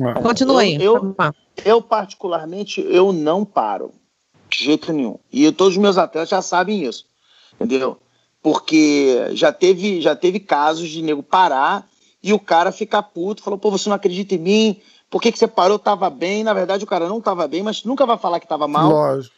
[0.00, 0.20] É.
[0.22, 0.74] Continua aí.
[0.76, 1.34] Eu, eu,
[1.64, 3.92] eu, particularmente, eu não paro.
[4.48, 5.18] De jeito nenhum.
[5.32, 7.06] E todos os meus atletas já sabem isso.
[7.60, 7.98] Entendeu?
[8.42, 11.88] Porque já teve, já teve casos de nego parar
[12.22, 14.80] e o cara ficar puto, falou, pô, você não acredita em mim,
[15.10, 15.78] por que, que você parou?
[15.78, 16.42] Tava bem.
[16.42, 18.90] Na verdade, o cara não tava bem, mas nunca vai falar que tava mal.
[18.90, 19.34] Lógico.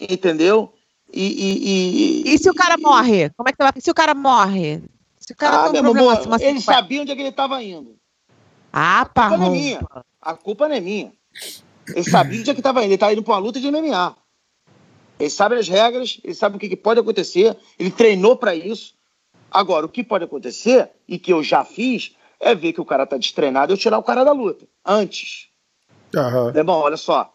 [0.00, 0.72] Entendeu?
[1.12, 2.34] E, e, e...
[2.34, 3.30] e se o cara morre?
[3.30, 3.72] Como é que vai?
[3.78, 4.82] Se o cara morre?
[5.26, 7.62] Se o cara ah, tem um problema, amor, ele sabia onde é que ele estava
[7.62, 7.96] indo.
[8.70, 9.26] Ah, pá.
[9.26, 9.80] A culpa não é minha.
[10.20, 11.12] A culpa não é minha.
[11.88, 12.88] Ele sabia onde é que estava indo.
[12.88, 14.16] Ele estava indo para uma luta de MMA.
[15.18, 18.94] Ele sabe as regras, ele sabe o que, que pode acontecer, ele treinou para isso.
[19.50, 23.06] Agora, o que pode acontecer, e que eu já fiz, é ver que o cara
[23.06, 24.66] tá destreinado e eu tirar o cara da luta.
[24.84, 25.48] Antes.
[26.14, 26.50] Uhum.
[26.54, 27.32] É bom, olha só.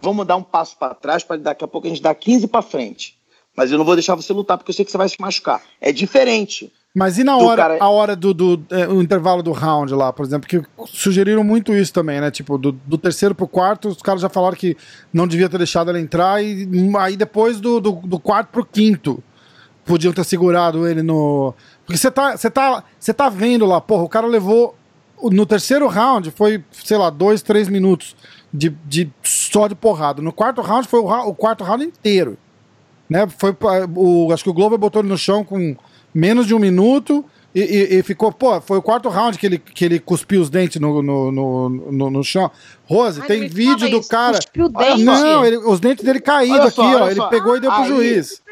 [0.00, 2.62] Vamos dar um passo para trás para daqui a pouco a gente dar 15 para
[2.62, 3.18] frente.
[3.56, 5.60] Mas eu não vou deixar você lutar porque eu sei que você vai se machucar.
[5.80, 6.72] É diferente.
[6.94, 7.76] Mas e na hora, cara...
[7.80, 11.72] a hora do, do é, o intervalo do round lá, por exemplo, que sugeriram muito
[11.72, 12.30] isso também, né?
[12.30, 14.76] Tipo, do, do terceiro pro quarto, os caras já falaram que
[15.12, 19.22] não devia ter deixado ela entrar, e aí depois do, do, do quarto pro quinto,
[19.84, 21.54] podiam ter segurado ele no.
[21.84, 24.74] Porque você tá, você tá, você tá vendo lá, porra, o cara levou.
[25.20, 28.14] No terceiro round foi, sei lá, dois, três minutos
[28.52, 30.22] de, de só de porrada.
[30.22, 32.38] No quarto round foi o, o quarto round inteiro.
[33.10, 33.26] Né?
[33.26, 33.56] Foi,
[33.96, 35.76] o, acho que o Glover botou ele no chão com
[36.18, 37.24] menos de um minuto
[37.54, 40.50] e, e, e, ficou, pô, foi o quarto round que ele, que ele cuspiu os
[40.50, 42.50] dentes no, no, no, no, no chão.
[42.84, 44.08] Rose, Ai, tem vídeo do isso.
[44.08, 44.36] cara.
[44.36, 45.02] Cuspiu dente.
[45.02, 47.08] Não, ele, os dentes dele caídos aqui, só, ó.
[47.08, 48.42] Ele pegou e deu pro aí, juiz.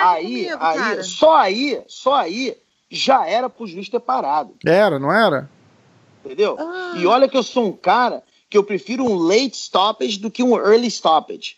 [0.00, 2.56] Aí, comigo, aí, só aí, só aí
[2.90, 4.54] já era pro juiz ter parado.
[4.64, 5.50] Era, não era?
[6.24, 6.56] Entendeu?
[6.58, 6.94] Ah.
[6.96, 10.42] E olha que eu sou um cara que eu prefiro um late stoppage do que
[10.42, 11.56] um early stoppage.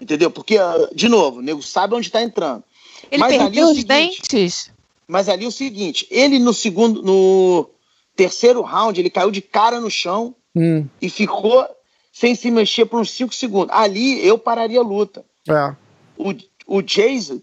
[0.00, 0.30] Entendeu?
[0.30, 2.64] Porque, ah, de novo, o nego sabe onde está entrando.
[3.10, 4.69] Ele mas perdeu é os seguinte, dentes?
[5.10, 7.68] Mas ali é o seguinte, ele no segundo, no
[8.14, 10.86] terceiro round, ele caiu de cara no chão hum.
[11.02, 11.66] e ficou
[12.12, 13.74] sem se mexer por uns 5 segundos.
[13.74, 15.24] Ali eu pararia a luta.
[15.48, 15.74] É.
[16.16, 16.32] O,
[16.66, 17.40] o Jason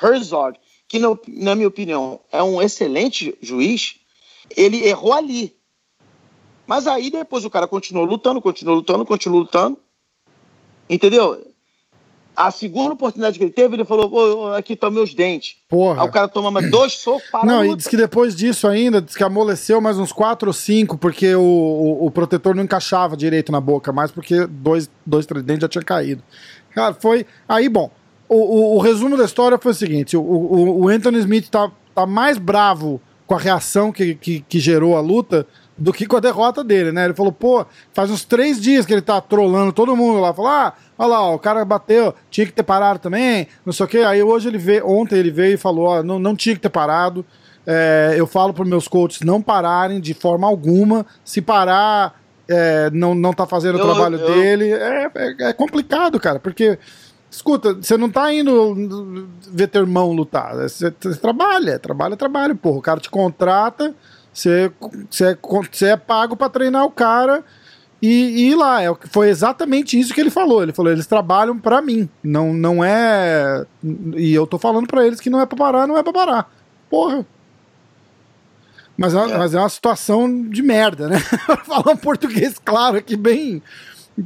[0.00, 0.56] Herzog,
[0.86, 3.96] que no, na minha opinião é um excelente juiz,
[4.56, 5.56] ele errou ali.
[6.68, 9.76] Mas aí depois o cara continuou lutando, continuou lutando, continuou lutando.
[10.88, 11.52] Entendeu?
[12.36, 15.56] A segunda oportunidade que ele teve, ele falou: aqui estão meus dentes.
[15.68, 16.02] Porra.
[16.02, 19.00] Aí o cara toma mais dois socos para Não, e diz que depois disso ainda,
[19.00, 23.16] diz que amoleceu mais uns quatro ou cinco, porque o, o, o, protetor não encaixava
[23.16, 26.22] direito na boca, mais porque dois, dois, três dentes já tinha caído.
[26.74, 27.24] Cara, foi.
[27.48, 27.90] Aí, bom,
[28.28, 31.70] o, o, o resumo da história foi o seguinte: o, o, o Anthony Smith tá,
[31.94, 35.46] tá mais bravo com a reação que, que, que gerou a luta
[35.76, 37.04] do que com a derrota dele, né?
[37.04, 40.32] Ele falou, pô, faz uns três dias que ele tá trolando todo mundo lá.
[40.32, 43.88] Falou, ah, olha lá, o cara bateu, tinha que ter parado também, não sei o
[43.88, 43.98] quê.
[43.98, 46.68] Aí hoje ele veio, ontem ele veio e falou, ó, não, não tinha que ter
[46.68, 47.24] parado.
[47.66, 51.04] É, eu falo para meus coaches não pararem de forma alguma.
[51.24, 54.26] Se parar, é, não, não tá fazendo eu, o trabalho eu...
[54.26, 54.72] dele.
[54.72, 56.78] É, é, é, complicado, cara, porque.
[57.28, 60.54] Escuta, você não tá indo ver teu irmão lutar.
[60.54, 62.54] Você, você trabalha, trabalha, trabalha.
[62.54, 63.94] Porra, o cara te contrata
[64.36, 64.70] você,
[65.10, 65.38] você, é,
[65.72, 67.42] você é pago para treinar o cara
[68.06, 68.82] e, e ir lá.
[68.82, 70.62] É, foi exatamente isso que ele falou.
[70.62, 72.08] Ele falou: eles trabalham para mim.
[72.22, 73.64] Não, não é.
[74.16, 76.50] E eu tô falando para eles que não é pra parar, não é pra parar.
[76.88, 77.26] Porra.
[78.96, 79.38] Mas é, é.
[79.38, 81.18] mas é uma situação de merda, né?
[81.66, 83.62] Falar um português claro aqui, bem.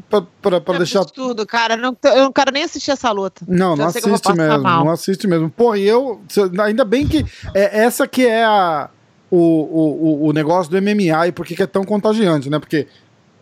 [0.09, 1.05] Pra, pra, pra é deixar.
[1.05, 1.77] Tudo, cara.
[1.77, 3.45] Não, eu não quero nem assistir essa luta.
[3.49, 4.63] Não, não assiste mesmo.
[4.63, 5.51] Não assiste mesmo.
[5.51, 6.21] Porra, e eu.
[6.65, 7.25] Ainda bem que.
[7.55, 8.91] É, essa que é a
[9.31, 12.59] o, o, o negócio do MMA e por que é tão contagiante, né?
[12.59, 12.89] Porque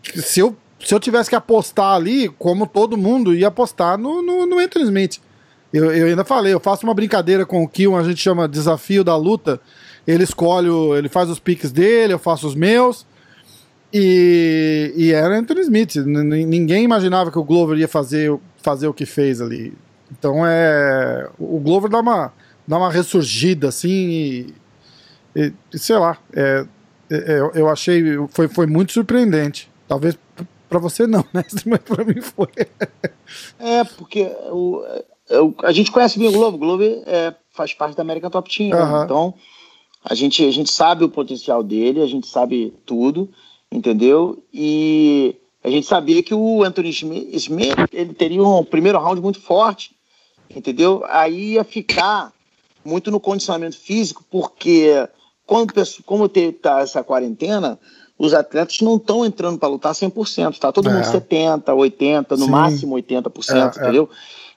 [0.02, 4.46] se eu, se eu tivesse que apostar ali, como todo mundo ia apostar no, no,
[4.46, 5.20] no Anthony Smith.
[5.72, 9.04] Eu, eu ainda falei, eu faço uma brincadeira com o Kill, a gente chama desafio
[9.04, 9.60] da luta.
[10.06, 13.06] Ele escolhe, ele faz os piques dele, eu faço os meus.
[13.92, 15.96] E, e era Anthony Smith.
[15.96, 19.74] Ninguém imaginava que o Glover ia fazer, fazer o que fez ali.
[20.10, 21.28] Então é.
[21.38, 22.32] O Glover dá uma,
[22.66, 24.54] dá uma ressurgida assim e,
[25.36, 26.64] e, sei lá, é,
[27.10, 29.70] é eu achei, foi, foi muito surpreendente.
[29.88, 30.18] Talvez
[30.68, 31.42] para você não, né?
[31.66, 32.48] Mas para mim foi.
[33.58, 34.84] É, porque o,
[35.30, 38.54] o, a gente conhece bem o Globo, o Globo é, faz parte da América Top
[38.54, 39.04] Team, né?
[39.04, 39.34] então
[40.04, 43.30] a gente, a gente sabe o potencial dele, a gente sabe tudo,
[43.72, 44.42] entendeu?
[44.52, 49.90] E a gente sabia que o Anthony Smith ele teria um primeiro round muito forte,
[50.48, 51.04] entendeu?
[51.08, 52.32] Aí ia ficar
[52.84, 55.08] muito no condicionamento físico, porque
[55.44, 55.72] quando,
[56.04, 57.78] como está essa quarentena,
[58.18, 60.92] os atletas não estão entrando para lutar 100%, está todo é.
[60.92, 62.50] mundo 70%, 80%, no Sim.
[62.50, 64.10] máximo 80%, é, é, entendeu?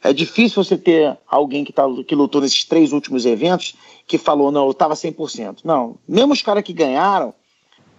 [0.04, 0.10] É.
[0.10, 3.76] é difícil você ter alguém que, tá, que lutou nesses três últimos eventos
[4.08, 5.60] que falou, não, eu tava 100%.
[5.64, 7.34] Não, mesmo os caras que ganharam, o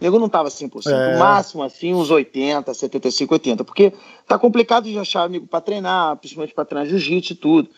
[0.01, 0.90] nego não tava 100%.
[0.90, 1.16] É.
[1.16, 3.64] O máximo, assim, uns 80, 75, 80.
[3.64, 3.93] Porque
[4.26, 7.70] tá complicado de achar amigo para treinar, principalmente para treinar jiu-jitsu e tudo.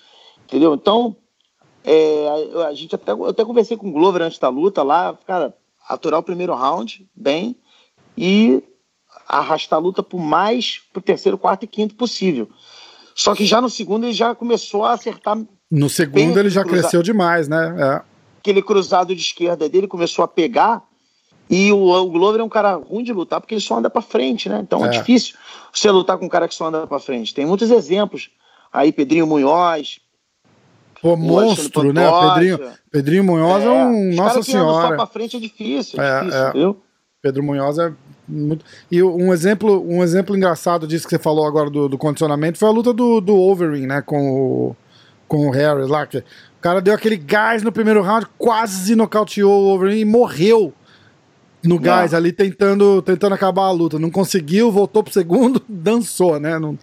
[0.47, 0.73] Entendeu?
[0.74, 1.15] Então,
[1.85, 5.19] é, a, a gente até, eu até conversei com o Glover antes da luta lá,
[5.27, 5.55] cara,
[5.86, 7.56] aturar o primeiro round bem
[8.16, 8.62] e
[9.28, 12.49] arrastar a luta por mais pro terceiro, quarto e quinto possível.
[13.15, 15.39] Só que já no segundo ele já começou a acertar
[15.70, 16.81] No segundo ele já cruzado.
[16.82, 17.74] cresceu demais, né?
[17.78, 18.15] É.
[18.41, 20.82] aquele cruzado de esquerda dele, começou a pegar.
[21.49, 24.03] E o, o Glover é um cara ruim de lutar porque ele só anda pra
[24.03, 24.61] frente, né?
[24.62, 24.91] Então é, É.
[24.99, 25.35] difícil
[25.73, 27.35] você lutar com um cara que só anda pra frente.
[27.35, 28.31] Tem muitos exemplos.
[28.73, 30.01] Aí Pedrinho Munhoz,
[31.01, 32.03] Pô, monstro, né?
[32.35, 34.11] Pedrinho, Pedrinho Munhoz é, É, um.
[34.11, 34.97] os Nossa andam só Senhora.
[34.97, 36.49] pra frente é difícil, é, É, difícil, é.
[36.49, 36.82] entendeu?
[37.25, 37.91] Pedro Munhoz é
[38.29, 38.67] muito.
[38.93, 42.69] E um exemplo, um exemplo engraçado disso que você falou agora do, do condicionamento foi
[42.69, 44.03] a luta do, do Overeem, né?
[44.03, 44.77] Com o,
[45.27, 46.07] com o Harris lá.
[46.07, 46.23] Que o
[46.61, 50.71] cara deu aquele gás no primeiro round, quase nocauteou o Overeem e morreu
[51.63, 53.99] no gás ali tentando, tentando acabar a luta.
[53.99, 56.59] Não conseguiu, voltou pro segundo, dançou, né?
[56.59, 56.79] Não,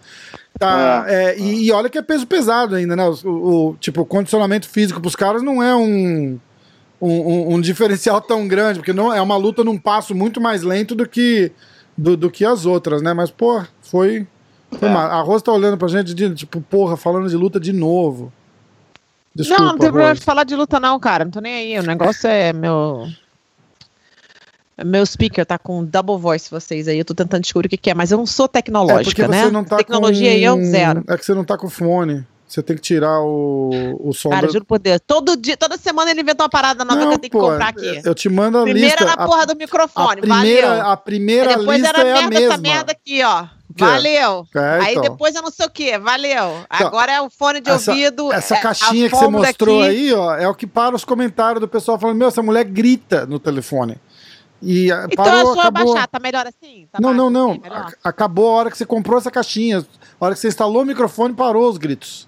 [0.57, 3.03] tá, é, e, e olha que é peso pesado ainda, né?
[3.23, 6.39] O, o- tipo, o condicionamento físico pros caras não é um,
[7.01, 10.61] um, um- um diferencial tão grande, porque não é uma luta num passo muito mais
[10.61, 11.51] lento do que,
[11.97, 13.13] do, do que as outras, né?
[13.13, 14.27] Mas, pô, foi.
[14.77, 14.91] foi É.
[14.93, 18.31] A Rosa tá olhando pra gente, de, tipo, porra, falando de luta de novo.
[19.33, 21.23] Desculpa, não, não tem problema de falar de luta, não, cara.
[21.25, 21.79] Não tô nem aí.
[21.79, 23.07] O negócio é meu.
[24.83, 26.97] Meu speaker tá com double voice vocês aí.
[26.97, 29.29] Eu tô tentando descobrir o que, que é, mas eu não sou É tecnológica, você
[29.31, 29.49] né?
[29.51, 30.45] não tá Tecnologia com...
[30.45, 31.03] é um zero.
[31.07, 32.25] É que você não tá com fone.
[32.51, 34.99] Você tem que tirar o, o som Cara, da- juro por Deus.
[35.07, 38.01] Todo dia, toda semana ele inventa uma parada nova que eu tenho que comprar aqui.
[38.03, 39.05] Eu te mando a Primeira lista.
[39.05, 40.85] na a- porra do a microfone, primeira, valeu.
[40.89, 42.53] a primeira Aí depois lista era é a merda mesma.
[42.53, 43.43] essa merda aqui, ó.
[43.43, 43.49] É?
[43.79, 44.45] Valeu.
[44.53, 45.03] É, Aí então.
[45.03, 46.57] depois eu não sei o que, valeu.
[46.73, 48.33] Então, Agora é o fone de essa, ouvido.
[48.33, 49.89] Essa é, caixinha a que você mostrou daqui.
[49.95, 53.25] aí, ó, é o que para os comentários do pessoal falando: Meu, essa mulher grita
[53.25, 53.95] no telefone.
[54.61, 55.93] E ah, Então parou, é só acabou.
[55.93, 56.85] baixar, tá melhor assim?
[56.91, 57.51] Tá não, baixo não, não.
[57.51, 59.85] assim, Acabou a hora que você comprou essa caixinha.
[60.19, 62.27] A hora que você instalou o microfone, parou os gritos.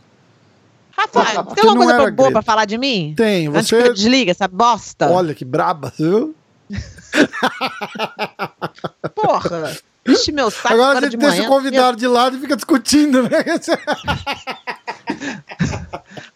[0.96, 3.14] Rafael, tem alguma coisa boa pra falar de mim?
[3.18, 3.94] Tem, Antes que você.
[3.94, 5.10] desligue essa bosta.
[5.10, 6.36] Olha que braba, viu?
[9.16, 9.76] Porra.
[10.06, 11.48] Enche meu saco Agora gente de deixa manhã.
[11.48, 13.30] o convidado de lado e fica discutindo, né?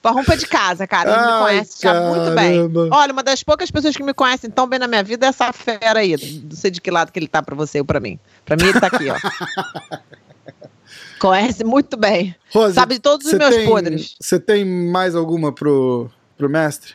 [0.02, 1.12] Pra romper de casa, cara.
[1.12, 2.62] Ele me conhece já muito bem.
[2.92, 5.52] Olha, uma das poucas pessoas que me conhecem tão bem na minha vida é essa
[5.52, 6.16] fera aí.
[6.50, 8.18] Não sei de que lado que ele tá pra você ou pra mim.
[8.46, 9.18] Pra mim, ele tá aqui, ó.
[11.20, 12.36] Conhece muito bem.
[12.54, 14.16] Rose, Sabe de todos os meus tem- podres.
[14.20, 16.94] Você tem mais alguma pro, pro mestre?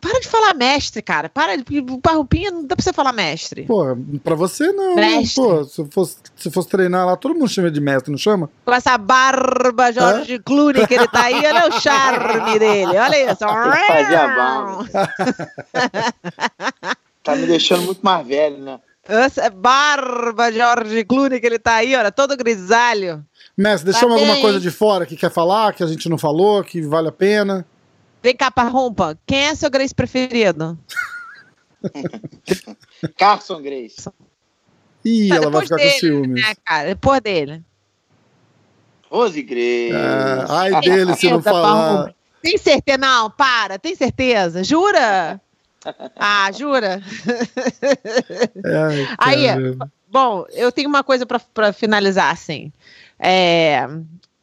[0.00, 1.28] Para de falar mestre, cara.
[1.28, 1.62] Para de.
[2.02, 3.64] Parrupinha não dá pra você falar mestre.
[3.66, 3.84] Pô,
[4.24, 4.94] pra você não.
[4.94, 5.42] Mestre.
[5.44, 8.48] Pô, se fosse, se fosse treinar lá, todo mundo chama de mestre, não chama?
[8.64, 12.96] Com essa barba Jorge Clooney que ele tá aí, olha o charme dele.
[12.96, 13.44] Olha isso.
[13.44, 14.88] que fazer a barba.
[17.22, 18.80] Tá me deixando muito mais velho, né?
[19.08, 23.24] Essa barba Jorge Clooney que ele tá aí, olha, todo grisalho.
[23.56, 24.42] Mestre, deixamos Tá alguma bem.
[24.42, 27.66] coisa de fora que quer falar, que a gente não falou, que vale a pena?
[28.22, 29.18] Vem cá, Parrumpa.
[29.26, 30.78] Quem é seu Grace preferido?
[33.16, 34.08] Carson Grace.
[35.04, 36.42] Ih, Tá, ela vai ficar dele, com ciúmes.
[36.42, 36.88] né, cara?
[36.88, 37.62] Depois dele.
[39.10, 39.92] Rose Grace.
[39.94, 41.62] Ah, ai dele se não falar.
[41.62, 42.14] Parrumpa.
[42.42, 42.98] Tem certeza?
[42.98, 43.78] Não, para.
[43.78, 44.62] Tem certeza?
[44.62, 45.40] Jura?
[46.16, 47.00] Ah, jura?
[49.18, 49.76] Ai, Aí.
[50.10, 52.72] Bom, eu tenho uma coisa pra- pra finalizar, assim.
[53.18, 53.86] É,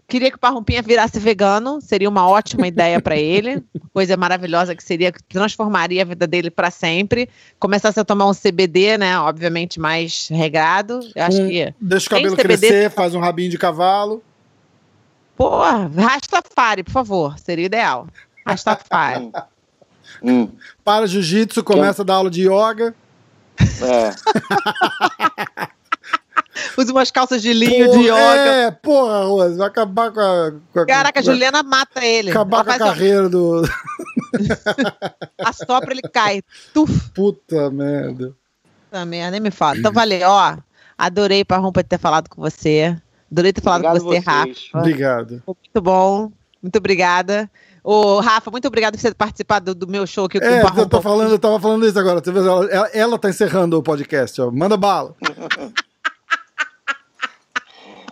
[0.09, 3.61] Queria que o Parrumpinha virasse vegano, seria uma ótima ideia pra ele.
[3.93, 7.29] Coisa maravilhosa que seria, que transformaria a vida dele pra sempre.
[7.59, 9.19] Começasse a tomar um CBD, né?
[9.19, 11.01] Obviamente mais regrado.
[11.13, 11.73] Eu acho Um- que.
[11.81, 12.67] Deixa o cabelo CBD?
[12.67, 14.23] crescer, faz um rabinho de cavalo.
[15.35, 18.07] Pô, Rastafari, por favor, seria ideal.
[18.45, 19.29] Rastafari.
[20.21, 20.49] Hum,
[20.83, 22.93] Para jiu-jitsu, começa a dar aula de yoga.
[23.59, 24.11] é.
[26.75, 28.51] Usa umas calças de linho Porra, de yoga.
[28.51, 30.51] É, porra, Rose, vai acabar com a.
[30.73, 32.29] Com a Caraca, a com a- Juliana mata ele.
[32.31, 33.61] Acabar Ela com a carreira do.
[35.43, 36.41] assopra, ele cai.
[36.73, 37.09] Tuf.
[37.13, 38.33] Puta merda.
[38.89, 39.77] Puta merda, nem me fala.
[39.77, 40.57] Então, valeu, ó.
[40.97, 42.95] Adorei, Parrumpa, ter falado com você.
[43.31, 44.69] Adorei ter falado Obrigado com você, vocês.
[44.71, 44.79] Rafa.
[44.79, 45.43] Obrigado.
[45.45, 46.31] Foi muito bom.
[46.61, 47.49] Muito obrigada.
[47.89, 50.61] Ô, Rafa, muito obrigada por você ter participado do, do meu show aqui com É,
[50.61, 52.21] eu tô falando, eu tava falando isso agora.
[52.25, 54.51] Ela, ela, ela tá encerrando o podcast, ó.
[54.51, 55.15] Manda bala.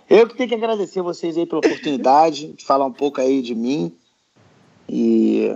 [0.08, 3.54] Eu que tenho que agradecer vocês aí pela oportunidade de falar um pouco aí de
[3.56, 3.92] mim.
[4.88, 5.52] E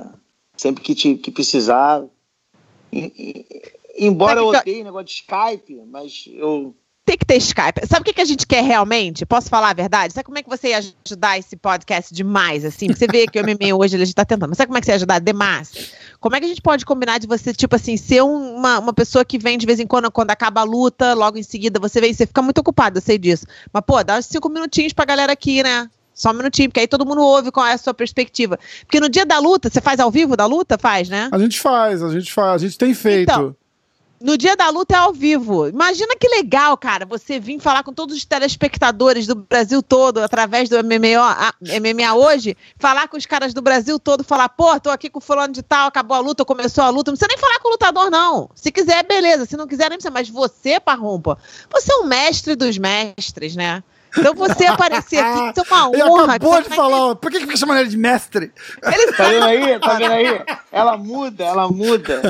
[0.56, 2.02] sempre que, te, que precisar.
[2.92, 3.12] E-
[3.96, 6.74] e- embora eu odeie negócio de Skype, mas eu.
[7.10, 7.86] Tem que ter Skype.
[7.88, 9.26] Sabe o que, que a gente quer realmente?
[9.26, 10.14] Posso falar a verdade?
[10.14, 12.86] Sabe como é que você ia ajudar esse podcast demais, assim?
[12.86, 14.92] Você vê que o MMA hoje ele está tentando, mas sabe como é que você
[14.92, 15.92] ia ajudar demais?
[16.20, 19.24] Como é que a gente pode combinar de você, tipo assim, ser uma, uma pessoa
[19.24, 22.14] que vem de vez em quando, quando acaba a luta, logo em seguida você vem,
[22.14, 23.44] você fica muito ocupado, eu sei disso.
[23.72, 25.90] Mas, pô, dá uns cinco minutinhos pra galera aqui, né?
[26.14, 28.56] Só um minutinho, porque aí todo mundo ouve qual é a sua perspectiva.
[28.82, 30.78] Porque no dia da luta, você faz ao vivo da luta?
[30.78, 31.28] Faz, né?
[31.32, 33.22] A gente faz, a gente faz, a gente tem feito.
[33.22, 33.56] Então,
[34.20, 35.66] no dia da luta é ao vivo.
[35.68, 40.68] Imagina que legal, cara, você vir falar com todos os telespectadores do Brasil todo, através
[40.68, 45.18] do MMA, hoje, falar com os caras do Brasil todo, falar, pô, tô aqui com
[45.18, 47.10] o fulano de tal, acabou a luta, começou a luta.
[47.10, 48.50] Não precisa nem falar com o lutador, não.
[48.54, 49.46] Se quiser, beleza.
[49.46, 50.12] Se não quiser, nem precisa.
[50.12, 51.38] Mas você, Parrompa,
[51.72, 53.82] você é um mestre dos mestres, né?
[54.18, 56.34] Então você aparecer aqui, isso é uma Ele honra.
[56.34, 58.52] acabou que de falar, por que que fica chamando ele de mestre?
[58.82, 59.78] Ele Tá vendo aí?
[59.80, 60.42] Tá vendo aí?
[60.72, 62.20] Ela muda, ela muda.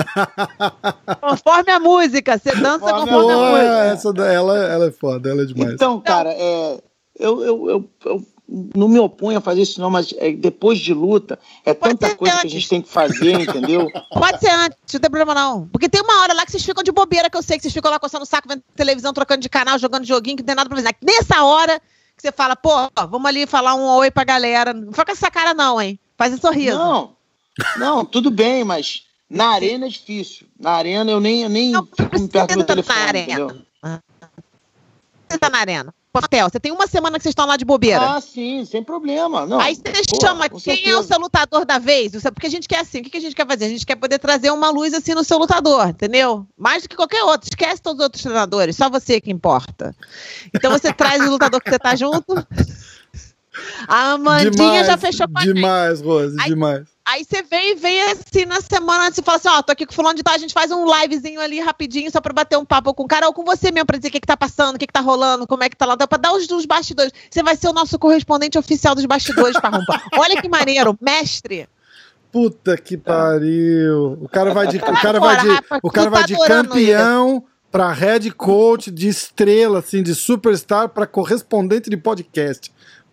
[1.20, 3.84] Conforme a música, você dança Conforme a conforme a Pô, música.
[3.92, 5.72] essa dela, ela é foda, ela é demais.
[5.74, 6.80] Então, cara, é,
[7.18, 8.22] eu, eu, eu, eu
[8.74, 12.16] não me oponho a fazer isso, não, mas é, depois de luta, é Pode tanta
[12.16, 12.52] coisa que a antes.
[12.52, 13.86] gente tem que fazer, entendeu?
[14.12, 15.68] Pode ser antes, não tem problema não.
[15.68, 17.72] Porque tem uma hora lá que vocês ficam de bobeira, que eu sei que vocês
[17.72, 20.56] ficam lá coçando o saco, vendo televisão, trocando de canal, jogando joguinho, que não tem
[20.56, 20.96] nada pra fazer.
[21.00, 21.78] Nessa hora
[22.16, 22.70] que você fala, pô,
[23.08, 24.72] vamos ali falar um oi pra galera.
[24.74, 25.98] Não fica com essa cara não, hein?
[26.18, 26.76] Faz um sorriso.
[26.76, 27.16] Não,
[27.78, 30.46] não, tudo bem, mas na arena é difícil.
[30.58, 33.32] Na arena eu nem, eu nem Não precisa perto do estar na telefone, arena.
[33.32, 33.62] entendeu?
[35.30, 35.94] Você tá na arena.
[36.12, 38.16] Papel, você tem uma semana que vocês estão lá de bobeira.
[38.16, 39.46] Ah, sim, sem problema.
[39.46, 41.02] Não, Aí você pô, chama quem é o certeza.
[41.04, 43.46] seu lutador da vez, porque a gente quer assim, o que que a gente quer
[43.46, 43.66] fazer?
[43.66, 46.44] A gente quer poder trazer uma luz assim no seu lutador, entendeu?
[46.58, 47.48] Mais do que qualquer outro.
[47.48, 49.94] Esquece todos os outros treinadores, só você que importa.
[50.52, 52.34] Então você traz o lutador que você tá junto.
[53.88, 55.54] A Amandinha demais, já fechou com a gente.
[55.54, 56.88] Demais, Rose, Aí- demais.
[57.06, 59.92] Aí você vem e vem assim na semana, você fala assim, ó, tô aqui com
[59.92, 62.94] fulano de tal, a gente faz um livezinho ali rapidinho, só pra bater um papo
[62.94, 64.78] com o cara, ou com você mesmo, pra dizer o que que tá passando, o
[64.78, 67.12] que que tá rolando, como é que tá lá, dá pra dar os dos bastidores.
[67.28, 70.00] Você vai ser o nosso correspondente oficial dos bastidores, Parrumpa.
[70.16, 71.68] Olha que maneiro, mestre.
[72.30, 74.16] Puta que pariu.
[74.20, 75.48] O cara vai de, o cara vai de,
[75.82, 77.42] o cara tu vai tá de campeão
[77.72, 82.70] pra head coach de estrela, assim, de superstar pra correspondente de podcast.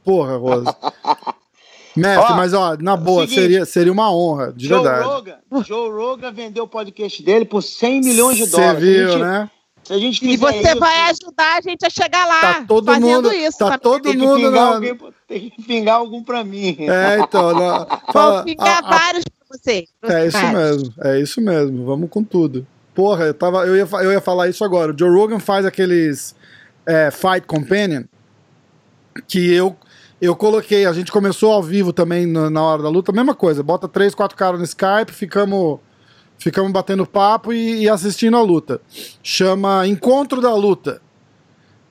[0.07, 0.65] Porra, Rose.
[1.97, 5.03] Mestre, Ó, mas ó, na boa, seguinte, seria, seria uma honra, de Joe verdade.
[5.05, 8.77] Rogan, Joe Rogan vendeu o podcast dele por 100 milhões de Você dólares.
[8.77, 9.49] A viu, gente- né?
[9.84, 12.85] Se a gente E você isso, vai ajudar a gente a chegar lá, Tá todo
[12.85, 13.57] fazendo mundo, isso.
[13.57, 14.97] tá todo tem que, mundo pingar na, alguém,
[15.27, 16.77] tem que pingar algum pra mim.
[16.81, 19.85] É, então, na, Vou fala, ficar a- a- vários pra você.
[20.03, 21.85] É isso mesmo, é isso mesmo.
[21.85, 22.67] Vamos com tudo.
[22.93, 24.93] Porra, eu, tava, eu, ia, eu ia falar isso agora.
[24.93, 26.35] O Joe Rogan faz aqueles
[26.85, 28.03] é, Fight Companion
[29.27, 29.75] que eu,
[30.22, 30.85] eu coloquei.
[30.85, 33.64] A gente começou ao vivo também na, na hora da luta, mesma coisa.
[33.64, 35.80] Bota três, quatro caras no Skype, ficamos,
[36.38, 38.81] ficamos batendo papo e, e assistindo a luta.
[39.22, 41.02] Chama Encontro da Luta.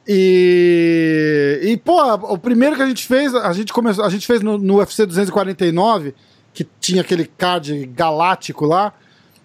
[0.09, 2.01] E, e pô,
[2.33, 5.05] o primeiro que a gente fez, a gente começou, a gente fez no, no UFC
[5.05, 6.15] 249,
[6.55, 8.93] que tinha aquele card galáctico lá.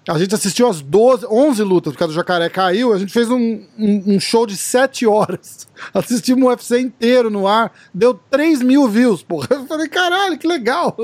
[0.10, 2.92] A gente assistiu as 12, 11 lutas, porque a do Jacaré caiu.
[2.92, 5.68] A gente fez um, um, um show de 7 horas.
[5.94, 7.72] Assistimos o UFC inteiro no ar.
[7.94, 9.48] Deu 3 mil views, porra.
[9.52, 10.96] Eu falei, caralho, que legal.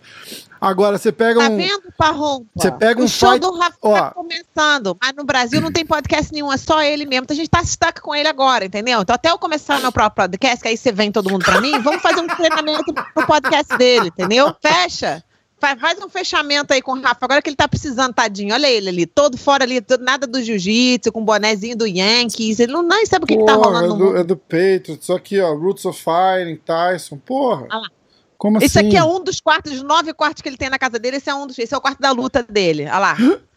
[0.60, 1.56] Agora, você pega Tá um...
[1.56, 2.46] vendo, Parrompa?
[2.54, 3.94] Você pega um o show fight- do Rafa Ó.
[3.94, 7.24] tá começando, mas no Brasil não tem podcast nenhum, é só ele mesmo.
[7.24, 9.00] Então a gente tá stuck com ele agora, entendeu?
[9.02, 11.78] Então até eu começar meu próprio podcast, que aí você vem todo mundo pra mim,
[11.80, 14.54] vamos fazer um treinamento pro podcast dele, entendeu?
[14.62, 15.22] Fecha.
[15.60, 18.52] Fa- Faz um fechamento aí com o Rafa, agora que ele tá precisando, tadinho.
[18.54, 22.60] Olha ele ali, todo fora ali, todo- nada do jiu-jitsu, com bonezinho do Yankees.
[22.60, 24.98] Ele não nem sabe o que, que tá Porra, rolando é do, é do Patriots,
[25.06, 27.66] só aqui, ó, Roots of Fighting, Tyson, porra.
[27.70, 27.88] Ah lá.
[28.36, 28.88] Como Esse assim?
[28.88, 31.16] aqui é um dos quartos, dos nove quartos que ele tem na casa dele.
[31.16, 31.58] Esse é um dos.
[31.58, 32.82] Esse é o quarto da luta dele.
[32.82, 33.16] Olha lá.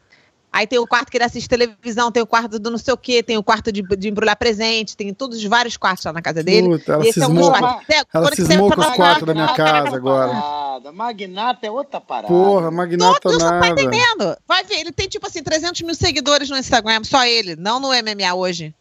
[0.52, 2.98] Aí tem o quarto que ele assiste televisão, tem o quarto do não sei o
[2.98, 6.22] quê, tem o quarto de, de embrulhar presente, tem todos os vários quartos lá na
[6.22, 6.68] casa dele.
[6.69, 7.90] Puta, ela Esse é um dos cismou, quartos.
[7.90, 10.32] É, ela quando que você cismou entra com os na- quartos da minha casa agora.
[10.32, 10.91] Parada.
[10.94, 12.28] Magnata é outra parada.
[12.28, 13.68] Porra, Magnata Todos não tá nada.
[13.68, 14.38] entendendo.
[14.48, 17.90] Vai ver, ele tem tipo assim 300 mil seguidores no Instagram, só ele, não no
[17.94, 18.74] MMA hoje.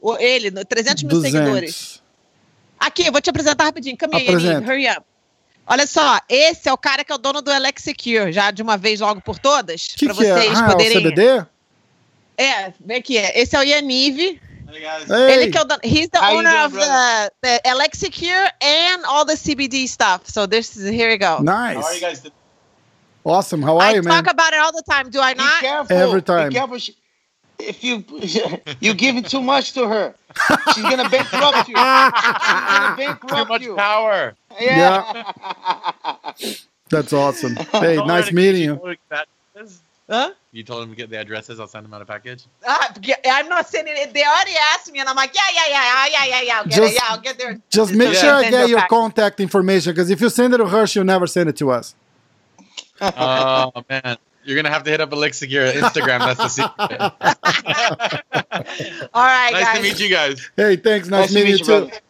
[0.00, 1.38] O- ele, no- 300 mil 200.
[1.40, 2.02] seguidores.
[2.80, 3.96] Aqui, eu vou te apresentar rapidinho.
[3.96, 4.54] Come Apresenta.
[4.54, 5.02] Yaniv, hurry up.
[5.66, 8.62] Olha só, esse é o cara que é o dono do Alex Secure, já de
[8.62, 10.34] uma vez logo por todas, que pra que é?
[10.34, 10.94] vocês Ah, poderem.
[10.94, 11.46] é o CBD?
[12.36, 13.38] É, vem aqui, é.
[13.40, 16.74] esse é o Yaniv, Ei, ele que é o dono, he's the How owner of
[16.74, 20.22] the, the Alex Secure and all the CBD stuff.
[20.24, 21.40] So this is, here we go.
[21.42, 21.76] nice.
[21.76, 22.32] How are you guys doing?
[23.24, 23.62] Awesome.
[23.62, 24.24] How are I you, man?
[24.24, 25.60] talk about it all the time, do I Be not?
[25.60, 25.96] careful.
[25.96, 26.48] Every time.
[26.48, 26.78] Be careful.
[26.78, 26.96] She,
[27.58, 28.02] if you
[28.80, 30.14] you giving too much to her,
[30.74, 31.76] she's gonna bankrupt you.
[31.76, 33.74] She's gonna Too bankrupt much you.
[33.76, 34.34] power.
[34.60, 35.32] Yeah.
[36.90, 37.56] That's awesome.
[37.72, 38.74] Hey, nice meeting get you.
[38.74, 39.26] know what that
[39.56, 39.80] is.
[40.10, 40.32] Hã?
[40.50, 41.58] You told them to get the addresses.
[41.58, 42.44] I'll send them out a package.
[42.66, 42.92] Ah,
[43.26, 44.12] I'm not sending it.
[44.12, 46.56] They already asked me, and I'm like, yeah, yeah, yeah, yeah, yeah, yeah.
[46.58, 46.98] I'll get Just- it.
[47.00, 47.58] Yeah, I'll get there.
[47.70, 48.20] Just make Yeah.
[48.20, 48.90] sure I get your your pack.
[48.90, 51.94] contact information because if you send it to her, she'll never send it to us.
[53.00, 56.18] oh man, you're gonna have to hit up Elixir Instagram.
[56.36, 57.00] That's the secret.
[59.14, 59.76] All right, nice guys.
[59.76, 60.50] to meet you guys.
[60.56, 61.08] Hey, thanks.
[61.08, 61.86] Nice, Nice to meeting meet you you, too.
[61.86, 62.00] brother.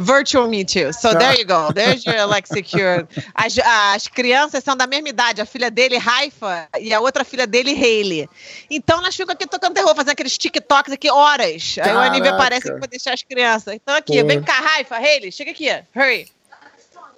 [0.00, 0.92] Virtual Me Too.
[0.94, 1.70] So there you go.
[1.72, 3.06] There's your Alexicure.
[3.34, 5.42] As, as crianças são da mesma idade.
[5.42, 8.26] A filha dele, Raifa, e a outra filha dele, Hailey.
[8.70, 11.76] Então nós ficamos aqui tocando terror, fazendo aqueles TikToks aqui horas.
[11.82, 12.34] Aí o Anime Caraca.
[12.36, 13.74] aparece aqui pra deixar as crianças.
[13.74, 14.26] Então aqui, Pô.
[14.26, 15.68] vem cá, Raifa, Hailey, chega aqui.
[15.94, 16.26] Hurry.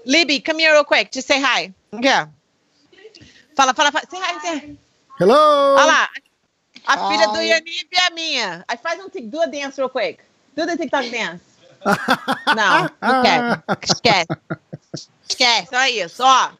[0.04, 1.10] Libby, come here real quick.
[1.14, 1.72] Just say hi.
[2.02, 2.28] Yeah.
[3.54, 4.04] Fala, fala, fala.
[4.10, 4.76] Say hi, say hi.
[5.20, 5.76] Hello.
[5.76, 6.08] Olha lá.
[6.84, 7.12] A Hi.
[7.12, 8.64] filha do Yanib é a minha.
[8.66, 10.18] Aí faz um do a dance real quick.
[10.56, 11.51] Do the TikTok dance.
[12.56, 13.62] Não, não quer.
[13.82, 14.26] Esquece.
[15.28, 16.50] Esquece, olha isso, ó.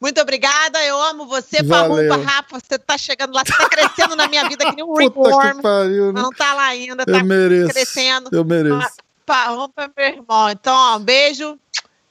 [0.00, 2.08] Muito obrigada, eu amo você, Valeu.
[2.08, 2.58] Parrumpa, Rafa.
[2.58, 4.94] Você tá chegando lá, você tá crescendo na minha vida que nem um
[5.60, 6.12] pariu.
[6.12, 7.68] Mas não tá lá ainda, Eu tá mereço.
[7.74, 8.30] crescendo.
[8.32, 8.88] Eu mereço.
[9.26, 10.48] Parrumpa é meu irmão.
[10.50, 11.58] Então, ó, um beijo.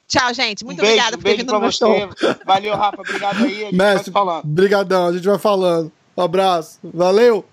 [0.08, 0.64] Tchau, gente.
[0.64, 2.10] Muito um beijo, obrigada um por ter vindo no meu show.
[2.46, 3.02] Valeu, Rafa.
[3.02, 3.64] Obrigado aí.
[3.64, 4.42] A gente vai Mestre, falando.
[4.46, 5.08] brigadão.
[5.08, 5.92] A gente vai falando.
[6.16, 6.80] Um abraço.
[6.84, 7.44] Valeu.